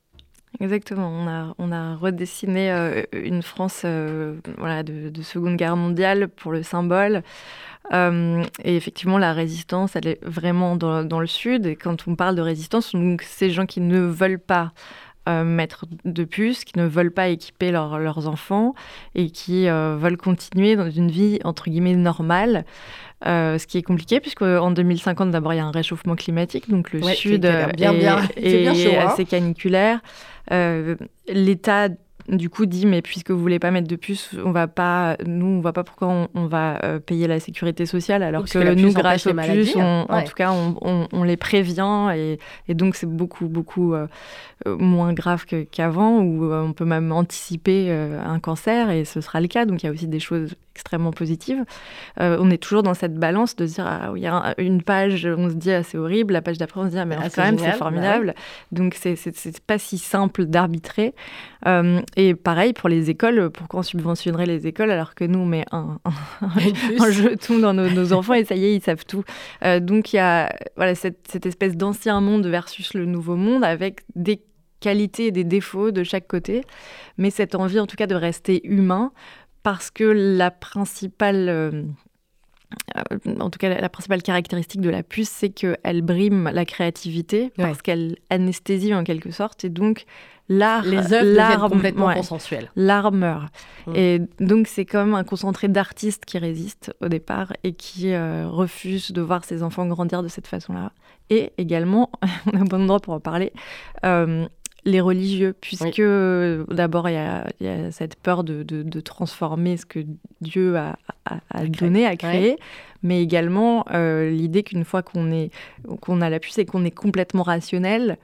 Exactement, 0.61 1.09
on 1.09 1.29
a, 1.29 1.55
on 1.59 1.71
a 1.71 1.95
redessiné 1.95 2.73
euh, 2.73 3.03
une 3.13 3.43
France 3.43 3.83
euh, 3.85 4.41
voilà, 4.57 4.83
de, 4.83 5.23
Seconde 5.23 5.57
Guerre 5.57 5.77
mondiale 5.77 6.29
pour 6.29 6.53
le 6.53 6.63
symbole. 6.63 7.23
Euh, 7.93 8.43
et 8.65 8.77
effectivement, 8.77 9.19
la 9.19 9.33
résistance, 9.33 9.95
elle 9.95 10.09
est 10.09 10.25
vraiment 10.25 10.75
dans, 10.75 11.05
dans, 11.05 11.21
le 11.21 11.27
sud. 11.27 11.67
Et 11.67 11.77
quand 11.77 12.09
on 12.09 12.17
parle 12.17 12.35
de 12.35 12.43
résistance, 12.43 12.93
donc 12.93 13.23
ces 13.23 13.51
gens 13.51 13.67
qui 13.67 13.81
ne 13.81 14.01
veulent 14.01 14.41
pas 14.41 14.73
euh, 15.29 15.45
mettre 15.45 15.85
de 16.05 16.25
puces, 16.25 16.65
qui 16.65 16.79
ne 16.79 16.87
veulent 16.87 17.11
pas 17.11 17.29
équiper 17.29 17.71
leurs 17.71 18.29
enfants 18.29 18.75
et 19.15 19.31
qui 19.31 19.69
euh, 19.69 19.97
veulent 20.01 20.17
continuer 20.17 20.75
dans 20.75 20.91
une 20.91 21.11
vie 21.11 21.39
entre 21.45 21.69
guillemets 21.69 21.97
normale. 21.97 22.65
Euh, 23.27 23.59
ce 23.59 23.67
qui 23.67 23.79
est 23.79 23.83
compliqué 23.83 24.21
puisque 24.21 24.43
en 24.43 24.71
2050 24.71 25.33
d'abord 25.33 25.53
il 25.53 25.57
y 25.57 25.61
a 25.61 25.65
un 25.65 25.73
réchauffement 25.73 26.15
climatique 26.15 26.71
donc 26.71 26.93
le 26.93 27.03
sud 27.03 27.45
est, 27.45 27.75
bien, 27.75 27.93
bien, 27.93 28.21
est, 28.37 28.69
hein. 28.97 29.07
assez 29.09 29.25
caniculaire. 29.25 30.01
L'État 31.29 31.89
du 32.29 32.51
coup 32.51 32.67
dit 32.67 32.87
mais 32.87 33.03
puisque 33.03 33.31
vous 33.31 33.41
voulez 33.41 33.59
pas 33.59 33.71
mettre 33.71 33.89
de 33.89 33.97
puce, 33.97 34.35
on 34.45 34.51
va 34.51 34.67
pas, 34.67 35.17
nous 35.27 35.47
on 35.47 35.61
voit 35.61 35.73
pas 35.73 35.85
pourquoi 35.85 36.29
on, 36.35 36.47
va 36.47 36.79
euh, 36.85 36.99
payer 36.99 37.27
la 37.27 37.41
sécurité 37.41 37.87
sociale 37.87 38.23
alors 38.23 38.45
que, 38.45 38.75
nous 38.75 38.93
grâce 38.93 39.27
aux 39.27 39.35
puces, 39.35 39.77
en 39.77 40.23
tout 40.23 40.35
cas 40.35 40.53
on, 40.53 41.23
les 41.23 41.37
prévient 41.37 42.13
et, 42.69 42.75
donc 42.75 42.97
c'est 42.97 43.09
beaucoup 43.09 43.49
beaucoup 43.49 43.95
euh, 43.95 44.07
moins 44.67 45.13
grave 45.13 45.45
qu'avant 45.71 46.21
où 46.21 46.45
euh, 46.45 46.63
on 46.63 46.73
peut 46.73 46.85
même 46.85 47.13
anticiper 47.13 47.91
un 47.91 48.39
cancer 48.39 48.91
et 48.91 49.05
ce 49.05 49.21
sera 49.21 49.41
le 49.41 49.49
cas 49.49 49.65
donc 49.65 49.83
il 49.83 49.87
y 49.87 49.89
a 49.89 49.93
aussi 49.93 50.09
des 50.09 50.21
choses 50.21 50.55
extrêmement 50.79 51.11
positive. 51.11 51.65
Euh, 52.21 52.37
on 52.41 52.51
est 52.51 52.63
toujours 52.63 52.85
dans 52.85 52.95
cette 52.95 53.17
balance 53.17 53.57
de 53.57 53.67
dire, 53.67 53.85
ah, 53.85 54.13
il 54.15 54.23
y 54.23 54.29
a 54.29 54.55
une 54.59 54.83
page, 54.83 55.27
on 55.27 55.51
se 55.51 55.55
dit, 55.55 55.73
ah, 55.73 55.83
c'est 55.83 55.99
horrible, 55.99 56.33
la 56.33 56.41
page 56.41 56.57
d'après, 56.57 56.81
on 56.81 56.85
se 56.85 56.91
dit, 56.91 56.99
ah, 56.99 57.05
mais 57.05 57.17
ah, 57.19 57.29
quand 57.35 57.43
même, 57.43 57.59
c'est 57.59 57.67
bah 57.67 57.73
formidable. 57.73 58.35
Donc, 58.71 58.95
c'est 58.95 59.61
pas 59.67 59.79
si 59.79 59.99
simple 59.99 60.45
d'arbitrer. 60.45 61.15
Euh, 61.67 62.01
et 62.19 62.35
pareil 62.35 62.73
pour 62.73 62.89
les 62.89 63.11
écoles, 63.11 63.49
pourquoi 63.49 63.81
on 63.81 63.83
subventionnerait 63.85 64.45
les 64.45 64.67
écoles 64.67 64.91
alors 64.91 65.15
que 65.15 65.23
nous, 65.23 65.39
on 65.39 65.47
met 65.47 65.65
un, 65.71 66.01
un, 66.05 67.11
jeton 67.13 67.61
dans 67.61 67.73
nos, 67.73 68.13
enfants 68.13 68.35
et 68.35 68.45
ça 68.45 68.57
y 68.57 68.65
est, 68.65 68.75
ils 68.75 68.83
savent 68.83 69.07
tout. 69.07 69.23
Euh, 69.65 69.79
donc, 69.79 70.13
il 70.13 70.17
y 70.17 70.19
a 70.19 70.53
voilà, 70.75 70.97
cette, 70.97 71.29
cette 71.31 71.47
espèce 71.47 71.77
d'ancien 71.77 72.21
monde 72.21 72.47
versus 72.47 72.93
le 72.95 73.07
nouveau 73.07 73.37
monde 73.37 73.63
avec 73.63 74.01
des 74.17 74.43
qualités 74.81 75.27
et 75.27 75.31
des 75.31 75.45
défauts 75.45 75.93
de 75.93 76.03
chaque 76.03 76.27
côté, 76.27 76.63
mais 77.19 77.31
cette 77.31 77.55
envie 77.55 77.79
en 77.79 77.87
tout 77.87 77.97
cas 77.97 78.09
de 78.09 78.17
rester 78.17 78.67
humain, 78.67 79.13
parce 79.63 79.93
que 79.93 80.03
la 80.03 80.51
principale, 80.51 81.49
euh, 81.49 81.83
en 83.41 83.51
tout 83.51 83.59
cas 83.59 83.81
la 83.81 83.89
principale 83.89 84.23
caractéristique 84.23 84.81
de 84.81 84.91
la 84.91 85.03
puce, 85.03 85.31
c'est 85.31 85.51
qu'elle 85.51 86.03
brime 86.03 86.51
la 86.53 86.65
créativité, 86.65 87.53
parce 87.57 87.83
qu'elle 87.83 88.17
anesthésie 88.31 88.95
en 88.95 89.05
quelque 89.05 89.31
sorte, 89.31 89.65
et 89.65 89.71
donc 89.71 90.05
l'art, 90.49 90.85
les 90.85 91.13
œuvres 91.13 91.69
complètement 91.69 92.13
consensuelles. 92.13 92.71
L'art 92.77 93.13
meurt. 93.13 93.53
Mm. 93.87 93.93
Et 93.97 94.21
donc 94.41 94.67
c'est 94.67 94.85
comme 94.85 95.15
un 95.15 95.25
concentré 95.25 95.69
d'artistes 95.69 96.25
qui 96.25 96.39
résistent 96.39 96.93
au 97.01 97.09
départ 97.09 97.53
et 97.65 97.73
qui 97.73 98.13
euh, 98.13 98.47
refusent 98.49 99.13
de 99.13 99.21
voir 99.21 99.45
ses 99.45 99.63
enfants 99.63 99.87
grandir 99.87 100.23
de 100.23 100.29
cette 100.29 100.47
façon-là. 100.47 100.93
Et 101.31 101.53
également, 101.59 102.11
on 102.53 102.61
a 102.61 102.65
bon 102.65 102.83
endroit 102.83 103.01
pour 103.01 103.15
en 103.15 103.21
parler, 103.21 103.53
les 104.85 105.01
religieux, 105.01 105.55
puisque 105.61 106.03
d'abord 106.71 107.09
il 107.09 107.15
y, 107.61 107.69
a 107.69 107.91
cette 107.91 108.17
peur 108.17 108.45
de, 108.45 109.01
transformer 109.01 109.77
ce 109.77 109.87
que 109.87 110.01
Dieu 110.41 110.77
a, 110.77 110.97
donné, 111.67 112.07
a 112.07 112.17
créé, 112.17 112.57
mais 113.03 113.23
également 113.23 113.85
euh, 113.93 114.31
l'idée 114.31 114.63
qu'une 114.63 114.85
fois 114.85 115.03
qu'on 115.03 115.31
est 115.31 115.51
qu'on 116.01 116.21
a 116.21 116.31
la 116.31 116.41
puce 116.41 116.59
et 116.59 116.65
qu'on 116.65 116.85
est 116.85 116.91
complètement 116.91 117.43
rationnel, 117.43 118.19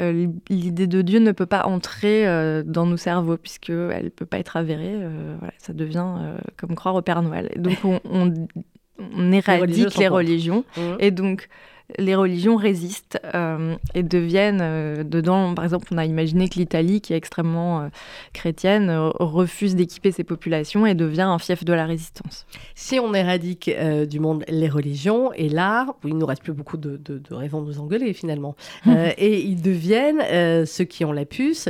euh, 0.00 0.26
l'idée 0.50 0.86
de 0.86 1.02
Dieu 1.02 1.18
ne 1.18 1.32
peut 1.32 1.46
pas 1.46 1.64
entrer 1.66 2.26
euh, 2.26 2.62
dans 2.64 2.84
nos 2.84 2.98
cerveaux 2.98 3.36
puisqu'elle 3.36 4.04
ne 4.04 4.10
peut 4.10 4.26
pas 4.26 4.38
être 4.38 4.56
avérée. 4.56 4.96
voilà, 5.38 5.54
ça 5.58 5.72
devient 5.72 6.08
comme 6.56 6.74
croire 6.74 6.94
au 6.94 7.02
Père 7.02 7.22
Noël. 7.22 7.50
donc 7.56 7.78
on, 7.84 8.00
on, 8.04 9.32
éradique 9.32 9.96
les 9.96 10.08
religions. 10.08 10.64
Mmh. 10.76 10.80
Et 10.98 11.10
donc 11.10 11.48
les 11.96 12.14
religions 12.14 12.56
résistent 12.56 13.18
euh, 13.34 13.76
et 13.94 14.02
deviennent 14.02 14.60
euh, 14.60 15.04
dedans. 15.04 15.54
Par 15.54 15.64
exemple, 15.64 15.88
on 15.90 15.96
a 15.96 16.04
imaginé 16.04 16.48
que 16.48 16.58
l'Italie, 16.58 17.00
qui 17.00 17.14
est 17.14 17.16
extrêmement 17.16 17.80
euh, 17.80 17.88
chrétienne, 18.34 18.90
refuse 18.90 19.74
d'équiper 19.74 20.12
ses 20.12 20.24
populations 20.24 20.84
et 20.84 20.94
devient 20.94 21.22
un 21.22 21.38
fief 21.38 21.64
de 21.64 21.72
la 21.72 21.86
résistance. 21.86 22.46
Si 22.74 22.98
on 23.00 23.14
éradique 23.14 23.70
du 24.08 24.20
monde 24.20 24.44
les 24.48 24.68
religions 24.68 25.32
et 25.32 25.48
l'art, 25.48 25.94
il 26.04 26.14
ne 26.14 26.20
nous 26.20 26.26
reste 26.26 26.42
plus 26.42 26.52
beaucoup 26.52 26.76
de, 26.76 26.96
de, 26.96 27.18
de 27.18 27.56
nous 27.56 27.80
engueuler 27.80 28.12
finalement. 28.12 28.54
et 28.86 29.40
ils 29.40 29.62
deviennent 29.62 30.66
ceux 30.66 30.84
qui 30.84 31.04
ont 31.04 31.12
la 31.12 31.24
puce. 31.24 31.68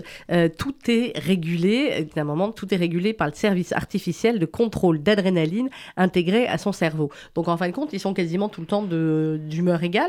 tout 0.58 0.74
est 0.88 1.16
régulé. 1.18 2.08
À 2.16 2.20
un 2.20 2.24
moment, 2.24 2.50
tout 2.50 2.72
est 2.74 2.76
régulé 2.76 3.12
par 3.12 3.28
le 3.28 3.34
service 3.34 3.72
artificiel 3.72 4.38
de 4.38 4.46
contrôle 4.46 5.02
d'adrénaline 5.02 5.68
intégré 5.96 6.46
à 6.46 6.58
son 6.58 6.72
cerveau. 6.72 7.10
Donc 7.34 7.48
en 7.48 7.56
fin 7.56 7.68
de 7.68 7.74
compte, 7.74 7.92
ils 7.92 8.00
sont 8.00 8.14
quasiment 8.14 8.48
tout 8.48 8.60
le 8.60 8.66
temps 8.66 8.82
d'humeur 8.82 9.82
égale 9.82 10.07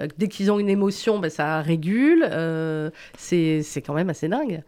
Euh, 0.00 0.08
dès 0.18 0.28
qu'ils 0.28 0.50
ont 0.50 0.58
une 0.58 0.68
émotion, 0.70 1.18
ben, 1.18 1.30
ça 1.30 1.60
régule. 1.60 2.26
Euh, 2.30 2.90
c'est 3.16 3.82
quand 3.84 3.94
même 3.94 4.10
assez 4.10 4.28
dingue. 4.28 4.62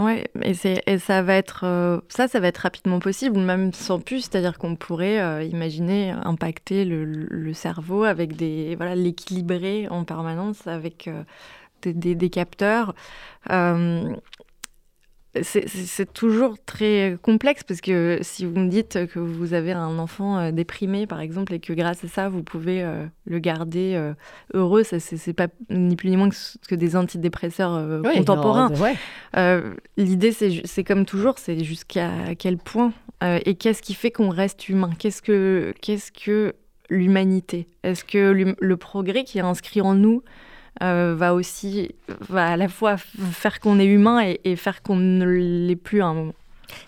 Ouais, 0.00 0.30
et, 0.42 0.54
et 0.86 0.98
ça 0.98 1.22
va 1.22 1.34
être 1.34 1.64
euh, 1.64 1.98
ça, 2.08 2.28
ça 2.28 2.38
va 2.38 2.46
être 2.46 2.58
rapidement 2.58 3.00
possible, 3.00 3.36
même 3.40 3.72
sans 3.72 3.98
plus, 3.98 4.20
c'est-à-dire 4.20 4.56
qu'on 4.56 4.76
pourrait 4.76 5.48
imaginer 5.48 6.10
impacter 6.22 6.84
le, 6.84 7.52
cerveau 7.52 8.04
avec 8.04 8.36
des 8.36 8.76
voilà 8.76 8.94
l'équilibrer 8.94 9.88
en 9.88 10.04
permanence 10.04 10.68
avec 10.68 11.10
des, 11.82 12.14
des, 12.14 12.30
capteurs 12.30 12.94
c'est 15.42 16.12
toujours 16.12 16.56
très 16.64 17.16
complexe 17.22 17.62
parce 17.62 17.80
que 17.80 18.18
si 18.22 18.44
vous 18.46 18.58
me 18.58 18.68
dites 18.68 19.06
que 19.08 19.18
vous 19.18 19.52
avez 19.52 19.72
un 19.72 19.98
enfant 19.98 20.38
euh, 20.38 20.50
déprimé, 20.52 21.06
par 21.06 21.20
exemple, 21.20 21.52
et 21.52 21.60
que 21.60 21.72
grâce 21.72 22.02
à 22.04 22.08
ça, 22.08 22.28
vous 22.28 22.42
pouvez 22.42 22.82
euh, 22.82 23.04
le 23.26 23.38
garder 23.38 23.94
euh, 23.94 24.14
heureux, 24.54 24.84
c'est 24.84 25.32
pas 25.34 25.48
ni 25.70 25.96
plus 25.96 26.10
ni 26.10 26.16
moins 26.16 26.30
que, 26.30 26.74
des 26.74 26.96
antidépresseurs 26.96 28.02
contemporains. 28.02 28.70
L'idée, 29.96 30.32
c'est 30.32 30.84
comme 30.84 31.04
toujours, 31.04 31.38
c'est 31.38 31.62
jusqu'à 31.62 32.34
quel 32.38 32.56
point 32.56 32.92
et 33.22 33.54
qu'est-ce 33.56 33.82
qui 33.82 33.94
fait 33.94 34.10
qu'on 34.10 34.30
reste 34.30 34.68
humain? 34.68 34.90
Qu'est-ce 34.98 35.22
que, 35.22 35.74
qu'est-ce 35.82 36.12
que 36.12 36.54
l'humanité? 36.88 37.66
Est-ce 37.82 38.04
que 38.04 38.54
le 38.58 38.76
progrès 38.76 39.24
qui 39.24 39.38
est 39.38 39.42
inscrit 39.42 39.80
en 39.80 39.94
nous 39.94 40.22
euh, 40.82 41.14
va 41.16 41.34
aussi 41.34 41.94
va 42.28 42.52
à 42.52 42.56
la 42.56 42.68
fois 42.68 42.96
faire 42.96 43.60
qu'on 43.60 43.78
est 43.78 43.86
humain 43.86 44.34
et, 44.44 44.56
faire 44.56 44.82
qu'on 44.82 44.96
ne 44.96 45.24
l'est 45.26 45.76
plus 45.76 46.02
à 46.02 46.06
un 46.06 46.14
moment. 46.14 46.34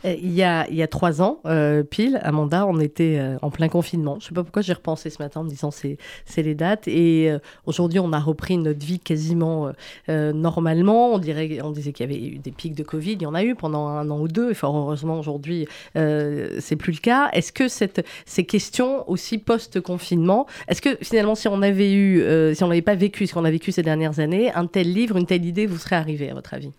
Euh, 0.04 0.14
il 0.20 0.32
y, 0.32 0.42
a, 0.42 0.68
il 0.68 0.76
y 0.76 0.82
a 0.82 0.86
trois 0.86 1.22
ans, 1.22 1.40
euh, 1.46 1.82
pile, 1.82 2.20
Amanda, 2.22 2.66
on 2.66 2.80
était 2.80 3.16
euh, 3.18 3.36
en 3.42 3.50
plein 3.50 3.68
confinement. 3.68 4.16
Je 4.20 4.26
ne 4.26 4.28
sais 4.28 4.34
pas 4.34 4.42
pourquoi 4.42 4.62
j'ai 4.62 4.72
repensé 4.72 5.10
ce 5.10 5.22
matin 5.22 5.40
en 5.40 5.44
me 5.44 5.48
disant 5.48 5.70
c'est, 5.70 5.98
les 6.36 6.54
dates. 6.54 6.88
Et 6.88 7.30
aujourd'hui, 7.66 7.98
on 7.98 8.12
a 8.12 8.18
repris 8.18 8.56
notre 8.56 8.84
vie 8.84 8.98
quasiment 8.98 9.72
normalement. 10.08 11.12
On, 11.14 11.18
dirait, 11.18 11.60
on 11.62 11.70
disait 11.70 11.92
qu'il 11.92 12.10
y 12.10 12.14
avait 12.14 12.24
eu 12.24 12.38
des 12.38 12.50
pics 12.50 12.74
de 12.74 12.82
Covid. 12.82 13.12
Il 13.12 13.22
y 13.22 13.26
en 13.26 13.34
a 13.34 13.44
eu 13.44 13.54
pendant 13.54 13.88
un 13.88 14.08
an 14.10 14.20
ou 14.20 14.28
deux. 14.28 14.52
Et 14.52 14.54
fort 14.54 14.74
heureusement, 14.74 15.18
aujourd'hui, 15.18 15.66
c'est 15.94 16.76
plus 16.76 16.92
le 16.92 17.00
cas. 17.00 17.28
Est-ce 17.32 17.52
que 17.52 17.68
ces 17.68 18.44
questions 18.44 19.08
aussi 19.10 19.38
post-confinement, 19.38 20.46
est-ce 20.68 20.80
que 20.80 20.96
finalement, 21.02 21.34
si 21.34 21.48
on 21.48 21.62
eu, 21.62 22.54
si 22.54 22.64
on 22.64 22.68
n'avait 22.68 22.82
pas 22.82 22.94
vécu 22.94 23.26
ce 23.26 23.34
qu'on 23.34 23.44
a 23.44 23.50
vécu 23.50 23.72
ces 23.72 23.82
dernières 23.82 24.18
années, 24.18 24.52
un 24.54 24.66
tel 24.66 24.92
livre, 24.92 25.16
une 25.16 25.26
telle 25.26 25.44
idée 25.44 25.66
vous 25.66 25.78
serait 25.78 25.96
arrivée, 25.96 26.30
à 26.30 26.34
votre 26.34 26.54
avis? 26.54 26.70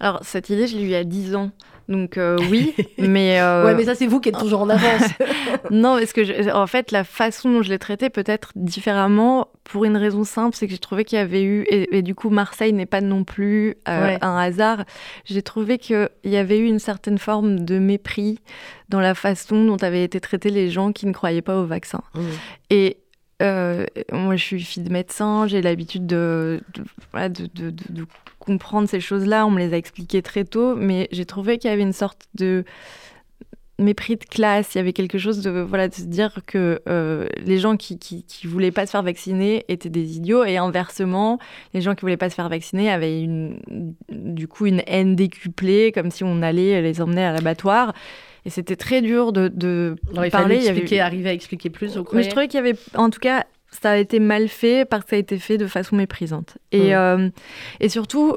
Alors, 0.00 0.20
cette 0.22 0.50
idée, 0.50 0.66
je 0.66 0.76
l'ai 0.76 0.82
eue 0.82 0.86
il 0.86 0.90
y 0.90 0.96
a 0.96 1.04
10 1.04 1.34
ans. 1.36 1.50
Donc 1.88 2.18
euh, 2.18 2.36
oui, 2.50 2.74
mais... 2.98 3.40
Euh... 3.40 3.64
Ouais, 3.64 3.74
mais 3.74 3.84
ça 3.84 3.94
c'est 3.94 4.06
vous 4.06 4.20
qui 4.20 4.30
êtes 4.30 4.38
toujours 4.38 4.62
en 4.62 4.68
avance. 4.68 5.08
non, 5.70 5.98
parce 5.98 6.12
que 6.12 6.52
en 6.52 6.66
fait, 6.66 6.90
la 6.90 7.04
façon 7.04 7.52
dont 7.52 7.62
je 7.62 7.70
l'ai 7.70 7.78
traité 7.78 8.10
peut-être 8.10 8.50
différemment 8.56 9.48
pour 9.62 9.84
une 9.84 9.96
raison 9.96 10.24
simple, 10.24 10.56
c'est 10.56 10.66
que 10.66 10.72
j'ai 10.72 10.78
trouvé 10.78 11.04
qu'il 11.04 11.18
y 11.18 11.20
avait 11.20 11.44
eu, 11.44 11.64
et, 11.68 12.02
du 12.02 12.14
coup 12.14 12.30
Marseille 12.30 12.72
n'est 12.72 12.86
pas 12.86 13.00
non 13.00 13.24
plus 13.24 13.76
euh, 13.88 14.18
un 14.20 14.36
hasard, 14.36 14.84
j'ai 15.24 15.42
trouvé 15.42 15.78
qu'il 15.78 16.08
y 16.24 16.36
avait 16.36 16.58
eu 16.58 16.66
une 16.66 16.78
certaine 16.78 17.18
forme 17.18 17.60
de 17.60 17.78
mépris 17.78 18.40
dans 18.88 19.00
la 19.00 19.14
façon 19.14 19.64
dont 19.64 19.76
avaient 19.76 20.04
été 20.04 20.20
traités 20.20 20.50
les 20.50 20.70
gens 20.70 20.92
qui 20.92 21.06
ne 21.06 21.12
croyaient 21.12 21.42
pas 21.42 21.56
au 21.56 21.66
vaccin. 21.66 22.02
Mmh. 22.14 22.20
Et 22.70 22.98
euh, 23.42 23.84
moi, 24.12 24.36
je 24.36 24.42
suis 24.42 24.62
fille 24.62 24.82
de 24.82 24.92
médecin, 24.92 25.46
j'ai 25.46 25.60
l'habitude 25.60 26.06
de, 26.06 26.62
comprendre 28.38 28.88
ces 28.88 29.00
choses-là. 29.00 29.46
On 29.46 29.50
me 29.50 29.58
les 29.58 29.74
a 29.74 29.76
expliquées 29.76 30.22
très 30.22 30.44
tôt, 30.44 30.74
mais 30.76 31.08
j'ai 31.10 31.26
trouvé 31.26 31.58
qu'il 31.58 31.70
y 31.70 31.72
avait 31.72 31.82
une 31.82 31.92
sorte 31.92 32.26
de 32.34 32.64
mépris 33.78 34.16
de 34.16 34.24
classe. 34.24 34.74
Il 34.74 34.78
y 34.78 34.80
avait 34.80 34.94
quelque 34.94 35.18
chose 35.18 35.42
de, 35.42 35.50
voilà, 35.60 35.88
de 35.88 35.94
se 35.94 36.02
dire 36.02 36.38
que 36.46 36.80
euh, 36.88 37.26
les 37.44 37.58
gens 37.58 37.76
qui, 37.76 37.98
qui, 37.98 38.24
qui, 38.24 38.46
voulaient 38.46 38.70
pas 38.70 38.86
se 38.86 38.92
faire 38.92 39.02
vacciner 39.02 39.64
étaient 39.68 39.90
des 39.90 40.16
idiots, 40.16 40.44
et 40.44 40.56
inversement, 40.56 41.38
les 41.74 41.82
gens 41.82 41.94
qui 41.94 42.02
voulaient 42.02 42.16
pas 42.16 42.30
se 42.30 42.34
faire 42.36 42.48
vacciner 42.48 42.90
avaient 42.90 43.20
une, 43.20 43.60
du 44.08 44.48
coup 44.48 44.64
une 44.66 44.82
haine 44.86 45.14
décuplée, 45.14 45.92
comme 45.92 46.10
si 46.10 46.24
on 46.24 46.40
allait 46.40 46.80
les 46.80 47.02
emmener 47.02 47.24
à 47.24 47.32
l'abattoir. 47.32 47.92
Et 48.46 48.50
c'était 48.50 48.76
très 48.76 49.02
dur 49.02 49.32
de, 49.32 49.96
parler. 50.30 50.60
Il 50.62 50.68
avait... 50.68 51.00
arriver 51.00 51.30
à 51.30 51.32
expliquer 51.32 51.68
plus. 51.68 51.98
Mais 52.12 52.22
je 52.22 52.30
trouvais 52.30 52.46
qu'il 52.46 52.58
y 52.58 52.60
avait, 52.60 52.78
en 52.94 53.10
tout 53.10 53.18
cas, 53.18 53.44
ça 53.72 53.90
a 53.90 53.96
été 53.96 54.20
mal 54.20 54.46
fait 54.46 54.84
parce 54.84 55.02
que 55.02 55.10
ça 55.10 55.16
a 55.16 55.18
été 55.18 55.36
fait 55.38 55.58
de 55.58 55.66
façon 55.66 55.96
méprisante. 55.96 56.56
Et, 56.70 56.90
hmm. 56.90 56.94
euh, 56.94 57.28
et 57.80 57.88
surtout, 57.88 58.36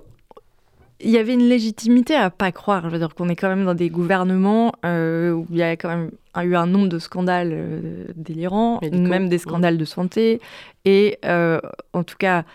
il 0.99 1.11
y 1.11 1.19
avait 1.19 1.35
une 1.35 1.47
légitimité 1.47 2.15
à 2.15 2.31
pas 2.31 2.51
croire. 2.51 2.85
Je 2.85 2.89
veux 2.89 2.97
dire 2.97 3.13
qu'on 3.13 3.29
est 3.29 3.35
quand 3.35 3.49
même 3.49 3.65
dans 3.65 3.75
des 3.75 3.91
gouvernements 3.91 4.73
euh, 4.83 5.31
où 5.31 5.45
il 5.51 5.57
y 5.57 5.61
a 5.61 5.73
quand 5.73 5.89
même 5.89 6.09
eu 6.43 6.55
un 6.55 6.65
nombre 6.65 6.87
de 6.87 6.97
scandales 6.97 7.51
euh, 7.53 8.05
délirants, 8.15 8.79
même 8.91 9.29
des 9.29 9.37
scandales 9.37 9.77
de 9.77 9.85
santé. 9.85 10.41
Et 10.85 11.19
en 11.23 12.03
tout 12.03 12.17
cas, 12.17 12.45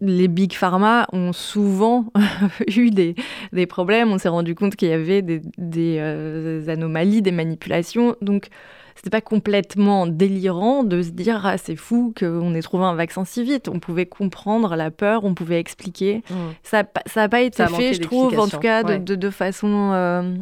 les 0.00 0.28
big 0.28 0.52
pharma 0.52 1.06
ont 1.12 1.32
souvent 1.32 2.06
eu 2.76 2.90
des, 2.90 3.14
des, 3.52 3.66
problèmes. 3.66 4.10
On 4.10 4.18
s'est 4.18 4.28
rendu 4.28 4.54
compte 4.54 4.76
qu'il 4.76 4.88
y 4.88 4.92
avait 4.92 5.22
des, 5.22 5.42
des 5.58 5.96
euh, 5.98 6.66
anomalies, 6.68 7.22
des 7.22 7.32
manipulations. 7.32 8.16
Donc, 8.22 8.48
c'était 8.94 9.10
pas 9.10 9.20
complètement 9.20 10.06
délirant 10.06 10.84
de 10.84 11.00
se 11.00 11.10
dire 11.10 11.46
ah 11.46 11.56
c'est 11.56 11.76
fou 11.76 12.12
qu'on 12.18 12.54
ait 12.54 12.60
trouvé 12.60 12.84
un 12.84 12.94
vaccin 12.94 13.24
si 13.24 13.42
vite. 13.42 13.68
On 13.68 13.78
pouvait 13.78 14.06
comprendre 14.06 14.76
la 14.76 14.90
peur, 14.90 15.24
on 15.24 15.34
pouvait 15.34 15.58
expliquer. 15.58 16.22
Mmh. 16.28 16.34
Ça 16.62 16.84
n'a 17.16 17.28
pas 17.28 17.40
été 17.40 17.66
fait, 17.66 17.94
je 17.94 18.00
trouve, 18.00 18.38
en 18.38 18.48
tout 18.48 18.58
cas 18.58 18.82
de, 18.82 19.14
de, 19.14 19.30
façon 19.30 19.92
euh, 19.94 20.34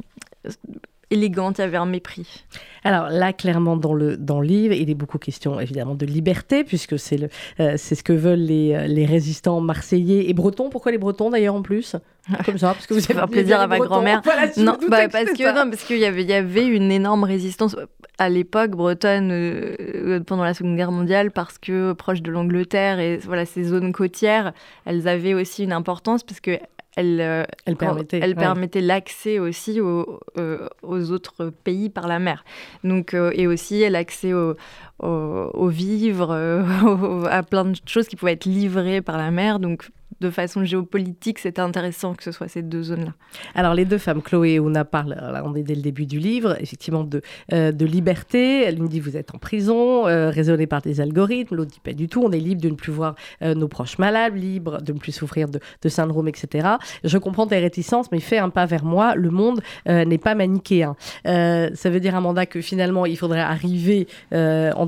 élégante. 1.11 1.59
Il 1.59 1.63
y 1.63 1.65
avait 1.65 1.77
un 1.77 1.87
mépris. 1.87 2.45
Alors 2.85 3.09
là, 3.09 3.33
clairement, 3.33 3.77
dans 3.77 3.95
le, 3.95 4.17
dans 4.17 4.41
le 4.41 4.47
livre, 4.47 4.75
il 4.75 4.91
est 4.91 4.95
beaucoup 4.95 5.19
question 5.19 5.61
évidemment 5.61 5.95
de 5.95 6.07
liberté, 6.07 6.65
puisque 6.65 6.99
c'est 6.99 7.17
le, 7.17 7.29
euh, 7.61 7.75
c'est 7.77 7.95
ce 7.95 8.03
que 8.03 8.13
veulent 8.13 8.39
les, 8.39 8.75
euh, 8.75 8.87
les 8.87 9.07
résistants 9.07 9.61
marseillais 9.61 10.29
et 10.29 10.35
bretons. 10.35 10.71
Pourquoi 10.71 10.93
les 10.93 10.99
bretons 10.99 11.31
d'ailleurs 11.31 11.55
en 11.55 11.63
plus? 11.63 11.97
Comme 12.45 12.59
ça, 12.59 12.75
parce 12.75 12.87
que 12.87 12.95
vous 12.95 13.05
avez 13.05 13.15
faire 13.15 13.29
plaisir 13.29 13.61
à 13.61 13.67
ma 13.67 13.79
grand-mère. 13.79 14.23
non, 14.59 14.77
bah, 14.89 15.09
parce 15.09 15.33
que 15.33 15.55
non, 15.55 15.71
parce 15.71 15.85
qu'il 15.85 15.99
y 15.99 16.05
avait, 16.05 16.23
il 16.23 16.29
y 16.29 16.35
avait 16.35 16.67
une 16.67 16.93
énorme 16.93 17.25
résistance 17.25 17.75
à 18.19 18.29
l'époque 18.29 18.73
bretonne 18.73 19.31
euh, 19.33 20.21
pendant 20.27 20.43
la 20.43 20.53
Seconde 20.53 20.77
Guerre 20.77 20.93
mondiale 20.93 21.31
parce 21.31 21.57
que 21.57 21.93
proche 21.93 22.21
de 22.21 22.31
l'Angleterre 22.31 22.99
et 22.99 23.17
voilà 23.19 23.47
ces 23.47 23.65
zones 23.65 23.93
côtières, 23.93 24.53
elles 24.85 25.09
avaient 25.09 25.35
aussi 25.35 25.65
une 25.65 25.73
importance 25.73 26.25
parce 26.25 26.41
que 26.41 26.59
elle, 26.99 27.21
euh, 27.21 27.45
elle 27.65 27.77
permettait, 27.77 28.19
elle 28.21 28.35
permettait 28.35 28.81
l'accès 28.81 29.39
aussi 29.39 29.81
aux, 29.81 30.19
euh, 30.37 30.69
aux, 30.83 31.13
autres 31.13 31.51
pays 31.51 31.91
par 31.91 32.09
la 32.09 32.19
mer. 32.19 32.45
Donc, 32.83 33.15
euh, 33.15 33.31
et 33.35 33.47
aussi 33.47 33.89
l'accès 33.89 34.33
aux, 34.33 34.57
aux, 35.01 35.69
vivres, 35.69 36.33
à 37.31 37.43
plein 37.43 37.65
de 37.65 37.77
choses 37.87 38.09
qui 38.09 38.17
pouvaient 38.17 38.33
être 38.33 38.47
livrées 38.47 39.01
par 39.01 39.19
la 39.19 39.31
mer. 39.31 39.61
Donc 39.61 39.91
de 40.21 40.31
façon 40.31 40.65
géopolitique, 40.65 41.39
c'était 41.39 41.61
intéressant 41.61 42.15
que 42.15 42.25
ce 42.25 42.33
soit 42.33 42.49
ces 42.49 42.63
deux 42.63 42.83
zones-là. 42.83 43.13
Alors, 43.55 43.75
les 43.75 43.85
deux 43.85 43.99
femmes, 43.99 44.21
Chloé 44.21 44.55
et 44.55 44.61
Ouna, 44.61 44.85
parlent, 44.85 45.15
là, 45.15 45.43
on 45.45 45.55
est 45.55 45.63
dès 45.63 45.75
le 45.75 45.83
début 45.83 46.07
du 46.07 46.19
livre, 46.19 46.57
effectivement, 46.61 47.05
de, 47.05 47.23
euh, 47.53 47.71
de 47.71 47.87
liberté. 47.87 48.71
L'une 48.73 48.89
dit 48.89 49.01
Vous 49.01 49.17
êtes 49.17 49.35
en 49.35 49.39
prison, 49.39 50.09
euh, 50.09 50.31
raisonné 50.31 50.67
par 50.67 50.83
des 50.83 51.01
algorithmes. 51.01 51.55
L'autre 51.55 51.71
dit 51.71 51.81
Pas 51.81 51.93
du 51.93 52.09
tout, 52.09 52.23
on 52.25 52.33
est 52.33 52.41
libre 52.41 52.61
de 52.61 52.69
ne 52.69 52.75
plus 52.75 52.91
voir 52.91 53.15
euh, 53.43 53.55
nos 53.55 53.69
proches 53.69 53.99
malades, 53.99 54.35
libre 54.37 54.83
de 54.83 54.93
ne 54.93 54.99
plus 54.99 55.13
souffrir 55.13 55.49
de, 55.49 55.61
de 55.83 55.89
syndrome, 55.89 56.27
etc. 56.27 56.69
Je 57.05 57.19
comprends 57.19 57.47
tes 57.47 57.59
réticences, 57.59 58.11
mais 58.11 58.21
fais 58.21 58.39
un 58.39 58.51
pas 58.51 58.67
vers 58.67 58.85
moi. 58.85 59.15
Le 59.15 59.31
monde 59.31 59.61
n'est 59.87 60.19
pas 60.19 60.35
manichéen. 60.35 60.97
ça 61.25 61.91
veut 61.91 62.01
dire, 62.01 62.15
Amanda, 62.15 62.47
que 62.47 62.61
finalement, 62.61 63.07
il 63.07 63.17
faudrait 63.17 63.41
arriver 63.41 64.07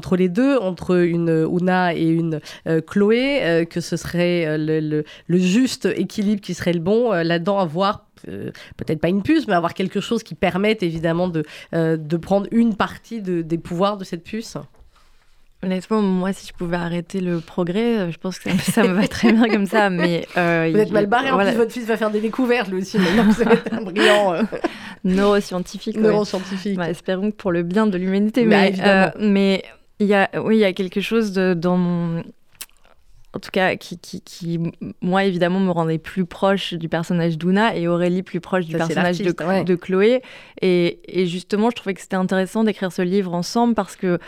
entre 0.00 0.16
les 0.16 0.28
deux, 0.28 0.56
entre 0.58 0.96
une 0.96 1.44
Ouna 1.44 1.94
et 1.94 2.08
une 2.08 2.40
Chloé, 2.86 3.66
que 3.68 3.80
ce 3.80 3.96
serait 3.96 4.56
le 4.58 5.04
le 5.26 5.38
juste 5.38 5.86
équilibre 5.86 6.40
qui 6.40 6.54
serait 6.54 6.72
le 6.72 6.80
bon 6.80 7.12
euh, 7.12 7.22
là-dedans, 7.22 7.58
avoir 7.58 8.06
euh, 8.28 8.50
peut-être 8.76 9.00
pas 9.00 9.08
une 9.08 9.22
puce, 9.22 9.46
mais 9.46 9.54
avoir 9.54 9.74
quelque 9.74 10.00
chose 10.00 10.22
qui 10.22 10.34
permette 10.34 10.82
évidemment 10.82 11.28
de, 11.28 11.44
euh, 11.74 11.96
de 11.96 12.16
prendre 12.16 12.46
une 12.50 12.74
partie 12.74 13.20
des 13.22 13.58
pouvoirs 13.58 13.96
de 13.96 14.04
cette 14.04 14.24
puce 14.24 14.56
Honnêtement, 15.62 16.00
moi, 16.00 16.32
si 16.32 16.46
je 16.46 16.54
pouvais 16.54 16.78
arrêter 16.78 17.20
le 17.20 17.38
progrès, 17.38 18.10
je 18.10 18.16
pense 18.16 18.38
que 18.38 18.48
ça, 18.50 18.82
me 18.82 18.94
va 18.94 19.06
très 19.06 19.30
bien 19.30 19.46
comme 19.46 19.66
ça. 19.66 19.90
Mais 19.90 20.26
vous 20.34 20.78
êtes 20.78 20.90
mal 20.90 21.04
barré. 21.04 21.30
En 21.30 21.38
plus, 21.38 21.54
votre 21.54 21.70
fils 21.70 21.84
va 21.84 21.98
faire 21.98 22.10
des 22.10 22.22
découvertes, 22.22 22.68
lui 22.68 22.80
aussi. 22.80 22.98
Maintenant, 22.98 23.24
vous 23.24 23.42
êtes 23.42 23.70
un 23.70 23.82
brillant 23.82 24.36
neuroscientifique. 25.04 25.98
Neuroscientifique. 25.98 26.78
Bah, 26.78 26.88
espérons 26.88 27.30
que 27.30 27.36
pour 27.36 27.52
le 27.52 27.62
bien 27.62 27.86
de 27.86 27.98
l'humanité. 27.98 28.46
Bah, 28.46 28.70
mais, 28.70 29.12
mais 29.18 29.64
il 30.00 30.06
y 30.06 30.14
a, 30.14 30.28
oui, 30.42 30.56
il 30.56 30.60
y 30.60 30.64
a 30.64 30.72
quelque 30.72 31.00
chose 31.00 31.32
de, 31.32 31.54
dans 31.54 31.76
mon 31.76 32.24
en 33.32 33.38
tout 33.38 33.50
cas, 33.52 33.76
qui, 33.76 33.96
qui, 33.96 34.20
qui, 34.22 34.58
moi, 35.00 35.24
évidemment, 35.24 35.60
me 35.60 35.70
rendait 35.70 35.98
plus 35.98 36.24
proche 36.24 36.74
du 36.74 36.88
personnage 36.88 37.38
d'Una 37.38 37.76
et 37.76 37.86
Aurélie 37.86 38.24
plus 38.24 38.40
proche 38.40 38.66
du 38.66 38.76
personnage 38.76 39.18
de, 39.18 39.62
de, 39.62 39.74
Chloé. 39.76 40.20
Et, 40.62 40.98
et, 41.06 41.26
justement, 41.26 41.70
je 41.70 41.76
trouvais 41.76 41.94
que 41.94 42.00
c'était 42.00 42.16
intéressant 42.16 42.64
d'écrire 42.64 42.90
ce 42.90 43.02
livre 43.02 43.32
ensemble 43.32 43.74
parce 43.74 43.94
que 43.94 44.18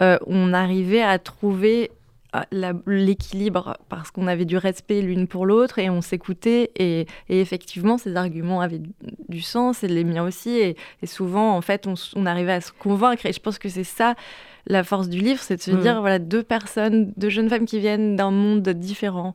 euh, 0.00 0.18
on 0.26 0.54
arrivait 0.54 1.02
à 1.02 1.18
trouver 1.18 1.90
euh, 2.34 2.72
l'équilibre 2.86 3.76
parce 3.88 4.10
qu'on 4.10 4.26
avait 4.26 4.44
du 4.46 4.56
respect 4.56 5.02
l'une 5.02 5.26
pour 5.26 5.44
l'autre 5.46 5.78
et 5.78 5.88
on 5.90 6.00
s'écoutait 6.00 6.70
et, 6.76 7.06
et, 7.28 7.40
effectivement 7.40 7.96
ces 7.96 8.16
arguments 8.16 8.60
avaient 8.60 8.82
du 9.28 9.40
sens 9.40 9.84
et 9.84 9.88
les 9.88 10.04
miens 10.04 10.24
aussi 10.24 10.50
et, 10.50 10.76
et 11.02 11.06
souvent 11.06 11.56
en 11.56 11.60
fait 11.62 11.86
on, 11.86 11.94
on, 12.14 12.26
arrivait 12.26 12.52
à 12.52 12.60
se 12.60 12.72
convaincre 12.72 13.24
et 13.24 13.32
je 13.32 13.40
pense 13.40 13.58
que 13.58 13.68
c'est 13.68 13.84
ça 13.84 14.16
la 14.66 14.84
force 14.84 15.08
du 15.08 15.18
livre, 15.18 15.40
c'est 15.40 15.56
de 15.56 15.62
se 15.62 15.70
mm. 15.70 15.80
dire, 15.80 16.00
voilà, 16.00 16.18
deux 16.18 16.42
personnes, 16.42 17.12
deux 17.16 17.28
jeunes 17.28 17.48
femmes 17.48 17.66
qui 17.66 17.78
viennent 17.78 18.16
d'un 18.16 18.30
monde 18.30 18.68
différent, 18.68 19.34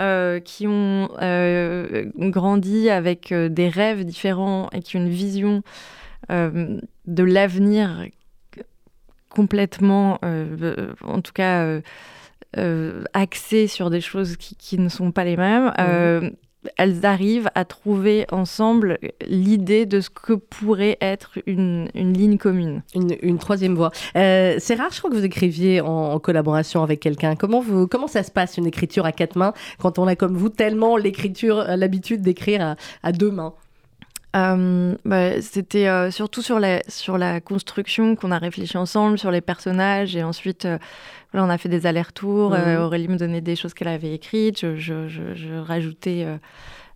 euh, 0.00 0.40
qui 0.40 0.66
ont 0.66 1.08
euh, 1.20 2.06
grandi 2.16 2.88
avec 2.88 3.32
euh, 3.32 3.48
des 3.48 3.68
rêves 3.68 4.04
différents 4.04 4.68
et 4.72 4.80
qui 4.80 4.96
ont 4.96 5.00
une 5.00 5.08
vision 5.08 5.62
de 6.30 7.22
l'avenir 7.22 8.04
complètement, 9.30 10.18
en 11.02 11.22
tout 11.22 11.32
cas, 11.32 11.80
axée 13.14 13.66
sur 13.66 13.88
des 13.88 14.02
choses 14.02 14.36
qui, 14.36 14.78
ne 14.78 14.90
sont 14.90 15.10
pas 15.10 15.24
les 15.24 15.38
mêmes. 15.38 15.72
Mm 15.78 16.30
elles 16.76 17.04
arrivent 17.04 17.50
à 17.54 17.64
trouver 17.64 18.26
ensemble 18.30 18.98
l'idée 19.26 19.86
de 19.86 20.00
ce 20.00 20.10
que 20.10 20.32
pourrait 20.32 20.98
être 21.00 21.38
une, 21.46 21.88
ligne 21.94 22.38
commune. 22.38 22.82
Une, 22.94 23.38
troisième 23.38 23.74
voie. 23.74 23.90
Euh, 24.16 24.56
c'est 24.58 24.74
rare, 24.74 24.90
je 24.92 24.98
crois 24.98 25.10
que 25.10 25.16
vous 25.16 25.24
écriviez 25.24 25.80
en, 25.80 26.18
collaboration 26.18 26.82
avec 26.82 27.00
quelqu'un. 27.00 27.36
Comment, 27.36 27.60
vous, 27.60 27.86
comment 27.86 28.08
ça 28.08 28.22
se 28.22 28.30
passe, 28.30 28.56
une 28.56 28.66
écriture 28.66 29.06
à 29.06 29.12
quatre 29.12 29.36
mains, 29.36 29.52
quand 29.78 29.98
on 29.98 30.06
a 30.06 30.16
comme 30.16 30.36
vous 30.36 30.48
tellement 30.48 30.96
l'écriture, 30.96 31.60
euh, 31.60 31.76
l'habitude 31.76 32.22
d'écrire 32.22 32.76
à, 33.02 33.12
deux 33.12 33.30
mains? 33.30 33.54
Euh, 34.38 34.94
bah, 35.04 35.40
C'était 35.40 36.10
surtout 36.10 36.42
sur 36.42 36.58
la, 36.58 36.82
sur 36.88 37.18
la 37.18 37.40
construction 37.40 38.16
qu'on 38.16 38.30
a 38.30 38.38
réfléchi 38.38 38.76
ensemble, 38.76 39.18
sur 39.18 39.30
les 39.30 39.40
personnages, 39.40 40.16
et 40.16 40.22
ensuite 40.22 40.66
on 41.34 41.50
a 41.50 41.58
fait 41.58 41.68
des 41.68 41.86
allers-retours. 41.86 42.50
Mhm. 42.50 42.80
Aurélie 42.80 43.08
me 43.08 43.16
donnait 43.16 43.40
des 43.40 43.56
choses 43.56 43.74
qu'elle 43.74 43.88
avait 43.88 44.14
écrites, 44.14 44.60
je, 44.60 44.76
je, 44.76 45.08
je, 45.08 45.54
rajoutais 45.58 46.26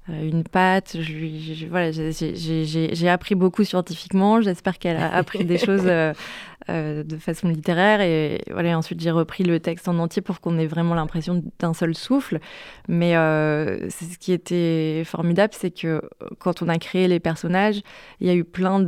une 0.08 0.44
patte. 0.44 0.96
Je, 1.00 1.66
voilà, 1.66 1.90
j'ai 1.92 3.08
appris 3.08 3.34
beaucoup 3.34 3.64
scientifiquement. 3.64 4.40
J'espère 4.40 4.78
qu'elle 4.78 4.96
a 4.96 5.14
appris 5.14 5.44
des 5.44 5.58
choses 5.58 5.86
euh, 6.68 7.02
de 7.04 7.16
façon 7.16 7.48
littéraire. 7.48 8.00
Et 8.00 8.42
voilà, 8.50 8.76
ensuite, 8.76 9.00
j'ai 9.00 9.10
repris 9.10 9.44
le 9.44 9.60
texte 9.60 9.88
en 9.88 9.98
entier 9.98 10.22
pour 10.22 10.40
qu'on 10.40 10.58
ait 10.58 10.66
vraiment 10.66 10.94
l'impression 10.94 11.42
d'un 11.58 11.74
seul 11.74 11.94
souffle. 11.94 12.40
Mais 12.88 13.16
euh, 13.16 13.88
ce 13.90 14.18
qui 14.18 14.32
était 14.32 15.02
formidable, 15.04 15.54
c'est 15.56 15.70
que 15.70 16.02
quand 16.38 16.62
on 16.62 16.68
a 16.68 16.78
créé 16.78 17.06
les 17.08 17.20
personnages, 17.20 17.82
il 18.20 18.26
y 18.26 18.30
a 18.30 18.34
eu 18.34 18.44
plein 18.44 18.80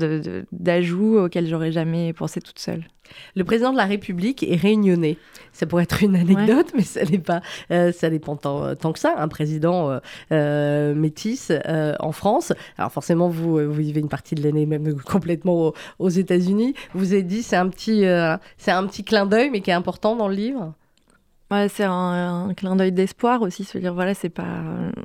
d'ajouts 0.53 1.19
auxquels 1.19 1.47
j'aurais 1.47 1.73
jamais 1.73 2.13
pensé 2.13 2.41
toute 2.41 2.59
seule. 2.59 2.85
Le 3.37 3.45
président 3.45 3.73
de 3.73 3.77
la 3.77 3.85
République 3.85 4.43
est 4.43 4.57
réunionnais. 4.57 5.19
Ça 5.53 5.67
pourrait 5.67 5.85
être 5.85 6.03
une 6.03 6.17
anecdote, 6.17 6.73
mais 6.77 6.83
ça 6.83 7.05
n'est 7.05 7.19
pas, 7.19 7.43
euh, 7.71 7.93
ça 7.93 8.11
dépend 8.11 8.37
tant, 8.37 8.75
tant, 8.75 8.93
que 8.93 8.99
ça. 8.99 9.15
Un 9.17 9.29
président 9.29 9.91
euh, 9.91 9.99
euh 10.33 10.95
métis 10.95 11.51
euh, 11.51 11.95
en 12.01 12.13
France. 12.13 12.53
Alors 12.79 12.93
forcément, 12.93 13.29
vous, 13.29 13.59
vous 13.59 13.73
vivez 13.73 14.01
une 14.01 14.09
partie 14.09 14.35
de 14.35 14.43
l'année 14.43 14.67
même 14.67 15.01
complètement 15.05 15.73
aux, 15.99 16.09
États-Unis. 16.09 16.75
Vous 16.95 17.13
avez 17.13 17.23
dit, 17.23 17.43
c'est 17.43 17.57
un 17.57 17.69
petit, 17.69 18.05
c'est 18.59 18.71
un 18.71 18.87
petit 18.87 19.05
clin 19.05 19.27
d'œil, 19.27 19.51
mais 19.51 19.61
qui 19.61 19.71
est 19.71 19.75
important 19.75 20.17
dans 20.17 20.29
le 20.29 20.35
livre? 20.35 20.75
C'est 21.69 21.85
un, 21.85 22.53
clin 22.57 22.75
d'œil 22.75 22.91
d'espoir 22.91 23.43
aussi, 23.43 23.63
se 23.63 23.79
dire 23.79 23.95
voilà, 23.95 24.15
c'est 24.15 24.29
pas 24.29 24.63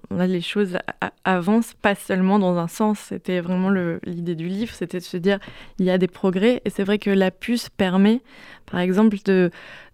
là 0.09 0.25
les 0.25 0.41
choses 0.41 0.79
avancent 1.23 1.75
pas 1.75 1.93
seulement 1.93 2.39
dans 2.39 2.57
un 2.57 2.67
sens. 2.67 2.97
C'était 3.09 3.39
vraiment 3.39 3.69
l'idée 3.69 4.35
du 4.35 4.47
livre, 4.47 4.73
c'était 4.73 4.97
de 4.97 5.03
se 5.03 5.17
dire 5.17 5.37
il 5.77 5.85
y 5.85 5.91
a 5.91 5.99
des 5.99 6.07
progrès 6.07 6.61
et 6.65 6.71
c'est 6.71 6.83
vrai 6.83 6.97
que 6.97 7.11
la 7.11 7.29
puce 7.29 7.69
permet 7.69 8.21
par 8.69 8.79
exemple, 8.79 9.17
de, 9.25 9.49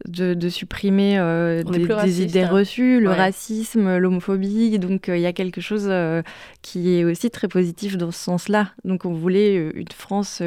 de, 0.08 0.50
supprimer 0.50 1.18
euh, 1.18 1.64
des, 1.64 2.22
idées 2.22 2.42
hein. 2.42 2.50
reçues, 2.50 3.00
le 3.00 3.10
racisme, 3.10 3.98
l'homophobie. 3.98 4.78
Donc, 4.80 5.10
euh, 5.10 5.18
il 5.18 5.22
y 5.22 5.26
a 5.26 5.34
quelque 5.34 5.62
chose 5.62 5.88
euh, 5.90 6.22
qui 6.62 6.96
est 6.96 7.04
aussi 7.04 7.30
très 7.30 7.48
positif 7.48 7.98
dans 7.98 8.12
ce 8.12 8.20
sens-là. 8.20 8.72
Donc, 8.84 9.06
on 9.06 9.14
voulait 9.14 9.56
une 9.56 9.88
France 9.92 10.42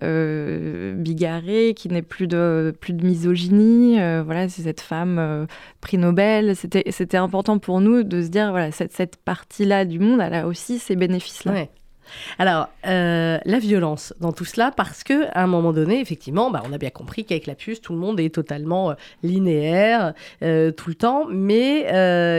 bigarrée, 0.00 1.74
qui 1.74 1.88
n'ait 1.88 2.02
plus 2.02 2.26
de, 2.26 2.74
plus 2.80 2.92
de 2.92 3.04
misogynie. 3.04 3.94
voilà, 3.94 4.48
c'est 4.48 4.62
cette 4.62 4.80
femme 4.80 5.46
prix 5.80 5.98
Nobel. 5.98 6.54
C'était 6.54 7.16
important 7.16 7.58
pour 7.58 7.80
nous 7.80 8.02
de 8.02 8.22
se 8.22 8.28
dire, 8.28 8.50
voilà, 8.50 8.70
cette, 8.72 8.92
cette 8.92 9.16
partie-là 9.16 9.84
du 9.84 9.98
monde, 9.98 10.20
elle 10.20 10.34
a 10.34 10.46
aussi 10.46 10.78
ces 10.78 10.96
bénéfices-là. 10.96 11.66
Alors, 12.38 12.68
euh, 12.86 13.38
la 13.44 13.58
violence 13.58 14.14
dans 14.20 14.32
tout 14.32 14.44
cela, 14.44 14.70
parce 14.70 15.04
que 15.04 15.26
à 15.32 15.42
un 15.42 15.46
moment 15.46 15.72
donné, 15.72 16.00
effectivement, 16.00 16.50
bah, 16.50 16.62
on 16.68 16.72
a 16.72 16.78
bien 16.78 16.90
compris 16.90 17.24
qu'avec 17.24 17.46
la 17.46 17.54
puce, 17.54 17.80
tout 17.80 17.92
le 17.92 17.98
monde 17.98 18.20
est 18.20 18.34
totalement 18.34 18.90
euh, 18.90 18.94
linéaire 19.22 20.12
euh, 20.42 20.70
tout 20.70 20.88
le 20.88 20.94
temps, 20.94 21.24
mais 21.28 21.80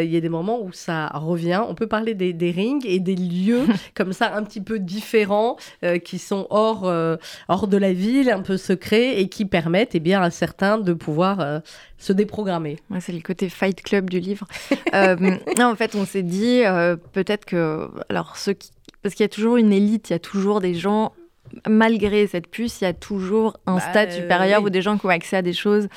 il 0.04 0.12
y 0.12 0.18
a 0.18 0.22
des 0.22 0.30
moments 0.30 0.62
où 0.62 0.72
ça 0.72 1.08
revient. 1.14 1.62
On 1.68 1.76
peut 1.76 1.88
parler 1.88 2.14
des, 2.14 2.52
rings 2.52 2.86
et 2.86 3.00
des 3.00 3.16
lieux 3.16 3.66
comme 3.96 4.14
ça 4.14 4.36
un 4.36 4.44
petit 4.44 4.62
peu 4.62 4.80
différents 4.80 5.58
qui 6.04 6.20
sont 6.20 6.48
hors, 6.50 6.92
hors 7.48 7.68
de 7.68 7.78
la 7.78 7.94
ville, 7.94 8.30
un 8.30 8.42
peu 8.42 8.58
secrets 8.58 9.20
et 9.20 9.28
qui 9.28 9.46
permettent 9.46 9.96
eh 9.96 10.00
bien, 10.00 10.22
à 10.22 10.30
certains 10.30 10.78
de 10.78 10.94
pouvoir 10.94 11.62
se 11.98 12.14
déprogrammer. 12.14 12.78
c'est 13.00 13.12
le 13.12 13.22
côté 13.22 13.50
fight 13.50 13.82
club 13.82 14.10
du 14.10 14.20
livre. 14.20 14.48
en 14.94 15.76
fait, 15.76 15.96
on 15.96 16.06
s'est 16.06 16.24
dit 16.24 16.62
peut-être 17.14 17.46
que 17.46 17.90
alors 18.10 18.38
ceux 18.38 18.54
qui 18.54 18.72
parce 19.08 19.16
qu'il 19.16 19.24
y 19.24 19.26
a 19.26 19.30
toujours 19.30 19.56
une 19.56 19.72
élite, 19.72 20.10
il 20.10 20.14
y 20.14 20.16
a 20.18 20.20
toujours 20.20 20.60
des 20.60 20.74
gens 20.74 21.14
malgré 21.66 22.28
cette 22.28 22.48
puce, 22.48 22.82
il 22.82 22.84
y 22.84 22.88
a 22.88 22.94
toujours 22.94 23.56
un 23.66 23.76
bah, 23.76 23.82
stade 23.82 24.12
supérieur 24.12 24.64
ou 24.64 24.70
des 24.70 24.82
gens 24.82 24.98
qui 24.98 25.06
ont 25.06 25.10
accès 25.10 25.38
à 25.38 25.42
des 25.42 25.54
choses. 25.54 25.88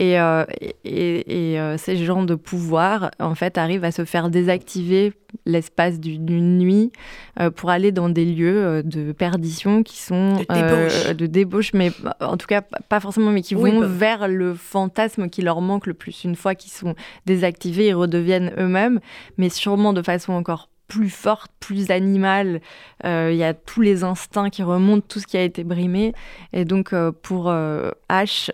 Et, 0.00 0.18
euh, 0.18 0.44
et, 0.84 1.60
euh, 1.60 1.76
ces 1.78 1.96
gens 1.96 2.24
de 2.24 2.34
pouvoir, 2.34 3.12
en 3.20 3.36
fait, 3.36 3.56
arrivent 3.56 3.84
à 3.84 3.92
se 3.92 4.04
faire 4.04 4.30
désactiver 4.30 5.12
l'espace 5.44 6.00
d'une 6.00 6.58
nuit 6.58 6.90
euh, 7.38 7.50
pour 7.50 7.70
aller 7.70 7.92
dans 7.92 8.08
des 8.08 8.24
lieux 8.24 8.82
de 8.82 9.12
perdition 9.12 9.82
qui 9.82 9.98
sont 9.98 10.38
de 10.48 11.26
débauche. 11.26 11.72
mais 11.72 11.92
en 12.20 12.36
tout 12.36 12.46
cas 12.46 12.62
pas 12.62 12.98
forcément, 13.00 13.30
mais 13.30 13.42
qui 13.42 13.54
vont 13.54 13.80
bah. 13.80 13.86
vers 13.86 14.28
le 14.28 14.54
fantasme 14.54 15.28
qui 15.28 15.42
leur 15.42 15.60
manque 15.60 15.86
le 15.86 15.94
plus. 15.94 16.24
Une 16.24 16.36
fois 16.36 16.56
qu'ils 16.56 16.72
sont 16.72 16.94
désactivés, 17.26 17.88
ils 17.88 17.94
redeviennent 17.94 18.52
eux-mêmes, 18.58 19.00
mais 19.36 19.50
sûrement 19.50 19.92
de 19.92 20.02
façon 20.02 20.32
encore 20.32 20.68
plus 20.88 21.10
forte, 21.10 21.50
plus 21.60 21.90
animale. 21.90 22.60
Euh, 23.04 23.30
il 23.32 23.36
y 23.36 23.44
a 23.44 23.54
tous 23.54 23.80
les 23.80 24.04
instincts 24.04 24.50
qui 24.50 24.62
remontent, 24.62 25.04
tout 25.08 25.20
ce 25.20 25.26
qui 25.26 25.36
a 25.36 25.42
été 25.42 25.64
brimé. 25.64 26.12
Et 26.52 26.64
donc, 26.64 26.92
euh, 26.92 27.12
pour 27.12 27.48
euh, 27.48 27.90
H, 28.08 28.50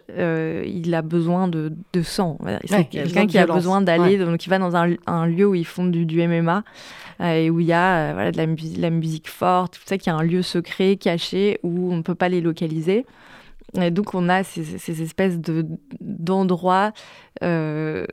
il 0.67 0.95
a 0.95 1.03
besoin 1.03 1.49
de, 1.49 1.73
sang. 2.03 2.39
C'est 2.65 2.89
quelqu'un 2.89 3.27
qui 3.27 3.39
a 3.39 3.47
besoin 3.47 3.81
d'aller, 3.81 4.19
donc 4.19 4.45
il 4.45 4.49
va 4.49 4.59
dans 4.59 4.77
un, 4.77 5.27
lieu 5.27 5.47
où 5.47 5.55
ils 5.55 5.67
font 5.67 5.85
du, 5.85 6.07
du 6.07 6.27
MMA 6.27 6.65
et 7.21 7.51
où 7.51 7.61
il 7.61 7.67
y 7.67 7.73
a 7.73 8.13
voilà, 8.15 8.33
de 8.33 8.37
la, 8.37 8.47
la, 8.79 8.91
musique 8.91 9.29
forte, 9.29 9.75
tout 9.75 9.83
ça, 9.85 9.99
qui 9.99 10.09
est 10.09 10.13
un 10.13 10.23
lieu 10.23 10.43
secret, 10.43 10.97
caché, 10.97 11.61
où 11.63 11.93
on 11.93 11.97
ne 11.97 12.03
peut 12.03 12.15
pas 12.15 12.29
les 12.29 12.41
localiser. 12.41 13.07
Et 13.81 13.91
donc, 13.91 14.15
on 14.15 14.29
a 14.29 14.43
ces, 14.43 14.65
ces 14.65 15.03
espèces 15.03 15.39
d'endroits 16.01 16.93
de 17.41 18.07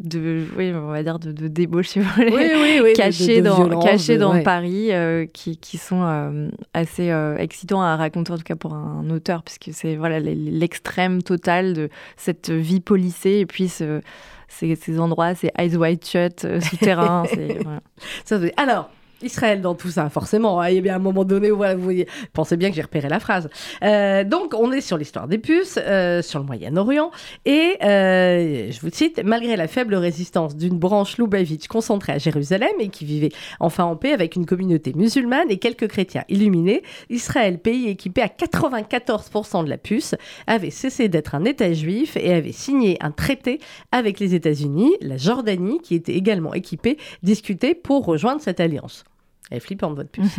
oui 0.00 0.72
on 0.72 0.90
va 0.90 1.02
dire 1.02 1.18
de, 1.18 1.32
de 1.32 1.48
débauche 1.48 1.88
si 1.88 1.98
vous 1.98 2.08
voulez 2.08 2.92
cachés 2.94 3.42
dans 3.42 3.80
cachés 3.80 4.16
dans 4.16 4.42
Paris 4.42 4.92
euh, 4.92 5.26
qui, 5.26 5.56
qui, 5.56 5.76
sont 5.76 6.02
euh, 6.02 6.48
assez 6.72 7.10
euh, 7.10 7.36
excitants 7.36 7.82
à 7.82 7.96
raconter 7.96 8.32
en 8.32 8.36
tout 8.36 8.44
cas 8.44 8.54
pour 8.54 8.74
un, 8.74 9.10
auteur 9.10 9.42
puisque 9.42 9.70
c'est 9.72 9.96
voilà 9.96 10.20
l'extrême 10.20 11.22
total 11.22 11.72
de 11.72 11.88
cette 12.16 12.50
vie 12.50 12.80
policée 12.80 13.38
et 13.40 13.46
puis 13.46 13.68
ce, 13.68 14.00
ces, 14.46 14.76
ces, 14.76 15.00
endroits 15.00 15.34
ces 15.34 15.50
eyes 15.58 15.76
wide 15.76 16.04
shut 16.04 16.46
souterrains 16.60 17.24
voilà. 17.64 18.52
alors 18.56 18.90
Israël 19.22 19.60
dans 19.60 19.74
tout 19.74 19.90
ça, 19.90 20.08
forcément. 20.08 20.62
Il 20.64 20.74
y 20.74 20.78
a 20.78 20.80
bien 20.80 20.96
un 20.96 21.00
moment 21.00 21.24
donné 21.24 21.50
où 21.50 21.56
voilà, 21.56 21.74
vous 21.74 21.90
pensez 22.32 22.56
bien 22.56 22.70
que 22.70 22.76
j'ai 22.76 22.82
repéré 22.82 23.08
la 23.08 23.20
phrase. 23.20 23.48
Euh, 23.82 24.24
donc, 24.24 24.54
on 24.54 24.72
est 24.72 24.80
sur 24.80 24.96
l'histoire 24.96 25.28
des 25.28 25.38
puces, 25.38 25.78
euh, 25.78 26.22
sur 26.22 26.38
le 26.38 26.46
Moyen-Orient, 26.46 27.10
et 27.44 27.76
euh, 27.82 28.70
je 28.70 28.80
vous 28.80 28.90
cite 28.90 29.20
malgré 29.24 29.56
la 29.56 29.68
faible 29.68 29.94
résistance 29.94 30.56
d'une 30.56 30.78
branche 30.78 31.18
Lubavitch 31.18 31.66
concentrée 31.68 32.12
à 32.12 32.18
Jérusalem 32.18 32.70
et 32.78 32.88
qui 32.88 33.04
vivait 33.04 33.32
enfin 33.60 33.84
en 33.84 33.96
paix 33.96 34.12
avec 34.12 34.36
une 34.36 34.46
communauté 34.46 34.92
musulmane 34.94 35.50
et 35.50 35.58
quelques 35.58 35.88
chrétiens 35.88 36.24
illuminés, 36.28 36.82
Israël, 37.10 37.58
pays 37.58 37.88
équipé 37.88 38.22
à 38.22 38.28
94% 38.28 39.64
de 39.64 39.70
la 39.70 39.78
puce, 39.78 40.14
avait 40.46 40.70
cessé 40.70 41.08
d'être 41.08 41.34
un 41.34 41.44
État 41.44 41.72
juif 41.72 42.16
et 42.16 42.32
avait 42.32 42.52
signé 42.52 42.96
un 43.00 43.10
traité 43.10 43.60
avec 43.92 44.20
les 44.20 44.34
États-Unis, 44.34 44.92
la 45.00 45.16
Jordanie, 45.16 45.80
qui 45.82 45.94
était 45.94 46.14
également 46.14 46.54
équipée, 46.54 46.98
discuté 47.22 47.74
pour 47.74 48.04
rejoindre 48.04 48.40
cette 48.40 48.60
alliance. 48.60 49.04
Elle 49.50 49.58
est 49.58 49.60
flippante, 49.60 49.96
votre 49.96 50.10
puce. 50.10 50.38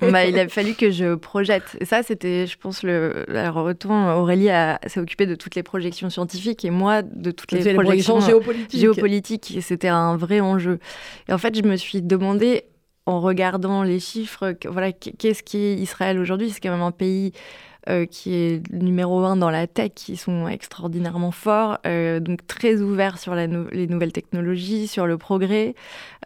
bah, 0.00 0.26
il 0.26 0.38
a 0.38 0.48
fallu 0.48 0.74
que 0.74 0.90
je 0.90 1.14
projette. 1.14 1.76
Et 1.80 1.84
ça, 1.84 2.02
c'était, 2.02 2.46
je 2.46 2.58
pense, 2.58 2.82
le. 2.82 3.24
Alors, 3.30 3.64
autant 3.64 4.18
Aurélie 4.18 4.48
s'est 4.86 5.00
occupée 5.00 5.26
de 5.26 5.34
toutes 5.34 5.54
les 5.54 5.62
projections 5.62 6.10
scientifiques 6.10 6.64
et 6.64 6.70
moi 6.70 7.02
de 7.02 7.30
toutes 7.30 7.52
les, 7.52 7.74
projections, 7.74 8.20
géopolitiques. 8.20 8.80
géopolitiques. 8.80 9.56
Et 9.56 9.60
c'était 9.60 9.88
un 9.88 10.16
vrai 10.16 10.40
enjeu. 10.40 10.78
Et 11.28 11.32
en 11.32 11.38
fait, 11.38 11.56
je 11.56 11.62
me 11.62 11.76
suis 11.76 12.02
demandé, 12.02 12.64
en 13.06 13.20
regardant 13.20 13.82
les 13.82 14.00
chiffres, 14.00 14.54
voilà, 14.66 14.92
qu'est-ce 14.92 15.42
qui 15.42 15.58
est 15.58 15.74
Israël 15.74 16.18
aujourd'hui? 16.18 16.50
C'est 16.50 16.60
quand 16.60 16.70
même 16.70 16.82
un 16.82 16.92
pays 16.92 17.32
euh, 17.88 18.06
qui 18.06 18.34
est 18.34 18.72
numéro 18.72 19.24
un 19.24 19.36
dans 19.36 19.50
la 19.50 19.66
tech, 19.66 19.90
qui 19.96 20.16
sont 20.16 20.46
extraordinairement 20.46 21.32
forts, 21.32 21.78
euh, 21.84 22.20
donc 22.20 22.46
très 22.46 22.76
ouverts 22.76 23.18
sur 23.18 23.34
les 23.34 23.48
nouvelles 23.48 24.12
technologies, 24.12 24.86
sur 24.86 25.06
le 25.06 25.18
progrès, 25.18 25.74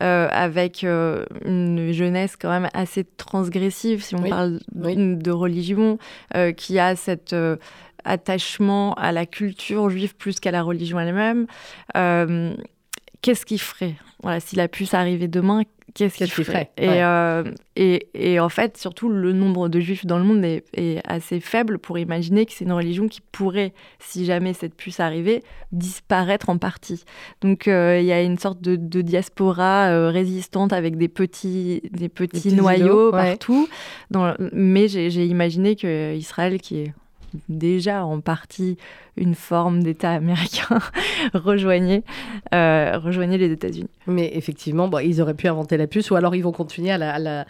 euh, 0.02 0.28
avec 0.30 0.82
une 0.82 1.92
jeunesse 1.92 2.36
quand 2.36 2.50
même 2.50 2.68
assez 2.74 3.04
transgressive, 3.04 4.02
si 4.02 4.14
on 4.14 4.22
parle 4.22 4.60
de 4.74 5.30
religion, 5.30 5.98
qui 6.56 6.78
a 6.78 6.94
cet 6.94 7.34
attachement 8.04 8.92
à 8.94 9.12
la 9.12 9.24
culture 9.24 9.88
juive 9.88 10.14
plus 10.14 10.40
qu'à 10.40 10.50
la 10.50 10.62
religion 10.62 11.00
elle-même. 11.00 11.46
Qu'est-ce 13.22 13.46
qui 13.46 13.58
ferait 13.58 13.94
voilà, 14.22 14.40
si 14.40 14.56
la 14.56 14.68
puce 14.68 14.94
arrivait 14.94 15.28
demain, 15.28 15.62
qu'est-ce 15.94 16.16
qu'il 16.16 16.30
ferait, 16.30 16.70
euh, 16.80 17.44
et, 17.76 18.08
et, 18.14 18.40
en 18.40 18.48
fait, 18.48 18.76
surtout, 18.76 19.08
le 19.08 19.32
nombre 19.32 19.68
de 19.68 19.78
juifs 19.80 20.06
dans 20.06 20.18
le 20.18 20.24
monde 20.24 20.44
est, 20.44 20.62
assez 21.06 21.40
faible 21.40 21.78
pour 21.78 21.98
imaginer 21.98 22.46
que 22.46 22.52
c'est 22.52 22.64
une 22.64 22.72
religion 22.72 23.08
qui 23.08 23.20
pourrait, 23.20 23.72
si 23.98 24.24
jamais 24.24 24.52
cette 24.52 24.74
puce 24.74 25.00
arrivait, 25.00 25.42
disparaître 25.72 26.48
en 26.48 26.58
partie. 26.58 27.04
Donc, 27.40 27.68
euh, 27.68 28.00
il 28.00 28.06
y 28.06 28.12
a 28.12 28.22
une 28.22 28.38
sorte 28.38 28.60
de, 28.60 28.76
diaspora 29.02 29.88
euh, 29.88 30.10
résistante 30.10 30.72
avec 30.72 30.96
des 30.96 31.08
petits, 31.08 31.82
des 31.92 32.08
petits, 32.08 32.54
noyaux 32.54 33.10
partout. 33.10 33.68
Dans, 34.10 34.34
mais 34.52 34.88
j'ai 34.88 35.26
imaginé 35.26 35.76
qu'Israël, 35.76 36.60
qui 36.60 36.78
est 36.80 36.92
déjà 37.48 38.04
en 38.04 38.20
partie 38.20 38.76
une 39.16 39.34
forme 39.34 39.82
d'État 39.82 40.10
américain, 40.10 40.78
rejoignez, 41.34 42.04
euh, 42.54 43.00
les 43.16 43.52
États-Unis. 43.52 43.88
Mais 44.06 44.30
effectivement, 44.34 44.90
ils 44.98 45.20
auraient 45.20 45.34
pu 45.34 45.48
inventer 45.48 45.76
la 45.76 45.86
puce 45.86 46.10
ou 46.10 46.16
alors 46.16 46.34
ils 46.34 46.42
vont 46.42 46.52
continuer 46.52 46.90
à 46.90 46.98
la, 46.98 47.40
euh, 47.40 47.44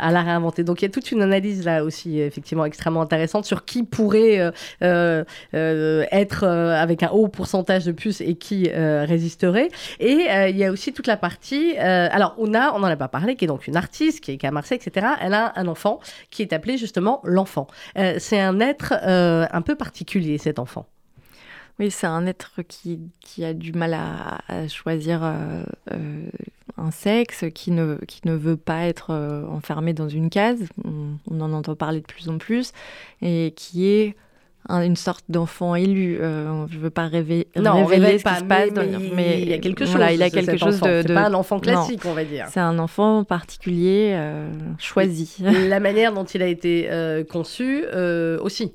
à 0.00 0.10
la 0.10 0.22
réinventer. 0.22 0.64
Donc 0.64 0.82
il 0.82 0.84
y 0.84 0.88
a 0.88 0.90
toute 0.90 1.10
une 1.10 1.22
analyse 1.22 1.64
là 1.64 1.84
aussi 1.84 2.20
effectivement 2.20 2.64
extrêmement 2.64 3.02
intéressante 3.02 3.44
sur 3.44 3.64
qui 3.64 3.82
pourrait 3.82 4.52
euh, 4.82 5.24
être 5.52 6.44
avec 6.44 7.02
un 7.02 7.10
haut 7.10 7.28
pourcentage 7.28 7.84
de 7.84 7.92
puces 7.92 8.20
et 8.20 8.34
qui 8.34 8.70
résisterait. 8.70 9.68
Et 9.98 10.26
il 10.48 10.56
y 10.56 10.64
a 10.64 10.70
aussi 10.70 10.92
toute 10.92 11.06
la 11.06 11.16
partie. 11.16 11.76
alors 11.76 12.34
Ouna, 12.38 12.74
on 12.74 12.80
n'en 12.80 12.88
a 12.88 12.96
pas 12.96 13.08
parlé, 13.08 13.36
qui 13.36 13.44
est 13.44 13.48
donc 13.48 13.66
une 13.66 13.76
artiste 13.76 14.20
qui 14.20 14.32
est 14.32 14.44
à 14.44 14.50
Marseille, 14.50 14.78
etc. 14.82 15.06
Elle 15.20 15.34
a 15.34 15.52
un 15.56 15.66
enfant 15.66 16.00
qui 16.30 16.42
est 16.42 16.52
appelé 16.52 16.78
justement 16.78 17.20
l'enfant. 17.24 17.66
C'est 18.18 18.40
un 18.40 18.60
être 18.60 18.94
un 19.02 19.62
peu 19.62 19.74
particulier 19.74 20.38
cet 20.38 20.58
enfant. 20.58 20.86
Oui, 21.80 21.90
c'est 21.90 22.06
un 22.06 22.26
être 22.26 22.60
qui, 22.68 23.00
qui, 23.20 23.42
a 23.42 23.54
du 23.54 23.72
mal 23.72 23.94
à, 23.94 24.68
choisir 24.68 25.24
euh, 25.24 25.62
euh, 25.92 26.26
un 26.76 26.90
sexe, 26.90 27.46
qui 27.54 27.70
ne, 27.70 27.96
qui 28.06 28.20
ne 28.26 28.34
veut 28.34 28.58
pas 28.58 28.82
être 28.82 29.14
euh, 29.14 29.46
enfermé 29.46 29.94
dans 29.94 30.08
une 30.10 30.28
case. 30.28 30.60
On, 30.84 31.40
en 31.40 31.52
entend 31.54 31.74
parler 31.74 32.00
de 32.00 32.06
plus 32.06 32.28
en 32.28 32.36
plus. 32.36 32.72
Et 33.22 33.54
qui 33.56 33.88
est 33.88 34.14
une 34.68 34.94
sorte 34.94 35.24
d'enfant 35.30 35.74
élu. 35.74 36.18
je 36.20 36.76
ne 36.76 36.78
veux 36.78 36.90
pas 36.90 37.06
rêver, 37.06 37.48
non, 37.56 37.86
révéler 37.86 38.18
ce 38.18 38.24
qui 38.24 38.34
se 38.34 38.44
passe. 38.44 38.68
Mais, 39.14 39.40
il 39.40 39.48
y 39.48 39.54
a 39.54 39.58
quelque 39.58 39.86
chose. 39.86 40.02
il 40.12 40.22
a 40.22 40.28
quelque 40.28 40.58
chose 40.58 40.80
de. 40.80 41.02
C'est 41.06 41.14
pas 41.14 41.28
un 41.28 41.34
enfant 41.34 41.60
classique, 41.60 42.02
on 42.04 42.12
va 42.12 42.24
dire. 42.24 42.46
C'est 42.50 42.60
un 42.60 42.78
enfant 42.78 43.24
particulier, 43.24 44.20
choisi. 44.78 45.38
La 45.40 45.80
manière 45.80 46.12
dont 46.12 46.24
il 46.24 46.42
a 46.42 46.46
été 46.46 46.90
conçu 47.30 47.86
aussi. 48.42 48.70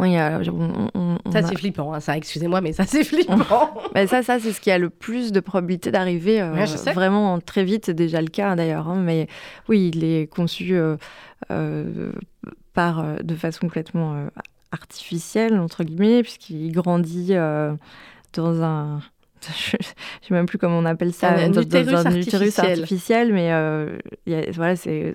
Oui, 0.00 0.14
ça 0.14 1.42
c'est 1.42 1.56
flippant, 1.58 1.92
hein, 1.92 2.00
ça, 2.00 2.16
excusez-moi, 2.16 2.60
mais 2.60 2.72
ça 2.72 2.84
c'est 2.84 3.04
flippant. 3.04 3.36
Ben, 3.94 4.06
ça, 4.06 4.22
ça 4.22 4.38
c'est 4.38 4.52
ce 4.52 4.60
qui 4.60 4.70
a 4.70 4.78
le 4.78 4.90
plus 4.90 5.32
de 5.32 5.40
probabilité 5.40 5.90
d'arriver 5.90 6.40
euh, 6.42 6.66
vraiment 6.94 7.38
très 7.40 7.64
vite, 7.64 7.86
c'est 7.86 7.94
déjà 7.94 8.20
le 8.20 8.28
cas 8.28 8.54
d'ailleurs. 8.56 8.88
Hein, 8.88 8.96
mais 8.96 9.26
oui, 9.68 9.90
il 9.94 10.04
est 10.04 10.26
conçu 10.26 10.74
euh, 10.74 10.96
euh, 11.50 12.12
par, 12.74 13.22
de 13.22 13.34
façon 13.34 13.60
complètement 13.60 14.26
artificielle, 14.70 15.58
entre 15.58 15.84
guillemets, 15.84 16.22
puisqu'il 16.22 16.72
grandit 16.72 17.34
dans 18.34 18.62
un 18.62 19.00
je 19.56 19.76
sais 20.28 20.34
même 20.34 20.46
plus 20.46 20.58
comment 20.58 20.78
on 20.78 20.84
appelle 20.84 21.12
ça, 21.12 21.30
un, 21.30 21.50
dans, 21.50 21.62
utérus, 21.62 21.94
un 21.94 22.14
utérus 22.14 22.58
artificiel, 22.58 23.32
mais 23.32 23.52
euh, 23.52 23.96
voilà, 24.52 24.76
c'est, 24.76 25.12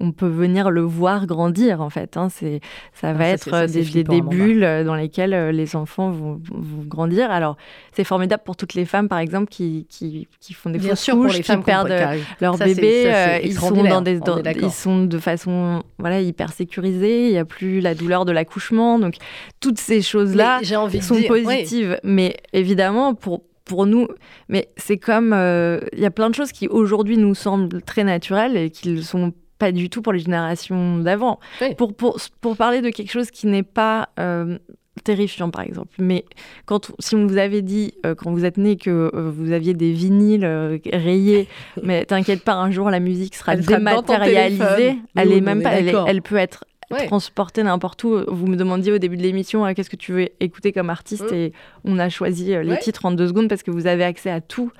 on 0.00 0.12
peut 0.12 0.28
venir 0.28 0.70
le 0.70 0.82
voir 0.82 1.26
grandir 1.26 1.80
en 1.80 1.90
fait. 1.90 2.16
Hein, 2.16 2.28
c'est, 2.30 2.60
ça 2.92 3.12
va 3.12 3.28
être 3.28 3.66
des, 3.66 4.04
des, 4.04 4.20
bulles 4.20 4.84
dans 4.84 4.94
lesquelles 4.94 5.34
euh, 5.34 5.52
les 5.52 5.76
enfants 5.76 6.10
vont, 6.10 6.40
vont, 6.50 6.84
grandir. 6.86 7.30
Alors, 7.30 7.56
c'est 7.92 8.04
formidable 8.04 8.42
pour 8.44 8.56
toutes 8.56 8.74
les 8.74 8.84
femmes, 8.84 9.08
par 9.08 9.18
exemple, 9.18 9.48
qui, 9.48 9.86
qui, 9.88 10.28
qui 10.40 10.54
font 10.54 10.70
des 10.70 10.78
fausses 10.78 11.10
couches, 11.10 11.40
qui 11.40 11.56
perdent 11.58 11.94
leur 12.40 12.56
bébé. 12.56 13.04
Euh, 13.06 13.38
ils 13.42 13.54
sont 13.54 13.70
dans 13.70 14.02
des, 14.02 14.20
ils 14.62 14.70
sont 14.70 15.04
de 15.04 15.18
façon 15.18 15.82
voilà 15.98 16.20
hyper 16.20 16.52
sécurisés. 16.52 17.26
Il 17.26 17.32
n'y 17.32 17.38
a 17.38 17.44
plus 17.44 17.80
la 17.80 17.94
douleur 17.94 18.24
de 18.24 18.32
l'accouchement, 18.32 18.98
donc 18.98 19.14
toutes 19.60 19.78
ces 19.78 20.02
choses-là 20.02 20.60
sont 21.00 21.22
positives. 21.22 21.98
Mais 22.02 22.36
évidemment, 22.52 23.14
pour 23.14 23.42
pour 23.66 23.84
nous, 23.84 24.08
mais 24.48 24.68
c'est 24.78 24.96
comme 24.96 25.32
euh, 25.34 25.80
il 25.92 26.00
y 26.00 26.06
a 26.06 26.10
plein 26.10 26.30
de 26.30 26.34
choses 26.34 26.52
qui 26.52 26.68
aujourd'hui 26.68 27.18
nous 27.18 27.34
semblent 27.34 27.82
très 27.82 28.04
naturelles 28.04 28.56
et 28.56 28.70
qui 28.70 28.90
ne 28.90 29.02
sont 29.02 29.34
pas 29.58 29.72
du 29.72 29.90
tout 29.90 30.02
pour 30.02 30.12
les 30.12 30.20
générations 30.20 30.98
d'avant. 30.98 31.40
Pour, 31.76 31.94
pour, 31.94 32.18
pour, 32.40 32.56
parler 32.56 32.80
de 32.80 32.90
quelque 32.90 33.10
chose 33.10 33.30
qui 33.30 33.46
n'est 33.46 33.64
pas 33.64 34.10
euh, 34.20 34.58
terrifiant, 35.02 35.50
par 35.50 35.62
exemple, 35.62 35.94
mais 35.98 36.24
quand, 36.64 36.92
si 37.00 37.16
on 37.16 37.26
vous 37.26 37.38
avait 37.38 37.62
dit, 37.62 37.94
euh, 38.04 38.14
quand 38.14 38.30
vous 38.30 38.44
êtes 38.44 38.56
né, 38.56 38.76
que 38.76 39.10
vous 39.14 39.50
aviez 39.50 39.74
des 39.74 39.92
vinyles 39.92 40.80
rayés, 40.92 41.48
mais 41.82 42.04
t'inquiète 42.04 42.44
pas, 42.44 42.54
un 42.54 42.70
jour 42.70 42.88
la 42.90 43.00
musique 43.00 43.34
sera 43.34 43.56
dématérialisée, 43.56 44.98
elle, 45.16 45.32
est 45.32 45.40
même 45.40 45.62
pas, 45.62 45.72
elle, 45.72 46.22
peut 46.22 46.36
être 46.36 46.64
transporter 47.06 47.62
n'importe 47.62 48.04
où. 48.04 48.24
Vous 48.28 48.46
me 48.46 48.56
demandiez 48.56 48.92
au 48.92 48.98
début 48.98 49.16
de 49.16 49.22
l'émission 49.22 49.66
euh, 49.66 49.72
qu'est-ce 49.74 49.90
que 49.90 49.96
tu 49.96 50.12
veux 50.12 50.28
écouter 50.40 50.72
comme 50.72 50.90
artiste 50.90 51.30
et 51.32 51.52
on 51.84 51.98
a 51.98 52.08
choisi 52.08 52.54
euh, 52.54 52.62
les 52.62 52.78
titres 52.78 53.04
en 53.04 53.12
deux 53.12 53.28
secondes 53.28 53.48
parce 53.48 53.62
que 53.62 53.70
vous 53.70 53.86
avez 53.86 54.04
accès 54.04 54.30
à 54.30 54.40
tout. 54.40 54.70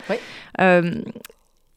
Euh, 0.60 1.02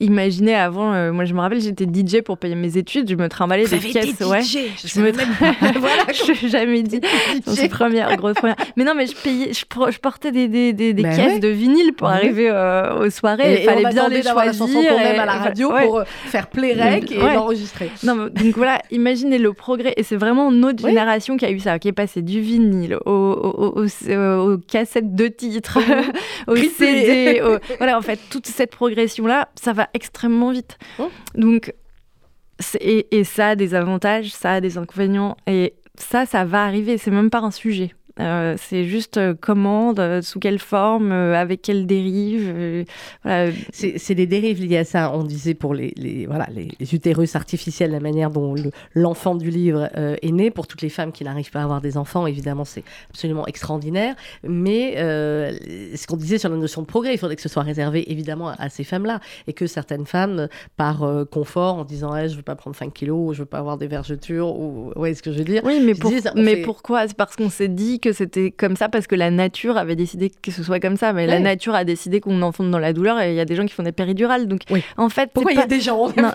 Imaginez 0.01 0.55
avant, 0.55 0.93
euh, 0.93 1.11
moi 1.11 1.25
je 1.25 1.33
me 1.33 1.41
rappelle, 1.41 1.59
j'étais 1.59 1.83
DJ 1.83 2.21
pour 2.21 2.37
payer 2.37 2.55
mes 2.55 2.77
études, 2.77 3.09
je 3.09 3.15
me 3.15 3.27
trimballais 3.27 3.65
des 3.65 3.79
caisses. 3.79 4.21
ouais. 4.21 4.41
Je, 4.43 5.01
me 5.01 5.11
voilà, 5.77 6.03
je 6.13 6.47
jamais 6.47 6.83
dit. 6.83 7.01
C'est 7.47 7.67
première, 7.67 8.15
grosse 8.15 8.35
première. 8.35 8.55
Mais 8.77 8.85
non, 8.85 8.93
mais 8.95 9.07
je 9.07 9.15
payais, 9.15 9.51
je, 9.51 9.65
je 9.91 9.99
portais 9.99 10.31
des, 10.31 10.47
des, 10.47 10.71
des, 10.71 10.93
des 10.93 11.03
bah 11.03 11.13
caisses 11.13 11.41
de 11.41 11.49
vinyle 11.49 11.91
pour 11.91 12.07
arriver 12.07 12.49
euh, 12.49 13.07
aux 13.07 13.09
soirées. 13.09 13.59
Il 13.59 13.65
fallait 13.65 13.89
bien 13.89 14.07
les 14.07 14.21
choisir. 14.21 14.35
La 14.35 14.53
chanson 14.53 14.81
qu'on 14.81 14.99
aime 14.99 15.19
à 15.19 15.25
la 15.25 15.33
radio 15.33 15.69
pour 15.69 15.99
euh, 15.99 16.03
faire 16.05 16.47
playrec 16.47 17.11
et 17.11 17.17
l'enregistrer. 17.17 17.91
Non, 18.03 18.27
donc 18.27 18.55
voilà, 18.55 18.79
imaginez 18.91 19.37
le 19.37 19.51
progrès. 19.51 19.93
Et 19.97 20.03
c'est 20.03 20.15
vraiment 20.15 20.49
notre 20.49 20.79
génération 20.87 21.35
qui 21.35 21.43
a 21.43 21.51
eu 21.51 21.59
ça, 21.59 21.77
qui 21.77 21.89
est 21.89 21.93
passé 21.93 22.21
du 22.21 22.39
vinyle 22.39 22.97
aux, 23.05 23.11
aux, 23.11 24.57
cassettes 24.59 25.13
de 25.13 25.27
titres, 25.27 25.79
aux 26.47 26.55
CD. 26.55 27.41
Voilà, 27.79 27.97
en 27.97 28.01
fait, 28.01 28.17
toute 28.29 28.47
cette 28.47 28.71
progression-là, 28.71 29.49
ça 29.61 29.73
va 29.73 29.88
extrêmement 29.93 30.51
vite. 30.51 30.77
Oh. 30.97 31.09
Donc, 31.35 31.73
et, 32.79 33.17
et, 33.17 33.23
ça 33.23 33.49
a 33.49 33.55
des 33.55 33.73
avantages, 33.73 34.31
ça 34.31 34.53
a 34.53 34.61
des 34.61 34.77
inconvénients, 34.77 35.37
et 35.47 35.75
ça, 35.95 36.25
ça 36.25 36.45
va 36.45 36.65
arriver, 36.65 36.97
c'est 36.97 37.11
même 37.11 37.29
pas 37.29 37.39
un 37.39 37.51
sujet. 37.51 37.93
Euh, 38.19 38.55
c'est 38.57 38.85
juste 38.85 39.17
euh, 39.17 39.33
comment, 39.39 39.93
sous 40.21 40.39
quelle 40.39 40.59
forme, 40.59 41.11
euh, 41.11 41.35
avec 41.35 41.61
quelle 41.61 41.85
dérive. 41.85 42.85
Voilà. 43.23 43.51
C'est 43.71 44.15
des 44.15 44.27
dérives 44.27 44.63
liées 44.63 44.77
à 44.77 44.83
ça. 44.83 45.11
On 45.13 45.23
disait 45.23 45.53
pour 45.53 45.73
les, 45.73 45.93
les 45.95 46.25
voilà, 46.25 46.47
les, 46.53 46.93
utérus 46.93 47.35
artificiels, 47.35 47.91
la 47.91 47.99
manière 47.99 48.29
dont 48.29 48.55
l'enfant 48.93 49.35
du 49.35 49.49
livre 49.49 49.89
est 49.95 50.31
né. 50.31 50.51
Pour 50.51 50.67
toutes 50.67 50.81
les 50.81 50.89
femmes 50.89 51.11
qui 51.11 51.23
n'arrivent 51.23 51.51
pas 51.51 51.59
à 51.59 51.63
avoir 51.63 51.81
des 51.81 51.97
enfants, 51.97 52.27
évidemment, 52.27 52.65
c'est 52.65 52.83
absolument 53.09 53.45
extraordinaire. 53.47 54.15
Mais 54.43 54.95
ce 54.97 56.07
qu'on 56.07 56.17
disait 56.17 56.37
sur 56.37 56.49
la 56.49 56.57
notion 56.57 56.81
de 56.81 56.87
progrès, 56.87 57.13
il 57.13 57.17
faudrait 57.17 57.35
que 57.35 57.41
ce 57.41 57.49
soit 57.49 57.63
réservé 57.63 58.11
évidemment 58.11 58.49
à 58.49 58.69
ces 58.69 58.83
femmes-là. 58.83 59.19
Et 59.47 59.53
que 59.53 59.67
certaines 59.67 60.05
femmes, 60.05 60.47
par 60.77 61.05
confort, 61.31 61.75
en 61.75 61.85
disant 61.85 62.15
je 62.15 62.31
ne 62.31 62.37
veux 62.37 62.41
pas 62.41 62.55
prendre 62.55 62.75
5 62.75 62.93
kilos, 62.93 63.29
ou 63.29 63.33
je 63.33 63.39
ne 63.39 63.43
veux 63.43 63.49
pas 63.49 63.59
avoir 63.59 63.77
des 63.77 63.87
vergetures, 63.87 64.55
ou 64.55 64.91
ouais, 64.95 65.13
ce 65.13 65.21
que 65.21 65.31
je 65.31 65.39
veux 65.39 65.45
dire. 65.45 65.61
Oui, 65.63 65.81
mais, 65.83 65.93
mais 66.35 66.61
pourquoi? 66.61 67.07
C'est 67.07 67.17
parce 67.17 67.35
qu'on 67.35 67.49
s'est 67.49 67.67
dit 67.67 67.99
que 67.99 68.08
c'était 68.13 68.51
comme 68.51 68.75
ça 68.75 68.89
parce 68.89 69.07
que 69.07 69.15
la 69.15 69.31
nature 69.31 69.77
avait 69.77 69.95
décidé 69.95 70.29
que 70.29 70.51
ce 70.51 70.63
soit 70.63 70.79
comme 70.79 70.97
ça. 70.97 71.13
Mais 71.13 71.27
la 71.27 71.39
nature 71.39 71.75
a 71.75 71.83
décidé 71.83 72.19
qu'on 72.19 72.41
enfonce 72.41 72.69
dans 72.69 72.79
la 72.79 72.93
douleur 72.93 73.19
et 73.19 73.31
il 73.31 73.35
y 73.35 73.39
a 73.39 73.45
des 73.45 73.55
gens 73.55 73.65
qui 73.65 73.73
font 73.73 73.83
des 73.83 73.91
péridurales. 73.91 74.47
Donc, 74.47 74.61
en 74.97 75.09
fait, 75.09 75.31
pourquoi 75.33 75.51
il 75.51 75.57
y 75.57 75.61
a 75.61 75.67
des 75.67 75.79
gens 75.79 76.09
non, 76.17 76.31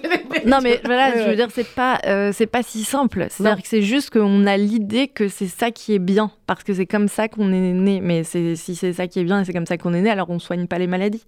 non, 0.47 0.59
mais 0.63 0.81
voilà, 0.85 1.17
je 1.17 1.29
veux 1.29 1.37
dire, 1.37 1.49
c'est 1.51 1.69
pas, 1.75 2.01
euh, 2.07 2.33
c'est 2.33 2.47
pas 2.47 2.63
si 2.63 2.85
simple. 2.85 3.27
C'est-à-dire 3.31 3.63
que 3.63 3.69
c'est 3.69 3.83
juste 3.83 4.11
qu'on 4.11 4.47
a 4.47 4.57
l'idée 4.57 5.09
que 5.09 5.29
c'est 5.29 5.49
ça 5.49 5.71
qui 5.71 5.95
est 5.95 5.99
bien 5.99 6.31
parce 6.47 6.63
que 6.63 6.75
c'est 6.75 6.87
comme 6.87 7.09
ça 7.09 7.29
qu'on 7.29 7.53
est 7.53 7.73
né. 7.73 8.01
Mais 8.03 8.25
si 8.25 8.57
c'est 8.57 8.93
ça 8.93 9.07
qui 9.07 9.21
est 9.21 9.25
bien 9.25 9.41
et 9.41 9.45
c'est 9.45 9.53
comme 9.53 9.67
ça 9.67 9.77
qu'on 9.77 9.95
est 9.95 10.01
né, 10.01 10.11
alors 10.11 10.31
on 10.31 10.39
soigne 10.39 10.67
pas 10.67 10.79
les 10.79 10.87
maladies. 10.87 11.25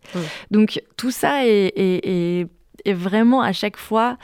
Donc 0.50 0.82
tout 0.96 1.10
ça 1.10 1.46
est, 1.46 1.72
est, 1.76 2.46
est 2.84 2.94
vraiment 2.94 3.42
à 3.42 3.52
chaque 3.52 3.76
fois 3.76 4.16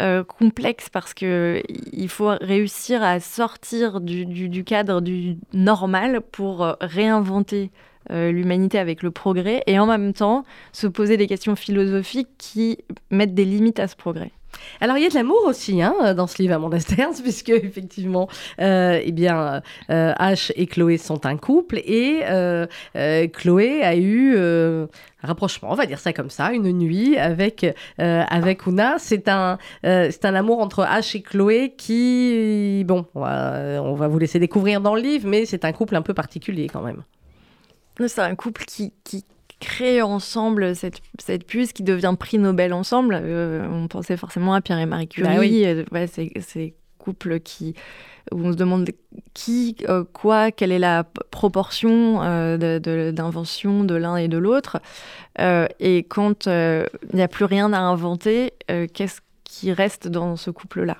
euh, 0.00 0.24
complexe 0.24 0.88
parce 0.88 1.12
que 1.12 1.62
il 1.92 2.08
faut 2.08 2.32
réussir 2.40 3.02
à 3.02 3.20
sortir 3.20 4.00
du, 4.00 4.64
cadre 4.64 5.02
du 5.02 5.36
normal 5.52 6.22
pour 6.22 6.64
euh, 6.64 6.72
réinventer 6.80 7.70
euh, 8.10 8.32
l'humanité 8.32 8.78
avec 8.78 9.02
le 9.02 9.10
progrès 9.10 9.62
et 9.66 9.78
en 9.78 9.86
même 9.86 10.14
temps 10.14 10.44
se 10.72 10.86
poser 10.86 11.18
des 11.18 11.26
questions 11.26 11.54
philosophiques 11.54 12.30
qui 12.38 12.78
mettent 13.10 13.34
des 13.34 13.44
limites 13.44 13.78
à 13.78 13.88
ce 13.88 13.96
progrès. 13.96 14.32
Alors 14.80 14.96
il 14.96 15.02
y 15.02 15.06
a 15.06 15.08
de 15.08 15.14
l'amour 15.14 15.44
aussi 15.46 15.82
hein, 15.82 16.14
dans 16.14 16.26
ce 16.26 16.40
livre 16.40 16.54
Amanda 16.54 16.80
Sterns, 16.80 17.14
puisque 17.22 17.50
effectivement, 17.50 18.28
euh, 18.60 19.00
eh 19.02 19.12
bien, 19.12 19.62
euh, 19.90 20.12
H 20.14 20.52
et 20.56 20.66
Chloé 20.66 20.98
sont 20.98 21.26
un 21.26 21.36
couple 21.36 21.78
et 21.78 22.22
euh, 22.24 22.66
Chloé 22.94 23.82
a 23.82 23.96
eu 23.96 24.36
un 24.36 24.88
rapprochement, 25.22 25.70
on 25.70 25.74
va 25.74 25.86
dire 25.86 25.98
ça 25.98 26.12
comme 26.12 26.30
ça, 26.30 26.52
une 26.52 26.72
nuit 26.72 27.16
avec 27.18 27.66
avec 27.98 28.66
Una. 28.66 28.96
C'est 28.98 29.28
un 29.28 29.58
un 29.84 30.34
amour 30.34 30.60
entre 30.60 30.84
H 30.84 31.16
et 31.16 31.22
Chloé 31.22 31.74
qui, 31.76 32.84
bon, 32.86 33.06
on 33.14 33.20
va, 33.20 33.82
on 33.82 33.94
va 33.94 34.08
vous 34.08 34.18
laisser 34.18 34.38
découvrir 34.38 34.80
dans 34.80 34.94
le 34.94 35.00
livre, 35.00 35.28
mais 35.28 35.44
c'est 35.44 35.64
un 35.64 35.72
couple 35.72 35.96
un 35.96 36.02
peu 36.02 36.14
particulier 36.14 36.68
quand 36.68 36.82
même. 36.82 37.02
C'est 38.08 38.20
un 38.20 38.34
couple 38.34 38.64
qui, 38.64 38.92
qui, 39.04 39.24
créer 39.60 40.02
ensemble 40.02 40.74
cette, 40.74 41.00
cette 41.18 41.46
puce 41.46 41.72
qui 41.72 41.82
devient 41.82 42.14
prix 42.18 42.38
Nobel 42.38 42.72
ensemble. 42.72 43.16
Euh, 43.22 43.68
on 43.70 43.86
pensait 43.86 44.16
forcément 44.16 44.54
à 44.54 44.60
Pierre 44.60 44.78
et 44.78 44.86
Marie 44.86 45.06
Curie, 45.06 45.28
bah 45.28 45.38
oui. 45.38 45.64
Euh, 45.64 45.84
ces, 46.08 46.74
couples 46.98 47.40
qui, 47.40 47.74
où 48.30 48.40
on 48.44 48.52
se 48.52 48.56
demande 48.56 48.90
qui, 49.32 49.76
euh, 49.88 50.04
quoi, 50.12 50.50
quelle 50.50 50.70
est 50.70 50.78
la 50.78 51.04
proportion 51.30 52.20
d'invention 52.58 53.84
de, 53.84 53.94
l'un 53.94 54.16
et 54.16 54.28
de 54.28 54.36
l'autre. 54.36 54.78
et 55.38 55.98
quand 56.08 56.46
il 56.46 57.14
n'y 57.14 57.22
a 57.22 57.28
plus 57.28 57.46
rien 57.46 57.72
à 57.72 57.78
inventer, 57.78 58.52
qu'est-ce 58.92 59.20
qui 59.50 59.72
reste 59.72 60.06
dans 60.06 60.36
ce 60.36 60.50
couple-là. 60.50 60.98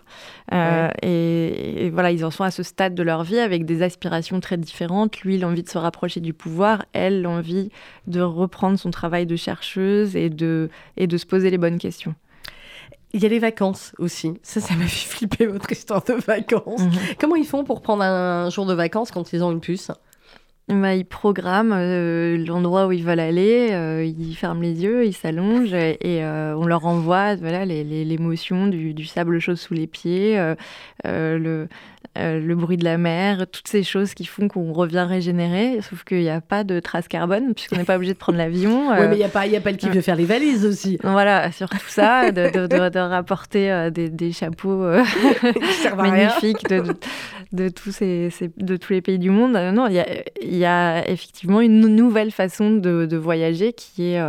et, 1.03 1.87
et, 1.87 1.91
voilà, 1.91 2.11
ils 2.11 2.25
en 2.25 2.33
sont 2.33 2.43
à 2.43 2.51
ce 2.51 2.65
stade 2.65 2.97
de 2.97 3.03
leur 3.05 3.23
vie 3.23 3.39
avec 3.39 3.65
des 3.65 3.83
aspirations 3.83 4.41
très 4.41 4.57
différentes. 4.57 5.21
Lui, 5.21 5.39
l'envie 5.39 5.63
de 5.63 5.69
se 5.69 5.79
rapprocher 5.79 6.19
du 6.19 6.35
pouvoir, 6.35 6.85
elle, 6.93 7.23
l'envie 7.23 7.71
de 8.09 8.21
reprendre 8.21 8.77
son 8.77 8.91
travail 8.91 9.25
de 9.25 9.37
chercheuse 9.37 10.17
et 10.17 10.31
de, 10.31 10.69
et 10.97 11.07
de 11.07 11.17
se 11.17 11.27
poser 11.27 11.51
les 11.51 11.59
bonnes 11.59 11.79
questions. 11.79 12.15
Il 13.13 13.23
y 13.23 13.27
a 13.27 13.29
les 13.29 13.39
vacances 13.39 13.93
aussi. 13.99 14.35
Ça, 14.43 14.61
ça 14.61 14.75
m'a 14.75 14.85
fait 14.85 15.09
flipper 15.09 15.47
votre 15.47 15.71
histoire 15.71 16.03
de 16.03 16.15
vacances. 16.15 16.81
Mhm. 16.81 16.91
Comment 17.21 17.37
ils 17.37 17.47
font 17.47 17.63
pour 17.63 17.83
prendre 17.83 18.03
un 18.03 18.51
jour 18.51 18.67
de 18.67 18.75
vacances 18.75 19.13
quand 19.13 19.33
ils 19.33 19.45
ont 19.45 19.53
une 19.53 19.61
puce? 19.61 19.93
Bah, 20.75 20.95
ils 20.95 21.05
programment 21.05 21.75
euh, 21.75 22.37
l'endroit 22.37 22.87
où 22.87 22.93
ils 22.93 23.05
veulent 23.05 23.21
aller, 23.21 23.69
euh, 23.73 24.05
ils 24.05 24.35
ferment 24.35 24.61
les 24.61 24.83
yeux, 24.83 25.07
ils 25.07 25.13
s'allongent 25.13 25.75
et, 25.75 25.99
euh, 26.05 26.55
on 26.57 26.67
leur 26.67 26.87
envoie 26.87 27.37
voilà, 27.37 27.65
l'émotion 27.65 28.67
du, 28.67 28.95
du, 28.95 29.07
sable 29.07 29.39
chaud 29.41 29.57
sous 29.57 29.75
les 29.75 29.87
pieds, 29.87 30.39
le, 31.05 31.69
le 32.17 32.55
bruit 32.55 32.77
de 32.77 32.85
la 32.85 32.99
mer, 32.99 33.47
toutes 33.51 33.69
ces 33.69 33.83
choses 33.83 34.15
qui 34.15 34.25
font 34.25 34.49
qu'on 34.49 34.73
revient 34.73 35.07
régénéré, 35.09 35.81
sauf 35.83 36.05
qu'il 36.05 36.21
n'y 36.21 36.31
a 36.31 36.41
pas 36.41 36.65
de 36.65 36.81
trace 36.81 37.09
carbone, 37.09 37.55
puisqu'on 37.55 37.77
n'est 37.77 37.85
pas 37.85 37.97
obligé 37.97 38.13
de 38.13 38.19
prendre 38.19 38.39
l'avion. 38.39 38.91
oui, 38.91 39.07
mais 39.09 39.15
il 39.15 39.19
n'y 39.19 39.25
a, 39.25 39.29
pas, 39.29 39.47
y 39.47 39.57
a 39.57 39.61
pas 39.61 39.71
le 39.71 39.77
kiff 39.77 39.93
de 39.93 40.01
faire 40.01 40.17
les 40.17 40.25
valises 40.25 40.67
aussi. 40.67 40.99
Voilà, 41.03 41.51
surtout 41.53 41.79
ça, 41.89 42.31
de, 42.33 42.99
rapporter 42.99 43.71
euh, 43.71 43.91
des, 43.91 44.33
chapeaux 44.33 44.85
magnifiques 45.97 46.69
de, 47.53 47.69
tous 47.69 47.93
ces, 47.93 48.31
de 48.57 48.77
tous 48.77 48.93
les 48.93 49.01
pays 49.01 49.19
du 49.19 49.31
monde. 49.31 49.53
non, 49.53 49.87
il 49.89 50.05
y, 50.43 50.57
y 50.57 50.60
a, 50.60 50.60
effectivement 50.65 51.61
une 51.61 51.87
nouvelle 51.87 52.31
façon 52.31 52.71
de, 52.71 53.17
voyager 53.17 53.73
qui 53.73 54.13
est 54.13 54.21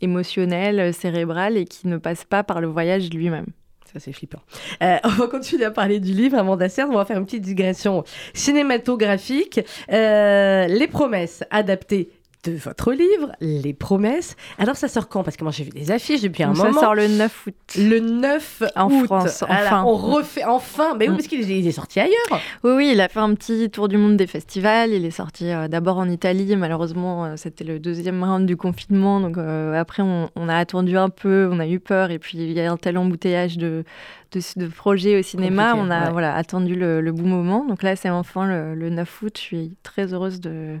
émotionnelle, 0.00 0.92
cérébrale 0.92 1.56
et 1.56 1.64
qui 1.64 1.88
ne 1.88 1.96
passe 1.96 2.24
pas 2.24 2.42
par 2.42 2.60
le 2.60 2.66
voyage 2.66 3.10
lui-même. 3.10 3.46
Ça, 3.92 4.00
c'est 4.00 4.12
flippant. 4.12 4.40
Euh, 4.82 4.96
on 5.04 5.08
va 5.08 5.26
continuer 5.26 5.64
à 5.64 5.70
parler 5.70 6.00
du 6.00 6.12
livre, 6.12 6.38
Amanda 6.38 6.68
Serre. 6.68 6.88
On 6.88 6.94
va 6.94 7.04
faire 7.04 7.18
une 7.18 7.26
petite 7.26 7.42
digression 7.42 8.04
cinématographique. 8.32 9.60
Euh, 9.92 10.66
les 10.66 10.86
promesses 10.86 11.44
adaptées 11.50 12.10
de 12.44 12.52
votre 12.52 12.92
livre, 12.92 13.32
Les 13.40 13.72
Promesses. 13.72 14.36
Alors 14.58 14.76
ça 14.76 14.88
sort 14.88 15.08
quand? 15.08 15.22
Parce 15.22 15.36
que 15.36 15.44
moi 15.44 15.52
j'ai 15.52 15.64
vu 15.64 15.70
des 15.70 15.92
affiches 15.92 16.22
depuis 16.22 16.42
un 16.42 16.52
moment. 16.52 16.72
Ça 16.72 16.80
sort 16.80 16.94
le 16.94 17.06
9 17.06 17.46
août. 17.46 17.54
Le 17.76 18.00
9 18.00 18.62
en 18.74 18.88
France. 19.04 19.44
Enfin. 19.48 19.84
on 19.86 19.94
refait 19.94 20.44
enfin. 20.44 20.96
Mais 20.98 21.06
oui, 21.06 21.14
mm. 21.14 21.16
parce 21.16 21.28
qu'il 21.28 21.66
est, 21.66 21.72
sorti 21.72 22.00
ailleurs. 22.00 22.40
Oui, 22.64 22.72
oui, 22.72 22.90
il 22.92 23.00
a 23.00 23.08
fait 23.08 23.20
un 23.20 23.34
petit 23.34 23.70
tour 23.70 23.86
du 23.86 23.96
monde 23.96 24.16
des 24.16 24.26
festivals. 24.26 24.90
Il 24.90 25.04
est 25.04 25.12
sorti 25.12 25.50
euh, 25.50 25.68
d'abord 25.68 25.98
en 25.98 26.08
Italie. 26.08 26.56
Malheureusement, 26.56 27.24
euh, 27.24 27.34
c'était 27.36 27.64
le 27.64 27.78
deuxième 27.78 28.22
round 28.24 28.44
du 28.46 28.56
confinement. 28.56 29.20
Donc 29.20 29.38
euh, 29.38 29.74
après, 29.74 30.02
on, 30.02 30.48
a 30.48 30.56
attendu 30.56 30.96
un 30.96 31.10
peu, 31.10 31.48
on 31.52 31.60
a 31.60 31.66
eu 31.68 31.78
peur. 31.78 32.10
Et 32.10 32.18
puis 32.18 32.38
il 32.38 32.52
y 32.52 32.60
a 32.60 32.72
un 32.72 32.76
tel 32.76 32.98
embouteillage 32.98 33.56
de, 33.56 33.84
de, 34.32 34.66
projets 34.66 35.16
au 35.16 35.22
cinéma. 35.22 35.74
on 35.76 35.90
a 35.90 36.10
voilà, 36.10 36.34
attendu 36.34 36.74
le, 36.74 37.12
bon 37.12 37.28
moment. 37.28 37.64
Donc 37.64 37.84
là, 37.84 37.94
c'est 37.94 38.10
enfin 38.10 38.46
le, 38.46 38.74
le 38.74 38.90
9 38.90 39.22
août. 39.22 39.34
Je 39.36 39.42
suis 39.42 39.76
très 39.84 40.12
heureuse 40.12 40.40
de 40.40 40.80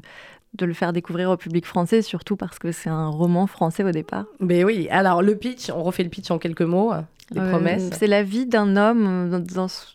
de 0.54 0.66
le 0.66 0.74
faire 0.74 0.92
découvrir 0.92 1.30
au 1.30 1.36
public 1.36 1.64
français, 1.64 2.02
surtout 2.02 2.36
parce 2.36 2.58
que 2.58 2.72
c'est 2.72 2.90
un 2.90 3.08
roman 3.08 3.46
français 3.46 3.84
au 3.84 3.90
départ. 3.90 4.26
Mais 4.40 4.64
oui, 4.64 4.88
alors 4.90 5.22
le 5.22 5.34
pitch, 5.34 5.70
on 5.70 5.82
refait 5.82 6.02
le 6.02 6.10
pitch 6.10 6.30
en 6.30 6.38
quelques 6.38 6.62
mots. 6.62 6.92
Les 7.34 7.40
euh, 7.40 7.50
promesses. 7.50 7.90
C'est 7.92 8.06
la 8.06 8.22
vie 8.22 8.46
d'un 8.46 8.76
homme 8.76 9.44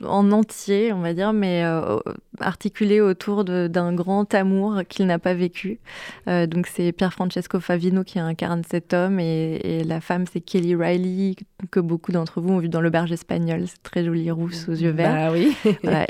en 0.04 0.32
entier, 0.32 0.94
on 0.94 1.02
va 1.02 1.14
dire, 1.14 1.34
mais 1.34 1.64
euh, 1.64 1.98
articulé 2.40 3.02
autour 3.02 3.44
d'un 3.44 3.94
grand 3.94 4.34
amour 4.34 4.82
qu'il 4.88 5.06
n'a 5.06 5.20
pas 5.20 5.34
vécu. 5.34 5.80
Euh, 6.28 6.48
donc 6.48 6.68
c'est 6.68 6.92
Pierre 6.92 7.14
Francesco 7.14 7.60
Favino 7.60 8.04
qui 8.04 8.20
incarne 8.20 8.64
cet 8.70 8.94
homme 8.94 9.20
et, 9.20 9.84
la 9.88 10.02
femme 10.02 10.26
c'est 10.32 10.42
Kelly 10.42 10.76
Riley 10.76 11.36
que 11.72 11.80
beaucoup 11.80 12.12
d'entre 12.12 12.42
vous 12.42 12.50
ont 12.50 12.60
vu 12.60 12.70
dans 12.70 12.82
L'Auberge 12.82 13.12
espagnole, 13.12 13.64
c'est 13.68 13.82
très 13.84 14.04
jolie 14.04 14.32
rousse 14.32 14.68
aux 14.70 14.74
yeux 14.74 14.92
verts. 14.92 15.32
Bah 15.32 15.32
oui. 15.32 15.56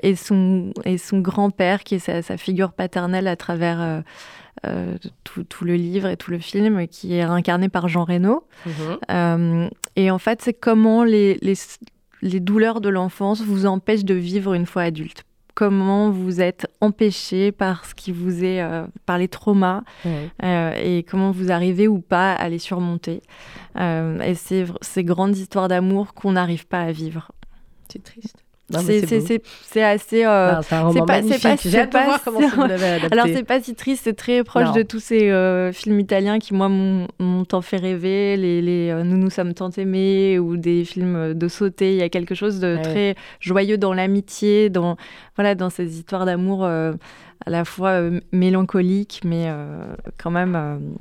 Et 0.03 0.15
son, 0.15 0.73
et 0.85 0.97
son 0.97 1.19
grand-père 1.19 1.83
qui 1.83 1.95
est 1.95 1.99
sa, 1.99 2.21
sa, 2.21 2.37
figure 2.37 2.71
paternelle 2.71 3.27
à 3.27 3.35
travers 3.35 4.03
euh, 4.65 4.97
tout, 5.23 5.65
le 5.65 5.75
livre 5.75 6.07
et 6.07 6.17
tout 6.17 6.31
le 6.31 6.39
film, 6.39 6.87
qui 6.87 7.15
est 7.15 7.21
incarné 7.21 7.69
par 7.69 7.87
Jean 7.87 8.05
Reno. 8.05 8.43
Mhm. 8.65 8.73
Euh, 9.11 9.69
et 9.95 10.11
en 10.11 10.17
fait, 10.17 10.41
c'est 10.41 10.53
comment 10.53 11.03
les, 11.03 11.39
les, 12.21 12.39
douleurs 12.39 12.81
de 12.81 12.89
l'enfance 12.89 13.41
vous 13.41 13.65
empêchent 13.65 14.05
de 14.05 14.15
vivre 14.15 14.53
une 14.53 14.65
fois 14.65 14.83
adulte 14.83 15.23
comment 15.53 16.11
vous 16.11 16.39
êtes 16.39 16.67
empêché 16.81 17.51
par 17.51 17.85
ce 17.85 17.95
qui 17.95 18.11
vous 18.11 18.43
est, 18.43 18.61
euh, 18.61 18.85
par 19.07 19.17
les 19.17 19.27
traumas, 19.27 19.81
et 20.05 21.03
comment 21.09 21.31
vous 21.31 21.51
arrivez 21.51 21.87
ou 21.87 21.99
pas 21.99 22.33
à 22.33 22.47
les 22.47 22.59
surmonter. 22.59 23.23
et 23.75 24.35
c'est 24.35 24.65
ces 24.81 25.03
grandes 25.03 25.35
histoires 25.35 25.67
d'amour 25.67 26.13
qu'on 26.13 26.33
n'arrive 26.33 26.67
pas 26.67 26.81
à 26.81 26.91
vivre. 26.91 27.31
C'est 27.89 28.03
triste. 28.03 28.46
C'est 28.69 29.81
assez. 29.81 30.25
Euh, 30.25 30.61
c'est 30.61 30.99
pas, 30.99 31.05
pas, 31.05 31.21
J'ai 31.21 31.79
hâte 31.79 31.93
de 31.93 32.03
voir 32.03 32.21
comment 32.23 32.45
vous 32.47 32.67
l'avez 32.67 32.85
adapté. 32.85 33.17
Alors, 33.17 33.27
c'est 33.33 33.43
pas 33.43 33.61
si 33.61 33.75
triste, 33.75 34.01
c'est 34.03 34.15
très 34.15 34.43
proche 34.43 34.73
de 34.73 34.81
tous 34.81 34.99
ces 34.99 35.29
euh, 35.29 35.71
films 35.71 35.99
italiens 35.99 36.39
qui, 36.39 36.53
moi, 36.53 36.67
m'ont 36.67 37.45
tant 37.45 37.61
fait 37.61 37.77
rêver. 37.77 38.35
Les, 38.35 38.61
les 38.61 38.89
euh, 38.89 39.03
Nous 39.03 39.17
nous 39.17 39.29
sommes 39.29 39.53
tant 39.53 39.69
aimés 39.69 40.37
ou 40.37 40.57
des 40.57 40.83
films 40.83 41.33
de 41.33 41.47
sauter. 41.47 41.93
Il 41.93 41.97
y 41.97 42.03
a 42.03 42.09
quelque 42.09 42.35
chose 42.35 42.59
de 42.59 42.77
très 42.83 43.15
joyeux 43.39 43.77
dans 43.77 43.93
l'amitié, 43.93 44.69
dans, 44.69 44.97
voilà, 45.35 45.55
dans 45.55 45.69
ces 45.69 45.97
histoires 45.97 46.25
d'amour 46.25 46.65
à 46.65 47.49
la 47.49 47.63
fois 47.63 48.01
mélancoliques, 48.33 49.21
mais 49.23 49.49
quand 50.17 50.31
même 50.31 50.97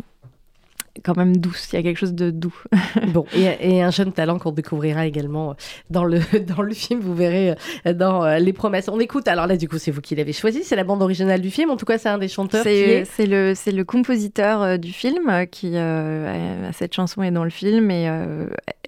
quand 1.02 1.16
même 1.16 1.36
douce. 1.36 1.68
Il 1.72 1.76
y 1.76 1.78
a 1.78 1.82
quelque 1.82 1.98
chose 1.98 2.14
de 2.14 2.30
doux. 2.30 2.54
bon, 3.08 3.24
et, 3.34 3.82
un 3.82 3.90
jeune 3.90 4.12
talent 4.12 4.38
qu'on 4.38 4.52
découvrira 4.52 5.06
également 5.06 5.54
dans 5.90 6.04
le, 6.04 6.20
dans 6.46 6.62
le 6.62 6.72
film, 6.74 7.00
vous 7.00 7.14
verrez 7.14 7.54
euh, 7.86 7.92
dans 7.92 8.24
euh, 8.24 8.38
Les 8.38 8.52
Promesses. 8.52 8.88
On 8.88 8.98
écoute, 9.00 9.28
alors 9.28 9.46
là, 9.46 9.56
du 9.56 9.68
coup, 9.68 9.78
c'est 9.78 9.90
vous 9.90 10.00
qui 10.00 10.14
l'avez 10.14 10.32
choisi, 10.32 10.64
c'est 10.64 10.76
la 10.76 10.84
bande 10.84 11.02
originale 11.02 11.40
du 11.40 11.50
film. 11.50 11.70
En 11.70 11.76
tout 11.76 11.84
cas, 11.84 11.98
c'est 11.98 12.08
un 12.08 12.18
des 12.18 12.28
chanteurs. 12.28 12.62
C'est 12.64 13.06
est... 13.18 13.26
le, 13.26 13.54
le 13.70 13.84
compositeur 13.84 14.62
euh, 14.62 14.76
du 14.76 14.92
film 14.92 15.46
qui 15.50 15.76
a 15.76 16.72
cette 16.72 16.94
chanson 16.94 17.22
est 17.22 17.30
dans 17.30 17.44
le 17.44 17.50
film 17.50 17.90
et, 17.90 18.08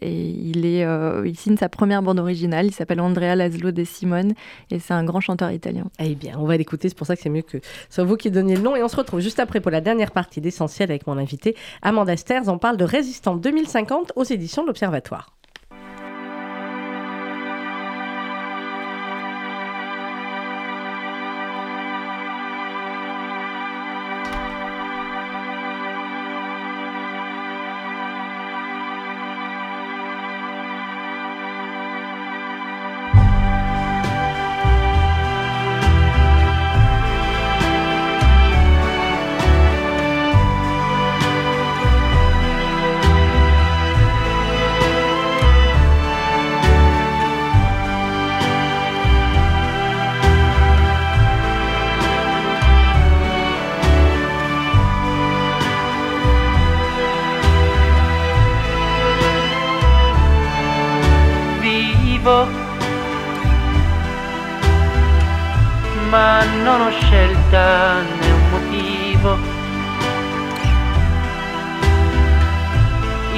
et 0.00 0.11
il, 0.11 0.64
est, 0.66 0.86
il 1.24 1.36
signe 1.36 1.56
sa 1.56 1.68
première 1.68 2.02
bande 2.02 2.18
originale. 2.18 2.66
Il 2.66 2.72
s'appelle 2.72 3.00
Andrea 3.00 3.34
Laszlo 3.34 3.70
De 3.70 3.84
Simone 3.84 4.32
et 4.70 4.78
c'est 4.78 4.94
un 4.94 5.04
grand 5.04 5.20
chanteur 5.20 5.50
italien. 5.50 5.84
Eh 5.98 6.14
bien, 6.14 6.36
on 6.38 6.44
va 6.44 6.56
l'écouter. 6.56 6.88
C'est 6.88 6.96
pour 6.96 7.06
ça 7.06 7.16
que 7.16 7.22
c'est 7.22 7.30
mieux 7.30 7.42
que 7.42 7.59
ce 7.59 7.94
soit 7.96 8.04
vous 8.04 8.16
qui 8.16 8.30
donniez 8.30 8.56
le 8.56 8.62
nom. 8.62 8.76
Et 8.76 8.82
on 8.82 8.88
se 8.88 8.96
retrouve 8.96 9.20
juste 9.20 9.40
après 9.40 9.61
pour 9.61 9.70
la 9.70 9.80
dernière 9.80 10.11
partie 10.11 10.40
d'Essentiel 10.40 10.90
avec 10.90 11.06
mon 11.06 11.18
invité, 11.18 11.56
Amanda 11.82 11.97
Amanda 12.01 12.51
en 12.51 12.59
parle 12.59 12.76
de 12.76 12.84
Résistant 12.84 13.36
2050 13.36 14.12
aux 14.14 14.24
éditions 14.24 14.62
de 14.62 14.68
l'Observatoire. 14.68 15.38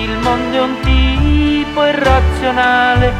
il 0.02 0.16
mondo 0.18 0.56
è 0.56 0.60
un 0.60 0.80
tipo 0.80 1.84
irrazionale, 1.84 3.12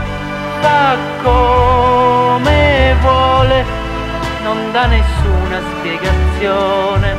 fa 0.61 0.97
come 1.23 2.97
vuole, 3.01 3.65
non 4.43 4.73
dà 4.73 4.87
nessuna 4.87 5.61
spiegazione. 5.79 7.15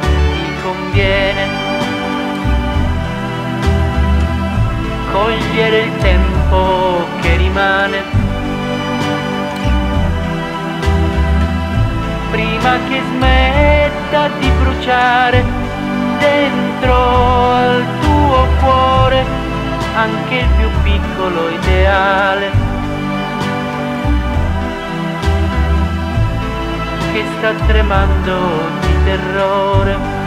Ti 0.00 0.62
conviene 0.62 1.68
cogliere 5.12 5.78
il 5.80 5.96
tempo 5.98 7.04
che 7.20 7.36
rimane 7.36 7.97
smetta 12.76 14.28
di 14.38 14.50
bruciare 14.50 15.44
dentro 16.18 17.52
al 17.54 17.84
tuo 18.00 18.46
cuore 18.60 19.24
anche 19.94 20.34
il 20.36 20.48
più 20.56 20.68
piccolo 20.82 21.48
ideale 21.48 22.50
che 27.12 27.24
sta 27.38 27.52
tremando 27.66 28.36
di 28.80 29.04
terrore. 29.04 30.17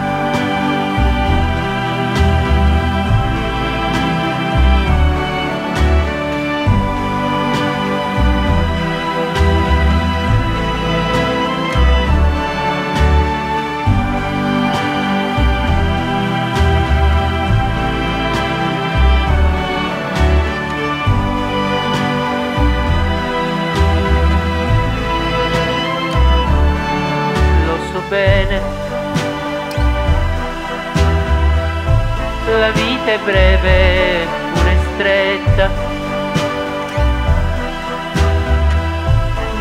La 32.62 32.70
vita 32.70 33.12
è 33.14 33.18
breve, 33.18 34.28
pure 34.54 34.78
stretta, 34.94 35.70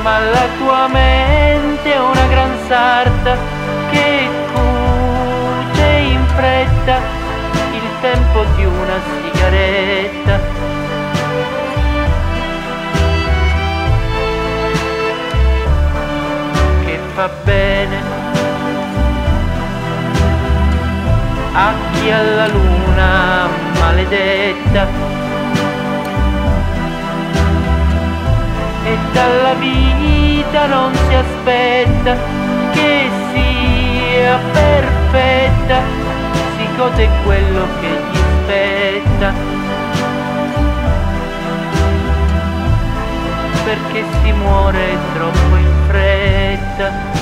ma 0.03 0.19
la 0.19 0.47
tua 0.59 0.87
mente 0.89 1.95
è 1.95 1.99
una 1.99 2.27
gran 2.27 2.59
sarta 2.69 3.39
che 3.91 4.29
cuce 4.53 5.87
in 5.87 6.27
fretta 6.37 6.99
il 7.73 7.89
tempo 8.03 8.45
di 8.57 8.65
una 8.67 9.01
sigaretta. 9.33 10.41
Che 16.85 16.99
fa 17.15 17.31
bene 17.45 18.20
a 21.53 21.75
chi 21.93 22.11
alla 22.11 22.47
luna 22.49 23.49
maledetta. 23.79 24.87
E 28.85 28.99
dalla 29.13 29.55
vita 29.55 30.67
non 30.67 30.95
si 30.95 31.15
aspetta 31.15 32.17
che 32.73 33.11
sia 33.33 34.39
perfetta 34.53 35.81
si 36.57 36.69
gode 36.77 37.09
quello 37.25 37.67
che 37.81 37.89
gli 37.89 38.17
spetta. 38.17 39.33
Perché 43.65 44.05
si 44.23 44.33
muore 44.33 44.99
troppo 45.15 45.57
in 45.57 45.73
fretta 45.87 47.20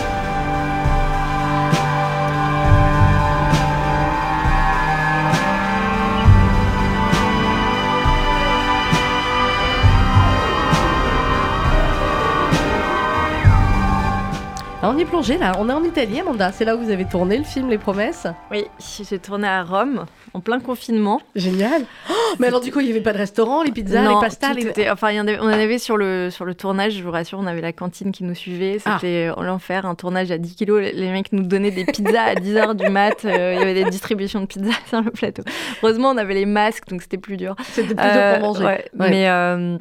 on 14.83 14.97
est 14.97 15.05
plongé 15.05 15.39
là, 15.39 15.53
on 15.59 15.69
est 15.69 15.73
en 15.73 15.83
Italie, 15.83 16.21
Amanda. 16.21 16.53
C'est 16.53 16.65
là 16.65 16.77
où 16.77 16.81
vous 16.81 16.91
avez 16.91 17.05
tourné 17.05 17.37
le 17.37 17.45
film 17.45 17.69
Les 17.69 17.79
Promesses 17.79 18.27
Oui, 18.51 18.65
j'ai 19.09 19.19
tourné 19.19 19.49
à 19.49 19.65
Rome 19.65 20.07
en 20.35 20.41
plein 20.41 20.61
confinement. 20.61 21.21
Génial. 21.35 21.83
Oh, 22.11 22.15
mais 22.39 22.47
alors 22.47 22.61
du 22.61 22.71
coup, 22.71 22.81
il 22.81 22.87
n'y 22.87 22.93
avait 22.93 23.01
pas 23.01 23.13
de 23.13 23.19
restaurant, 23.19 23.63
les 23.63 23.73
pizzas, 23.73 24.03
les 24.03 24.21
pastas, 24.21 24.53
les... 24.55 24.89
enfin, 24.91 25.11
y 25.11 25.21
en 25.21 25.27
avait, 25.27 25.41
on 25.41 25.45
en 25.45 25.49
avait 25.49 25.79
sur 25.79 25.97
le 25.97 26.31
sur 26.31 26.45
le 26.45 26.55
tournage. 26.55 26.93
Je 26.93 27.03
vous 27.03 27.11
rassure, 27.11 27.39
on 27.41 27.47
avait 27.47 27.61
la 27.61 27.73
cantine 27.73 28.13
qui 28.13 28.23
nous 28.25 28.35
suivait. 28.35 28.79
Ah. 28.85 28.99
C'était 29.01 29.27
l'enfer, 29.27 29.85
un 29.85 29.95
tournage 29.95 30.31
à 30.31 30.39
10 30.39 30.55
kilos. 30.55 30.81
Les 30.81 31.11
mecs 31.11 31.33
nous 31.33 31.43
donnaient 31.43 31.71
des 31.71 31.85
pizzas 31.85 32.23
à 32.23 32.35
10 32.37 32.55
h 32.55 32.77
du 32.77 32.89
mat. 32.89 33.25
Euh, 33.25 33.55
il 33.55 33.59
y 33.59 33.63
avait 33.63 33.75
des 33.75 33.91
distributions 33.91 34.41
de 34.41 34.47
pizzas 34.47 34.79
sur 34.89 35.03
le 35.03 35.11
plateau. 35.11 35.43
Heureusement, 35.83 36.11
on 36.11 36.17
avait 36.17 36.35
les 36.35 36.47
masques, 36.47 36.89
donc 36.89 37.03
c'était 37.03 37.19
plus 37.19 37.37
dur. 37.37 37.57
C'était 37.65 37.95
plus 37.95 38.11
dur 38.11 38.39
pour 38.39 38.49
manger. 38.49 38.65
Ouais. 38.65 38.85
Mais 38.95 39.29
euh, 39.29 39.77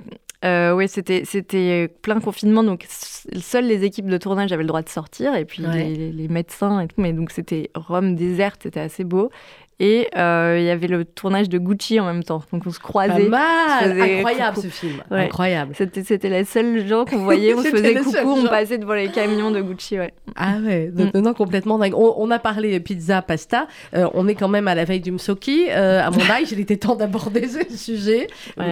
euh, 0.46 0.74
oui, 0.74 0.88
c'était 0.88 1.24
c'était 1.26 1.88
plein 2.02 2.20
confinement, 2.20 2.64
donc 2.64 2.86
seules 2.88 3.66
les 3.66 3.84
équipes 3.84 4.06
de 4.06 4.18
tournage 4.18 4.52
avaient 4.52 4.62
le 4.62 4.68
droit 4.68 4.84
de 4.84 4.90
sortir, 4.90 5.36
et 5.36 5.46
puis 5.46 5.64
les, 5.64 6.12
les, 6.12 6.28
médecins 6.28 6.80
et 6.80 6.88
tout. 6.88 7.02
Mais 7.02 7.12
donc 7.12 7.32
c'était 7.32 7.72
Rome 7.74 8.16
déserte, 8.16 8.62
c'était 8.64 8.80
assez 8.80 9.04
beau. 9.04 9.32
Et 9.80 10.08
euh, 10.18 10.58
il 10.60 10.66
y 10.66 10.72
avait 10.72 10.88
le 10.88 11.06
tournage 11.06 11.50
de 11.50 11.60
Gucci 11.60 12.00
en 12.00 12.06
même 12.06 12.24
temps. 12.24 12.42
Donc 12.52 12.64
on 12.66 12.72
se 12.72 12.80
croisait. 12.80 13.30
Pas 13.30 13.86
mal 13.86 14.02
Incroyable 14.02 14.58
ce 14.58 14.68
film. 14.68 15.04
Incroyable. 15.12 15.74
C'était 15.76 16.30
la 16.30 16.46
seule 16.46 16.88
gens 16.88 17.06
qu'on 17.06 17.20
voyait. 17.20 17.54
On 17.54 17.62
se 17.62 17.68
faisait 17.70 17.94
coucou, 17.96 18.18
on 18.24 18.48
passait 18.48 18.80
devant 18.80 18.96
les 18.96 19.10
camions 19.10 19.52
de 19.52 19.62
Gucci. 19.62 20.00
Ouais. 20.00 20.14
Ah 20.36 20.56
ouais, 20.64 20.92
mm. 20.92 21.20
non, 21.20 21.34
complètement 21.34 21.78
dingue. 21.78 21.94
On, 21.96 22.32
a 22.32 22.40
parlé 22.40 22.80
pizza, 22.80 23.22
pasta. 23.22 23.68
Euh, 23.94 24.10
on 24.16 24.28
est 24.28 24.36
quand 24.36 24.48
même 24.48 24.68
à 24.68 24.74
la 24.74 24.84
veille 24.84 25.00
du 25.00 25.12
msoki. 25.12 25.68
Euh, 25.70 26.02
à 26.02 26.10
mon 26.10 26.22
âge, 26.32 26.52
il 26.52 26.60
était 26.60 26.78
temps 26.78 26.96
d'aborder 26.96 27.48
ce 27.48 27.78
sujet. 27.78 28.28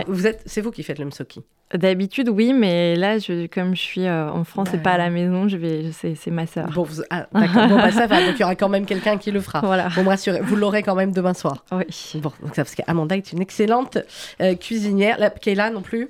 Vous 0.08 0.26
êtes, 0.26 0.42
C'est 0.46 0.62
vous 0.62 0.72
qui 0.72 0.82
faites 0.82 1.00
le 1.00 1.06
msoki 1.06 1.42
D'habitude, 1.74 2.30
oui, 2.30 2.54
mais 2.54 2.96
là, 2.96 3.18
je, 3.18 3.48
comme 3.48 3.76
je 3.76 3.82
suis 3.82 4.08
en 4.08 4.44
France 4.44 4.70
et 4.74 4.78
pas 4.78 4.92
à 4.92 4.98
la 4.98 5.10
maison, 5.10 5.48
je 5.48 5.58
vais, 5.58 5.92
c'est 5.92 6.32
ma 6.32 6.46
sœur. 6.46 6.70
Bon, 6.70 6.84
vous, 6.84 7.02
ah, 7.10 7.28
bon 7.32 7.76
bah, 7.76 7.92
ça 7.92 8.06
va. 8.06 8.24
Donc 8.26 8.36
il 8.36 8.42
y 8.42 8.44
aura 8.44 8.56
quand 8.56 8.70
même 8.70 8.86
quelqu'un 8.86 9.18
qui 9.18 9.32
le 9.32 9.40
fera. 9.40 9.62
Voilà. 9.66 9.90
Bon, 9.96 10.04
me 10.04 10.10
rassurez, 10.10 10.42
vous 10.42 10.56
l'aurez 10.56 10.84
quand 10.84 10.95
même 10.96 11.12
demain 11.12 11.34
soir. 11.34 11.64
Oui. 11.72 11.86
Bon, 12.16 12.32
donc 12.42 12.56
ça, 12.56 12.64
parce 12.64 12.76
qu'Amanda 12.76 13.16
est 13.18 13.32
une 13.32 13.42
excellente 13.42 13.98
euh, 14.42 14.56
cuisinière. 14.56 15.18
La 15.20 15.30
Kayla 15.30 15.70
non 15.70 15.82
plus 15.82 16.10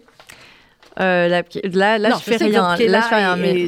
euh, 1.00 1.28
là, 1.28 1.98
là, 1.98 2.10
je 2.12 2.24
fais 2.24 2.38
rien. 2.38 2.62
Là, 2.62 2.76
je 2.78 3.08
fais 3.08 3.16
rien. 3.16 3.36
Mais 3.36 3.68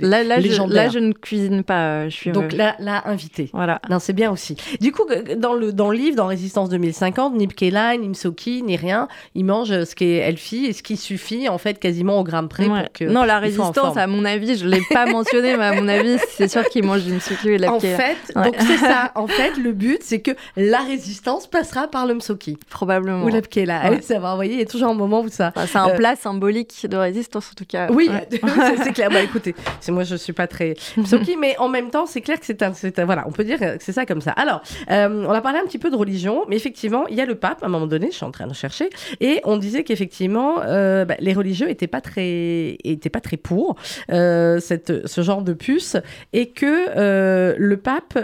là, 0.00 0.22
là, 0.22 0.40
je, 0.40 0.72
là, 0.72 0.88
je 0.88 0.98
ne 0.98 1.12
cuisine 1.12 1.62
pas. 1.64 1.78
Euh, 1.78 2.10
je 2.10 2.14
suis 2.14 2.30
Donc 2.30 2.52
là, 2.52 2.76
là, 2.78 3.02
invité. 3.06 3.50
Voilà. 3.52 3.80
Non, 3.90 3.98
c'est 3.98 4.12
bien 4.12 4.30
aussi. 4.30 4.56
Du 4.80 4.92
coup, 4.92 5.02
dans 5.36 5.54
le, 5.54 5.72
dans 5.72 5.90
le 5.90 5.96
livre, 5.96 6.16
dans 6.16 6.26
Résistance 6.26 6.68
2050, 6.68 7.34
ni 7.34 7.48
Pkela, 7.48 7.96
ni 7.96 8.08
Msoki, 8.08 8.62
ni 8.62 8.76
rien, 8.76 9.08
ils 9.34 9.44
mangent 9.44 9.84
ce 9.84 9.94
qu'est 9.94 10.16
Elfie 10.16 10.66
et 10.66 10.72
ce 10.72 10.82
qui 10.82 10.96
suffit, 10.96 11.48
en 11.48 11.58
fait, 11.58 11.78
quasiment 11.78 12.20
au 12.20 12.24
gramme 12.24 12.48
près. 12.48 12.66
Pour 12.66 12.76
que 12.92 13.04
non, 13.04 13.24
la 13.24 13.38
résistance, 13.38 13.96
à 13.96 14.06
mon 14.06 14.24
avis, 14.24 14.56
je 14.56 14.64
ne 14.64 14.70
l'ai 14.70 14.82
pas 14.90 15.06
mentionné, 15.06 15.56
mais 15.56 15.64
à 15.64 15.72
mon 15.72 15.88
avis, 15.88 16.18
c'est 16.30 16.48
sûr 16.48 16.64
qu'ils 16.68 16.84
mangent 16.84 17.04
du 17.04 17.12
Msoki 17.12 17.50
et 17.50 17.58
la 17.58 17.72
En 17.72 17.80
fait, 17.80 18.16
donc 18.34 18.54
c'est 18.58 18.78
ça. 18.78 19.12
En 19.14 19.26
fait, 19.26 19.56
le 19.56 19.72
but, 19.72 19.98
c'est 20.02 20.20
que 20.20 20.30
la 20.56 20.78
résistance 20.78 21.46
passera 21.46 21.88
par 21.88 22.06
le 22.06 22.14
Msoki. 22.14 22.56
Probablement. 22.70 23.24
Ou 23.24 23.28
la 23.28 23.42
Pkela. 23.42 23.80
Allez 23.80 24.00
savoir, 24.00 24.32
vous 24.32 24.38
voyez, 24.38 24.54
il 24.54 24.58
y 24.58 24.62
a 24.62 24.66
toujours 24.66 24.90
un 24.90 24.94
moment 24.94 25.20
où 25.20 25.28
ça. 25.28 25.52
c'est 25.66 25.76
un 25.76 25.88
euh, 25.88 25.96
plat 25.96 26.14
symbolique 26.14 26.67
de 26.84 26.96
résistance 26.96 27.50
en 27.50 27.54
tout 27.54 27.64
cas. 27.64 27.88
Oui, 27.90 28.10
c'est 28.82 28.92
clair. 28.92 29.10
Bah 29.10 29.22
écoutez, 29.22 29.54
c'est 29.80 29.92
moi 29.92 30.04
je 30.04 30.16
suis 30.16 30.32
pas 30.32 30.46
très 30.46 30.74
Soki, 31.04 31.36
mais 31.36 31.56
en 31.58 31.68
même 31.68 31.90
temps 31.90 32.06
c'est 32.06 32.20
clair 32.20 32.38
que 32.38 32.46
c'est 32.46 32.62
un, 32.62 32.72
un, 32.72 33.04
voilà, 33.04 33.24
on 33.26 33.32
peut 33.32 33.44
dire 33.44 33.58
que 33.58 33.76
c'est 33.80 33.92
ça 33.92 34.06
comme 34.06 34.20
ça. 34.20 34.32
Alors, 34.32 34.62
euh, 34.90 35.26
on 35.26 35.32
a 35.32 35.40
parlé 35.40 35.58
un 35.58 35.64
petit 35.64 35.78
peu 35.78 35.90
de 35.90 35.96
religion, 35.96 36.44
mais 36.48 36.56
effectivement 36.56 37.06
il 37.08 37.16
y 37.16 37.20
a 37.20 37.26
le 37.26 37.34
pape 37.34 37.62
à 37.62 37.66
un 37.66 37.68
moment 37.68 37.86
donné, 37.86 38.08
je 38.10 38.16
suis 38.16 38.24
en 38.24 38.30
train 38.30 38.46
de 38.46 38.54
chercher, 38.54 38.90
et 39.20 39.40
on 39.44 39.56
disait 39.56 39.84
qu'effectivement 39.84 40.60
euh, 40.62 41.04
bah, 41.04 41.16
les 41.18 41.34
religieux 41.34 41.68
étaient 41.70 41.86
pas 41.86 42.00
très 42.00 42.76
étaient 42.84 43.10
pas 43.10 43.20
très 43.20 43.36
pour 43.36 43.76
euh, 44.10 44.60
cette 44.60 45.06
ce 45.06 45.20
genre 45.22 45.42
de 45.42 45.52
puce 45.52 45.96
et 46.32 46.50
que 46.50 47.56
le 47.58 47.76
pape 47.76 48.18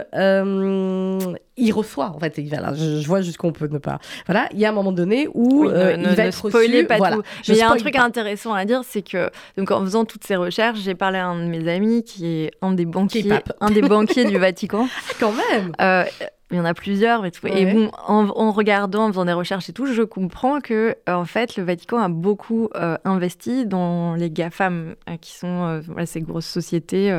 il 1.57 1.73
reçoit 1.73 2.13
en 2.15 2.19
fait. 2.19 2.39
Voilà, 2.49 2.75
je, 2.75 3.01
je 3.01 3.07
vois 3.07 3.23
jusqu'où 3.23 3.47
on 3.47 3.53
peut 3.53 3.69
ne 3.69 3.79
pas. 3.79 3.99
Voilà, 4.27 4.49
il 4.53 4.59
y 4.59 4.65
a 4.65 4.71
un 4.71 4.73
moment 4.73 4.93
donné 4.93 5.29
où 5.35 5.65
il 5.65 5.71
va 5.71 6.25
être 6.27 6.45
reçu. 6.45 6.85
Pas 6.87 6.97
voilà. 6.97 7.17
Mais 7.17 7.55
il 7.55 7.57
y 7.57 7.63
a 7.63 7.71
un 7.71 7.77
truc 7.77 7.97
intéressant 7.97 8.55
à 8.55 8.65
dire 8.65 8.83
c'est 8.85 9.03
que 9.03 9.31
donc 9.57 9.71
en 9.71 9.81
faisant 9.83 10.05
toutes 10.05 10.25
ces 10.25 10.37
recherches, 10.37 10.81
j'ai 10.81 10.95
parlé 10.95 11.19
à 11.19 11.27
un 11.27 11.45
de 11.45 11.49
mes 11.49 11.73
amis 11.73 12.03
qui 12.03 12.27
est 12.27 12.51
un 12.63 12.73
des 12.73 12.87
banquiers, 12.87 13.33
un 13.61 13.71
des 13.71 13.83
banquiers 13.89 14.25
du 14.25 14.39
Vatican. 14.39 14.89
Quand 15.21 15.33
même. 15.33 15.73
Euh, 15.81 16.05
il 16.51 16.59
y 16.59 16.61
en 16.61 16.65
a 16.65 16.75
plusieurs, 16.75 17.23
mais 17.23 17.31
tout. 17.31 17.47
Et 17.47 17.73
bon, 17.73 17.91
en, 18.07 18.53
regardant, 18.53 19.07
en 19.07 19.09
faisant 19.09 19.25
des 19.25 19.33
recherches 19.33 19.69
et 19.71 19.73
tout, 19.73 19.87
je 19.87 20.03
comprends 20.03 20.61
que 20.61 20.95
euh, 21.09 21.15
en 21.15 21.25
fait, 21.25 21.57
le 21.57 21.65
Vatican 21.65 21.99
a 21.99 22.09
beaucoup 22.09 22.69
euh, 22.75 22.97
investi 23.05 23.67
dans 23.67 24.15
les 24.15 24.31
GAFAM, 24.31 24.95
qui 25.21 25.33
sont 25.33 25.83
ces 26.05 26.21
grosses 26.21 26.47
sociétés, 26.47 27.11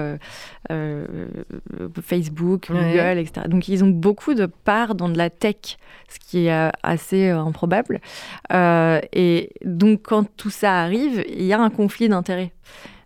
Facebook, 2.02 2.72
Google, 2.72 3.18
etc. 3.18 3.48
Donc, 3.48 3.68
ils 3.68 3.84
ont 3.84 3.90
beaucoup 3.90 4.36
de 4.36 4.46
parts 4.46 4.96
dans 4.96 5.10
de 5.10 5.18
la 5.18 5.30
tech, 5.30 5.78
ce 6.08 6.20
qui 6.20 6.48
est 6.48 6.72
assez 6.84 7.30
improbable. 7.30 8.00
et 8.54 9.50
donc, 9.64 10.02
quand 10.04 10.26
tout 10.38 10.50
ça 10.50 10.82
arrive, 10.82 11.24
il 11.28 11.44
y 11.44 11.54
a 11.54 11.60
un 11.60 11.70
conflit 11.70 12.10
d'intérêts. 12.10 12.52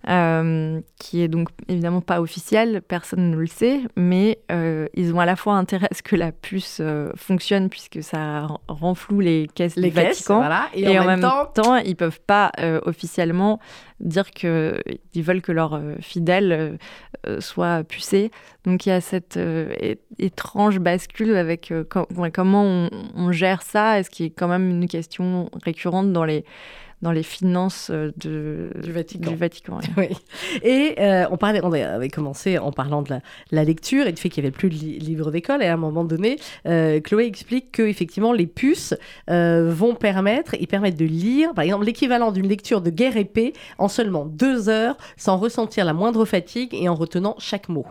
Euh, 0.09 0.81
qui 0.97 1.21
est 1.21 1.27
donc 1.27 1.49
évidemment 1.67 2.01
pas 2.01 2.19
officiel, 2.19 2.81
personne 2.81 3.29
ne 3.29 3.35
le 3.35 3.47
sait, 3.47 3.81
mais 3.95 4.39
euh, 4.51 4.87
ils 4.95 5.13
ont 5.13 5.19
à 5.19 5.25
la 5.25 5.35
fois 5.35 5.53
intérêt 5.53 5.87
à 5.91 5.93
ce 5.93 6.01
que 6.01 6.15
la 6.15 6.31
puce 6.31 6.81
fonctionne 7.15 7.69
puisque 7.69 8.01
ça 8.01 8.47
renfloue 8.67 9.19
les 9.19 9.47
caisses 9.53 9.75
les 9.75 9.89
du 9.89 9.95
Vatican, 9.95 10.43
et, 10.73 10.97
en, 10.97 11.05
même, 11.05 11.21
temps... 11.21 11.45
temps, 11.45 11.75
ils 11.75 11.95
peuvent 11.95 12.21
pas 12.21 12.51
officiellement 12.85 13.59
dire 13.99 14.31
qu'ils 14.31 14.81
veulent 15.15 15.41
que 15.41 15.51
leurs 15.51 15.79
fidèles 15.99 16.79
soient 17.39 17.83
pucés. 17.83 18.31
Donc 18.65 18.85
il 18.85 18.89
y 18.89 18.91
a 18.91 19.01
cette 19.01 19.39
étrange 20.17 20.79
bascule 20.79 21.35
avec 21.35 21.73
comment 22.33 22.63
on, 22.63 22.89
on, 23.15 23.31
gère 23.31 23.61
ça, 23.61 23.99
est-ce 23.99 24.09
qui 24.09 24.25
est 24.25 24.29
quand 24.29 24.47
même 24.47 24.69
une 24.69 24.87
question 24.87 25.49
récurrente 25.63 26.11
dans 26.13 26.25
les 26.25 26.45
dans 27.01 27.11
les 27.11 27.23
finances 27.23 27.89
euh, 27.91 28.11
de, 28.17 28.71
du 28.81 28.91
Vatican. 28.91 29.31
Du 29.31 29.35
Vatican 29.35 29.79
oui. 29.97 30.09
Et 30.63 30.95
euh, 30.99 31.27
on, 31.31 31.37
parlait, 31.37 31.61
on 31.63 31.71
avait 31.71 32.09
commencé 32.09 32.57
en 32.57 32.71
parlant 32.71 33.01
de 33.01 33.13
la, 33.51 33.63
lecture 33.63 34.07
et 34.07 34.11
du 34.11 34.21
fait 34.21 34.29
qu'il 34.29 34.43
n'y 34.43 34.47
avait 34.47 34.57
plus 34.57 34.69
de 34.69 34.75
livres 34.75 35.31
d'école. 35.31 35.61
Et 35.61 35.67
à 35.67 35.73
un 35.73 35.77
moment 35.77 36.03
donné, 36.03 36.37
euh, 36.65 36.99
Chloé 36.99 37.25
explique 37.25 37.71
que 37.71 37.83
effectivement 37.83 38.33
les 38.33 38.47
puces 38.47 38.95
vont 39.27 39.95
permettre, 39.95 40.55
ils 40.59 40.67
permettent 40.67 40.97
de 40.97 41.05
lire, 41.05 41.53
par 41.53 41.63
exemple, 41.63 41.85
l'équivalent 41.85 42.31
d'une 42.31 42.47
lecture 42.47 42.81
de 42.81 42.89
guerre 42.89 43.17
épée 43.17 43.53
en 43.77 43.87
seulement 43.87 44.25
deux 44.25 44.69
heures, 44.69 44.97
sans 45.17 45.37
ressentir 45.37 45.85
la 45.85 45.93
moindre 45.93 46.25
fatigue 46.25 46.73
et 46.73 46.89
en 46.89 46.95
retenant 46.95 47.35
chaque 47.37 47.69
mot. 47.69 47.85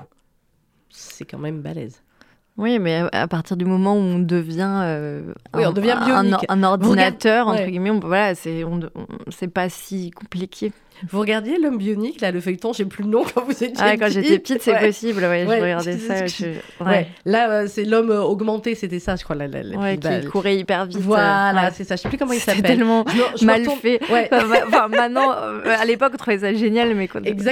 C'est 0.91 1.25
quand 1.25 1.39
même 1.39 1.61
balèze. 1.61 2.03
Oui, 2.59 2.81
mais 2.81 3.05
à 3.13 3.29
partir 3.29 3.57
du 3.57 3.65
moment 3.65 3.95
où 3.95 4.01
on 4.01 4.19
devient, 4.19 4.81
euh, 4.83 5.33
un, 5.53 5.69
on 5.69 5.73
devient 5.73 5.95
un, 6.49 6.63
ordinateur, 6.65 7.47
entre 7.47 7.65
guillemets, 7.67 7.91
on, 7.91 8.01
voilà, 8.01 8.35
c'est 8.35 9.49
pas 9.49 9.69
si 9.69 10.11
compliqué. 10.11 10.73
Vous 11.09 11.21
regardiez 11.21 11.59
l'homme 11.59 11.79
bionique, 11.79 12.21
là, 12.21 12.33
le 12.33 12.41
feuilleton, 12.41 12.73
j'ai 12.73 12.85
plus 12.85 13.05
le 13.05 13.11
nom 13.11 13.23
quand 13.23 13.45
vous 13.45 13.53
étiez 13.53 13.73
ah, 13.79 13.97
quand 13.97 14.09
j'étais 14.09 14.39
petite, 14.39 14.63
c'est 14.63 14.79
possible, 14.79 15.21
ouais, 15.21 15.47
je 15.47 15.63
regardais 15.63 15.99
ça. 15.99 16.25
Là, 17.25 17.51
euh, 17.51 17.67
c'est 17.69 17.85
l'homme 17.85 18.11
euh, 18.11 18.23
augmenté, 18.23 18.75
c'était 18.75 18.99
ça, 18.99 19.15
je 19.15 19.23
crois. 19.23 19.37
La, 19.37 19.47
la, 19.47 19.97
qui 19.97 20.27
courait 20.27 20.57
hyper 20.57 20.87
vite. 20.87 20.99
Voilà, 20.99 21.71
c'est 21.73 21.85
ça, 21.85 21.97
je 21.97 22.03
sais 22.03 22.09
plus 22.09 22.19
comment 22.19 22.33
il 22.33 22.41
s'appelle. 22.41 22.63
tellement 22.63 23.05
mal 23.43 23.65
fait. 23.81 24.01
enfin, 24.33 24.89
maintenant, 24.89 25.31
à 25.31 25.85
l'époque, 25.85 26.13
on 26.15 26.17
trouvait 26.17 26.39
ça 26.39 26.53
génial, 26.53 26.95
mais. 26.95 27.09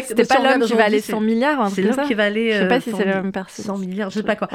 C'était 0.07 0.25
pas 0.25 0.43
l'homme 0.43 0.67
qui 0.67 0.75
valait 0.75 1.01
100 1.01 1.21
milliards, 1.21 1.71
C'est 1.71 1.83
l'homme 1.83 2.07
qui 2.07 2.15
valait... 2.15 2.53
Je 2.53 2.59
sais 2.59 2.69
pas 2.69 2.81
si 2.81 2.91
c'est 2.91 3.05
la 3.05 3.23
même 3.23 3.33
personne. 3.33 3.65
100 3.65 3.79
milliards, 3.79 4.11
je 4.11 4.17
sais 4.17 4.23
pas 4.23 4.37
quoi. 4.37 4.49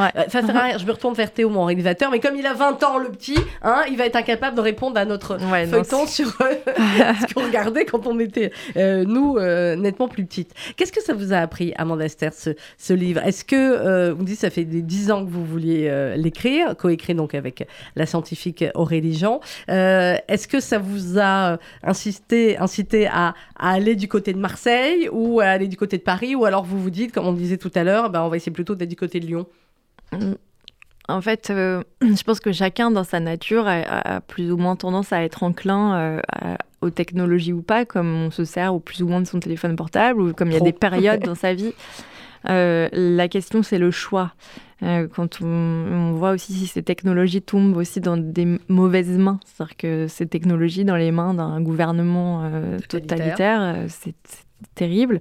Je 0.48 0.86
me 0.86 0.92
retourne 0.92 1.14
vers 1.14 1.32
Théo, 1.32 1.50
mon 1.50 1.66
réalisateur, 1.66 2.12
mais 2.12 2.20
comme 2.20 2.36
il 2.36 2.46
a 2.46 2.54
20 2.54 2.84
ans, 2.84 2.98
le 2.98 3.10
petit, 3.10 3.38
hein, 3.62 3.84
il 3.90 3.98
va 3.98 4.06
être 4.06 4.16
incapable 4.16 4.56
de 4.56 4.62
répondre 4.62 4.98
à 4.98 5.06
notre 5.06 5.38
feuilleton 5.38 6.08
sur 6.08 6.28
ce 6.32 7.34
qu'on 7.34 7.44
regardait 7.44 7.86
quand 7.86 8.08
on 8.08 8.20
était 8.20 8.52
euh, 8.78 9.04
nous, 9.06 9.38
euh, 9.38 9.76
nettement 9.76 10.08
plus 10.08 10.26
petites. 10.26 10.54
Qu'est-ce 10.76 10.92
que 10.92 11.02
ça 11.02 11.14
vous 11.14 11.34
a 11.34 11.38
appris, 11.38 11.74
Amanda 11.78 12.06
Esther, 12.06 12.32
ce, 12.34 12.94
livre? 12.94 13.22
Est-ce 13.26 13.46
que, 13.46 13.56
euh, 13.56 14.14
vous 14.14 14.22
me 14.22 14.28
dites, 14.28 14.40
ça 14.40 14.50
fait 14.50 14.66
des 14.66 14.82
dix 14.82 15.12
ans 15.12 15.26
que 15.26 15.30
vous 15.30 15.46
vouliez 15.46 15.72
l'écrire, 16.16 16.76
coécrit 16.76 17.16
donc 17.16 17.36
avec 17.36 17.68
la 17.96 18.06
scientifique 18.06 18.66
Aurélie 18.76 19.18
Jean. 19.18 19.40
Est-ce 19.68 20.48
que 20.48 20.60
ça 20.60 20.78
vous 20.78 21.20
a 21.20 21.58
incité, 21.84 22.58
incité 22.58 23.08
à, 23.08 23.34
aller 23.58 23.96
du 23.96 24.08
côté 24.08 24.34
de 24.34 24.40
Marseille 24.40 25.10
ou 25.12 25.40
à 25.40 25.46
aller 25.46 25.68
du 25.68 25.78
côté 25.78 25.98
de 25.98 26.04
Paris? 26.04 26.36
Ou 26.36 26.46
alors 26.46 26.64
vous 26.64 26.80
vous 26.80 26.90
dites, 26.90 27.12
comme 27.12 27.28
on 27.28 27.34
disait 27.34 27.58
tout 27.58 27.72
à 27.76 27.84
l'heure, 27.84 28.10
ben, 28.10 28.22
on 28.22 28.30
va 28.30 28.38
essayer 28.38 28.52
plutôt 28.52 28.76
d'être 28.76 28.90
du 28.90 28.96
côté 28.96 29.20
de 29.20 29.26
Lyon? 29.26 29.48
En 31.12 31.22
fait, 31.22 31.50
euh, 31.50 31.84
je 32.02 32.24
pense 32.24 32.40
que 32.40 32.52
chacun 32.52 32.92
dans 32.92 33.04
sa 33.04 33.20
nature 33.20 33.66
a, 33.68 34.22
plus 34.22 34.52
ou 34.52 34.58
moins 34.58 34.76
tendance 34.76 35.14
à 35.14 35.24
être 35.24 35.44
enclin 35.44 35.96
euh, 35.96 36.22
aux 36.82 36.90
technologies 36.90 37.54
ou 37.54 37.62
pas, 37.62 37.86
comme 37.86 38.14
on 38.14 38.32
se 38.32 38.46
sert 38.46 38.74
au 38.74 38.80
plus 38.80 39.04
ou 39.04 39.08
moins 39.08 39.22
de 39.22 39.28
son 39.28 39.40
téléphone 39.40 39.76
portable, 39.76 40.22
ou 40.22 40.34
comme 40.34 40.50
il 40.50 40.54
y 40.54 40.58
a 40.58 40.62
des 40.62 40.74
périodes 40.74 41.22
dans 41.26 41.36
sa 41.36 41.54
vie. 41.54 41.74
Euh, 42.50 42.90
la 42.92 43.28
question, 43.28 43.62
c'est 43.62 43.78
le 43.78 43.92
choix. 43.92 44.34
quand 44.82 45.42
on, 45.42 46.14
voit 46.14 46.32
aussi 46.32 46.54
si 46.54 46.66
ces 46.66 46.82
technologies 46.82 47.42
tombent 47.42 47.78
aussi 47.78 48.02
dans 48.02 48.18
des 48.18 48.58
mauvaises 48.68 49.18
mains, 49.18 49.40
c'est-à-dire 49.46 49.78
que 49.78 50.08
ces 50.08 50.26
technologies 50.26 50.86
dans 50.86 50.96
les 50.96 51.12
mains 51.12 51.36
d'un 51.36 51.62
gouvernement 51.62 52.50
totalitaire, 52.90 53.86
c'est 53.90 54.16
terrible. 54.74 55.20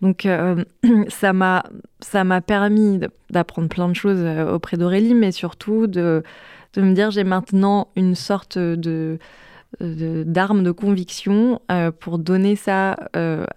Donc 0.00 0.26
euh, 0.26 0.64
ça 1.08 1.32
m'a 1.32 1.64
ça 2.00 2.24
m'a 2.24 2.40
permis 2.40 3.00
d'apprendre 3.30 3.68
plein 3.68 3.88
de 3.88 3.94
choses 3.94 4.20
euh, 4.20 4.52
auprès 4.52 4.76
d'Aurélie, 4.76 5.14
mais 5.14 5.32
surtout 5.32 5.86
de, 5.86 6.22
de 6.74 6.82
me 6.82 6.94
dire 6.94 7.10
j'ai 7.10 7.24
maintenant 7.24 7.88
une 7.96 8.14
sorte 8.14 8.58
de 8.58 9.18
d'arme 9.78 10.64
de, 10.64 10.72
conviction 10.72 11.62
euh, 11.70 11.92
pour 11.92 12.18
donner 12.18 12.56
ça 12.56 12.96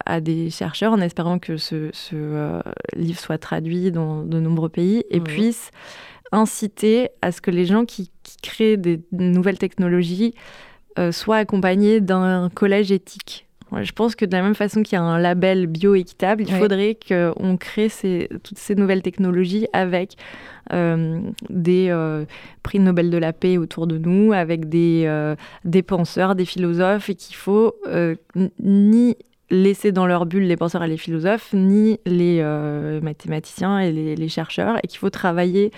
à 0.06 0.22
des 0.22 0.52
chercheurs 0.52 0.94
en 0.94 1.02
espérant 1.02 1.40
que 1.40 1.58
ce, 1.58 1.90
ce 1.92 2.62
livre 2.96 3.20
soit 3.20 3.40
traduit 3.40 3.92
dans 3.92 4.22
de 4.22 4.40
nombreux 4.40 4.70
pays 4.70 5.04
et 5.10 5.20
puisse 5.20 5.72
inciter 6.32 7.10
à 7.24 7.32
ce 7.32 7.42
que 7.42 7.50
les 7.50 7.66
gens 7.66 7.86
qui, 7.86 8.12
qui 8.22 8.38
créent 8.44 8.78
des 8.78 9.02
nouvelles 9.12 9.58
technologies 9.58 10.36
soient 11.10 11.38
accompagnés 11.38 12.00
d'un 12.00 12.52
collège 12.54 12.92
éthique 12.92 13.48
je 13.82 13.92
pense 13.92 14.16
que 14.16 14.26
de 14.26 14.32
la 14.32 14.42
même 14.42 14.56
façon 14.56 14.84
qu'il 14.84 14.96
y 14.96 15.00
a 15.00 15.04
un 15.04 15.20
label 15.20 15.68
bio-équitable, 15.68 16.44
il 16.44 16.52
faudrait 16.54 16.98
qu'on 17.08 17.58
crée 17.58 17.90
toutes 18.44 18.58
ces 18.58 18.76
nouvelles 18.76 19.02
technologies 19.02 19.68
avec 19.74 20.18
euh, 20.72 21.20
des 21.50 21.88
euh, 21.90 22.26
prix 22.62 22.80
Nobel 22.80 23.10
de 23.10 23.18
la 23.18 23.34
paix 23.34 23.58
autour 23.58 23.88
de 23.88 23.98
nous, 23.98 24.34
avec 24.34 24.70
des, 24.70 25.04
euh, 25.08 25.36
des 25.66 25.84
penseurs, 25.84 26.36
des 26.36 26.46
philosophes, 26.46 27.10
et 27.10 27.16
qu'il 27.16 27.36
faut 27.36 27.76
ni 28.60 29.16
laisser 29.50 29.92
dans 29.92 30.08
leur 30.08 30.26
bulle 30.26 30.44
les 30.44 30.58
penseurs 30.58 30.84
et 30.84 30.88
les 30.88 30.98
philosophes, 30.98 31.54
ni 31.54 32.00
les 32.06 32.42
mathématiciens 33.02 33.80
et 33.80 33.92
les, 33.92 34.30
chercheurs, 34.30 34.78
et 34.84 34.88
qu'il 34.88 35.00
faut 35.00 35.10
travailler 35.10 35.72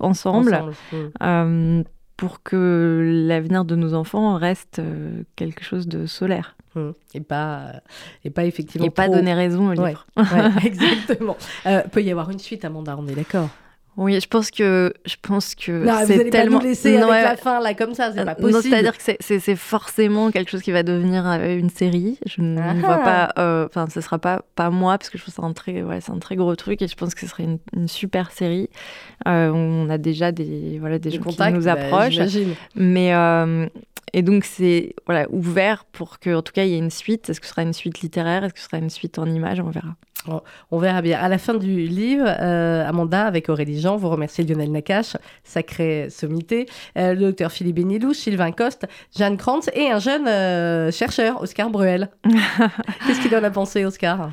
ensemble. 0.00 0.64
Pour 2.16 2.42
que 2.42 3.24
l'avenir 3.26 3.64
de 3.64 3.76
nos 3.76 3.94
enfants 3.94 4.36
reste 4.36 4.80
quelque 5.36 5.62
chose 5.62 5.86
de 5.86 6.06
solaire. 6.06 6.56
Mmh. 6.76 6.90
Et 7.14 7.20
pas, 7.20 7.72
et 8.24 8.30
pas 8.30 8.44
effectivement. 8.44 8.86
Et 8.86 8.90
pas 8.90 9.08
donner 9.08 9.34
raison 9.34 9.68
au 9.68 9.72
livre. 9.72 10.06
exactement. 10.64 11.36
Euh, 11.64 11.82
peut 11.82 12.02
y 12.02 12.10
avoir 12.10 12.30
une 12.30 12.38
suite, 12.38 12.64
Amanda, 12.64 12.96
on 12.98 13.06
est 13.08 13.14
d'accord? 13.14 13.48
Oui, 13.96 14.20
je 14.20 14.28
pense 14.28 14.50
que 14.50 14.92
je 15.06 15.16
pense 15.20 15.54
que 15.54 15.86
c'est 16.06 16.30
tellement. 16.30 16.58
Pas 16.58 16.64
nous 16.64 16.68
laisser 16.70 16.96
avec 16.96 17.24
la 17.24 17.36
fin 17.36 17.60
là 17.60 17.72
comme 17.74 17.94
ça, 17.94 18.12
c'est 18.12 18.24
pas 18.24 18.34
possible. 18.34 18.62
c'est-à-dire 18.62 18.96
que 18.96 19.02
c'est 19.18 19.56
forcément 19.56 20.30
quelque 20.30 20.50
chose 20.50 20.62
qui 20.62 20.72
va 20.72 20.82
devenir 20.82 21.26
euh, 21.26 21.56
une 21.56 21.70
série. 21.70 22.18
Je 22.26 22.42
ne 22.42 22.60
ah 22.60 22.74
vois 22.74 22.98
pas. 22.98 23.32
Euh, 23.38 23.66
enfin, 23.66 23.86
ce 23.92 24.00
sera 24.00 24.18
pas 24.18 24.42
pas 24.54 24.70
moi 24.70 24.98
parce 24.98 25.08
que 25.08 25.16
je 25.16 25.22
trouve 25.22 25.34
ça 25.34 25.42
un 25.42 25.52
très 25.52 25.82
ouais, 25.82 26.00
c'est 26.00 26.12
un 26.12 26.18
très 26.18 26.36
gros 26.36 26.54
truc 26.56 26.82
et 26.82 26.88
je 26.88 26.96
pense 26.96 27.14
que 27.14 27.20
ce 27.20 27.26
serait 27.26 27.46
une, 27.74 27.88
super 27.88 28.32
série. 28.32 28.68
on 29.24 29.88
a 29.88 29.98
déjà 29.98 30.30
des 30.30 30.78
voilà 30.78 30.98
des, 30.98 31.10
gens 31.10 31.22
qui 31.22 31.52
nous 31.52 31.64
bah, 31.64 31.72
approchent, 31.72 32.18
mais 32.74 33.12
et 34.12 34.22
donc, 34.22 34.44
c'est 34.44 34.94
voilà, 35.06 35.26
ouvert 35.30 35.84
pour 35.84 36.18
que, 36.18 36.34
en 36.34 36.42
tout 36.42 36.52
cas, 36.52 36.64
il 36.64 36.70
y 36.70 36.74
ait 36.74 36.78
une 36.78 36.90
suite. 36.90 37.28
Est-ce 37.28 37.40
que 37.40 37.46
ce 37.46 37.52
sera 37.52 37.62
une 37.62 37.72
suite 37.72 38.00
littéraire? 38.00 38.44
Est-ce 38.44 38.54
que 38.54 38.60
ce 38.60 38.66
sera 38.66 38.78
une 38.78 38.90
suite 38.90 39.18
en 39.18 39.26
images? 39.26 39.60
On 39.60 39.70
verra. 39.70 39.96
on 40.70 40.78
verra 40.78 41.02
bien. 41.02 41.18
À 41.18 41.28
la 41.28 41.38
fin 41.38 41.54
du 41.54 41.86
livre, 41.86 42.26
euh, 42.26 42.86
Amanda, 42.86 43.26
avec 43.26 43.48
Aurélie 43.48 43.80
Jean, 43.80 43.96
vous 43.96 44.08
remerciez 44.08 44.44
Lionel 44.44 44.70
Nakache, 44.70 45.16
sacré 45.44 46.08
sommité, 46.10 46.66
euh, 46.96 47.14
le 47.14 47.20
docteur 47.20 47.50
Philippe 47.50 47.76
Benilou, 47.76 48.14
Sylvain 48.14 48.52
Coste, 48.52 48.86
Jeanne 49.16 49.36
Krantz 49.36 49.68
et 49.74 49.90
un 49.90 49.98
jeune 49.98 50.28
euh, 50.28 50.90
chercheur, 50.90 51.42
Oscar 51.42 51.70
Bruel. 51.70 52.10
Qu'est-ce 53.06 53.20
qu'il 53.20 53.34
en 53.36 53.44
a 53.44 53.50
pensé, 53.50 53.84
Oscar? 53.84 54.30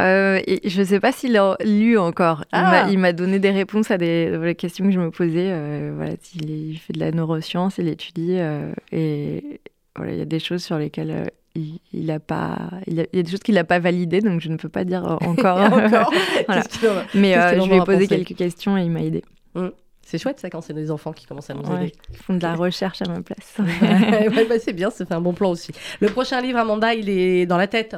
Euh, 0.00 0.40
je 0.64 0.80
ne 0.80 0.84
sais 0.84 1.00
pas 1.00 1.12
s'il 1.12 1.36
a 1.36 1.56
lu 1.64 1.98
encore. 1.98 2.44
Ah. 2.52 2.86
Il 2.90 2.98
m'a 2.98 3.12
donné 3.12 3.38
des 3.38 3.50
réponses 3.50 3.90
à 3.90 3.98
des, 3.98 4.54
questions 4.58 4.84
que 4.86 4.90
je 4.90 4.98
me 4.98 5.10
posais. 5.10 5.50
Euh, 5.52 5.92
voilà, 5.94 6.14
il, 6.34 6.78
fait 6.78 6.92
de 6.92 7.00
la 7.00 7.12
neuroscience, 7.12 7.78
il 7.78 7.88
étudie. 7.88 8.36
Euh, 8.38 8.72
et 8.90 9.60
voilà, 9.94 10.12
il 10.12 10.18
y 10.18 10.22
a 10.22 10.26
des 10.26 10.40
choses 10.40 10.64
sur 10.64 10.78
lesquelles 10.78 11.30
il, 11.54 11.78
il, 11.92 12.10
a 12.10 12.18
pas, 12.18 12.70
il, 12.88 12.94
y 12.94 13.00
a 13.00 13.22
des 13.22 13.30
choses 13.30 13.40
qu'il 13.40 13.54
n'a 13.54 13.64
pas 13.64 13.78
validées, 13.78 14.20
donc 14.20 14.40
je 14.40 14.48
ne 14.48 14.56
peux 14.56 14.68
pas 14.68 14.84
dire 14.84 15.04
encore. 15.20 15.58
encore 15.58 16.12
Mais 17.14 17.34
je 17.34 17.68
lui 17.68 17.76
ai 17.76 17.84
posé 17.84 18.08
quelques 18.08 18.34
questions 18.34 18.76
et 18.76 18.82
il 18.82 18.90
m'a 18.90 19.02
aidé. 19.02 19.22
Mmh. 19.54 19.68
C'est 20.02 20.18
chouette 20.18 20.38
ça 20.38 20.50
quand 20.50 20.60
c'est 20.60 20.74
des 20.74 20.90
enfants 20.90 21.12
qui 21.12 21.24
commencent 21.24 21.48
à 21.48 21.54
nous 21.54 21.64
aider. 21.76 21.92
Ils 22.10 22.18
font 22.18 22.34
de 22.34 22.42
la 22.42 22.54
recherche 22.54 23.00
à 23.00 23.06
ma 23.06 23.22
place. 23.22 23.54
bah, 24.48 24.58
c'est 24.60 24.74
bien, 24.74 24.90
ça 24.90 25.06
fait 25.06 25.14
un 25.14 25.20
bon 25.20 25.32
plan 25.32 25.50
aussi. 25.50 25.72
Le 26.00 26.08
prochain 26.08 26.42
livre, 26.42 26.58
Amanda, 26.58 26.92
il 26.92 27.08
est 27.08 27.46
dans 27.46 27.56
la 27.56 27.68
tête 27.68 27.96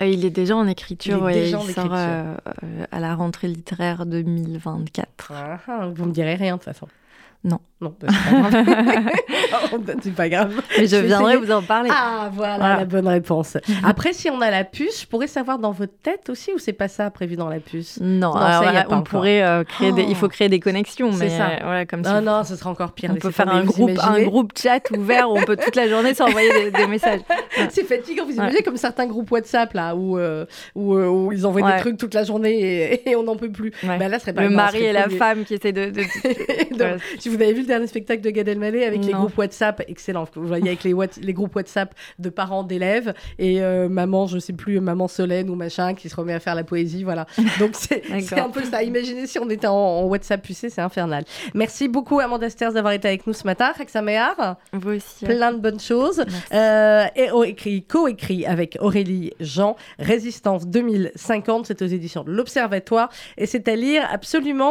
il 0.00 0.24
est 0.24 0.30
déjà 0.30 0.56
en 0.56 0.66
écriture, 0.66 1.30
il, 1.30 1.48
il 1.48 1.72
sort 1.72 1.92
euh, 1.92 2.36
à 2.90 3.00
la 3.00 3.14
rentrée 3.14 3.48
littéraire 3.48 4.04
2024. 4.04 5.32
Ah, 5.34 5.58
ah, 5.66 5.88
vous 5.94 6.04
me 6.04 6.12
direz 6.12 6.34
rien 6.34 6.56
de 6.56 6.60
toute 6.60 6.72
façon. 6.72 6.86
Non. 7.46 7.58
Non, 7.82 7.94
bah, 8.00 8.08
c'est 8.10 8.30
pas 8.32 8.40
grave. 8.40 9.10
Oh, 9.72 9.78
c'est 10.02 10.14
pas 10.14 10.28
grave. 10.30 10.62
Mais 10.78 10.86
je 10.86 10.96
viendrai 10.96 11.34
essayer. 11.34 11.46
vous 11.46 11.52
en 11.52 11.62
parler. 11.62 11.90
Ah, 11.92 12.30
voilà, 12.32 12.56
Voilà. 12.56 12.76
la 12.78 12.84
bonne 12.86 13.06
réponse. 13.06 13.58
Après, 13.84 14.14
si 14.14 14.30
on 14.30 14.40
a 14.40 14.50
la 14.50 14.64
puce, 14.64 15.02
je 15.02 15.06
pourrais 15.06 15.26
savoir 15.26 15.58
dans 15.58 15.72
votre 15.72 15.92
tête 16.02 16.30
aussi 16.30 16.52
ou 16.54 16.58
c'est 16.58 16.72
pas 16.72 16.88
ça 16.88 17.10
prévu 17.10 17.36
dans 17.36 17.50
la 17.50 17.60
puce? 17.60 17.98
Non, 18.00 18.30
Non, 18.30 18.32
alors, 18.34 18.48
ça 18.48 18.54
y 18.54 18.56
est 18.56 18.62
voilà, 18.62 18.84
pas 18.84 18.88
on 18.94 18.98
encore. 19.00 19.04
pourrait 19.04 19.42
euh, 19.42 19.62
créer 19.64 19.92
des, 19.92 20.02
Oh. 20.04 20.06
il 20.08 20.16
faut 20.16 20.28
créer 20.28 20.48
des 20.48 20.58
connexions, 20.58 21.12
C'est 21.12 21.18
mais 21.24 21.28
ça. 21.28 21.48
euh, 21.48 21.56
voilà, 21.64 21.84
comme 21.86 22.00
Non, 22.00 22.18
si 22.18 22.24
non, 22.24 22.44
ce 22.44 22.56
sera 22.56 22.70
encore 22.70 22.92
pire. 22.92 23.10
on 23.12 23.16
peut 23.16 23.30
faire 23.30 23.48
un 23.50 23.62
groupe, 23.62 23.90
un 24.02 24.22
groupe 24.22 24.52
chat 24.58 24.80
ouvert 24.96 25.30
où 25.30 25.36
on 25.38 25.42
peut 25.44 25.56
toute 25.56 25.76
la 25.76 25.86
journée 25.86 26.14
s'envoyer 26.14 26.50
des, 26.64 26.70
des 26.70 26.86
messages. 26.86 27.20
C'est 27.70 27.84
fatigant, 27.84 28.24
vous 28.24 28.32
imaginez 28.32 28.62
comme 28.62 28.78
certains 28.78 29.06
groupes 29.06 29.30
WhatsApp 29.30 29.74
là 29.74 29.94
où, 29.94 30.18
euh, 30.18 30.46
où, 30.74 30.94
où 30.96 31.30
ils 31.32 31.44
envoient 31.46 31.72
des 31.74 31.80
trucs 31.80 31.98
toute 31.98 32.14
la 32.14 32.24
journée 32.24 32.54
et, 33.04 33.10
et 33.10 33.16
on 33.16 33.22
n'en 33.22 33.36
peut 33.36 33.50
plus. 33.52 33.72
Ouais. 33.82 33.98
Bah, 33.98 34.08
là, 34.08 34.18
ce 34.18 34.22
serait 34.22 34.32
pas 34.32 34.42
Le 34.42 34.48
mari 34.50 34.82
et 34.82 34.92
la 34.92 35.10
femme 35.10 35.44
qui 35.44 35.52
essaient 35.54 35.72
de. 35.72 35.92
vous 37.36 37.42
avez 37.42 37.52
vu 37.52 37.60
le 37.60 37.66
dernier 37.66 37.86
spectacle 37.86 38.22
de 38.22 38.30
Gad 38.30 38.48
Elmaleh 38.48 38.84
avec 38.84 39.04
les 39.04 39.12
groupes 39.12 39.36
WhatsApp, 39.38 39.82
excellent. 39.88 40.26
Vous 40.34 40.46
voyez 40.46 40.66
avec 40.68 40.82
les, 40.84 40.92
what- 40.92 41.20
les 41.20 41.32
groupes 41.32 41.54
WhatsApp 41.54 41.94
de 42.18 42.28
parents 42.30 42.62
d'élèves 42.64 43.14
et 43.38 43.60
euh, 43.62 43.88
maman, 43.88 44.26
je 44.26 44.38
sais 44.38 44.52
plus, 44.52 44.80
maman 44.80 45.08
Solène 45.08 45.50
ou 45.50 45.54
machin 45.54 45.94
qui 45.94 46.08
se 46.08 46.16
remet 46.16 46.32
à 46.32 46.40
faire 46.40 46.54
la 46.54 46.64
poésie, 46.64 47.04
voilà. 47.04 47.26
Donc 47.60 47.72
c'est 47.74 48.02
un 48.38 48.50
peu 48.50 48.62
ça. 48.64 48.82
Imaginez 48.82 49.26
si 49.26 49.38
on 49.38 49.48
était 49.50 49.66
en, 49.66 49.74
en 49.74 50.04
WhatsApp 50.04 50.42
pucé, 50.42 50.70
c'est 50.70 50.80
infernal. 50.80 51.24
Merci 51.54 51.88
beaucoup 51.88 52.18
Amanda 52.20 52.48
Sters 52.50 52.72
d'avoir 52.72 52.92
été 52.94 53.08
avec 53.08 53.26
nous 53.26 53.32
ce 53.32 53.44
matin. 53.44 53.72
Reksamehar, 53.76 54.56
Vous 54.72 54.90
aussi. 54.96 55.24
plein 55.24 55.52
de 55.52 55.58
bonnes 55.58 55.80
choses. 55.80 56.24
Euh, 56.52 57.04
et 57.14 57.28
écrit, 57.46 57.82
co-écrit 57.84 58.46
avec 58.46 58.76
Aurélie 58.80 59.32
Jean, 59.40 59.76
Résistance 59.98 60.66
2050, 60.66 61.66
c'est 61.66 61.82
aux 61.82 61.86
éditions 61.86 62.24
de 62.24 62.30
l'Observatoire 62.32 63.10
et 63.36 63.46
c'est 63.46 63.68
à 63.68 63.76
lire 63.76 64.02
absolument 64.10 64.64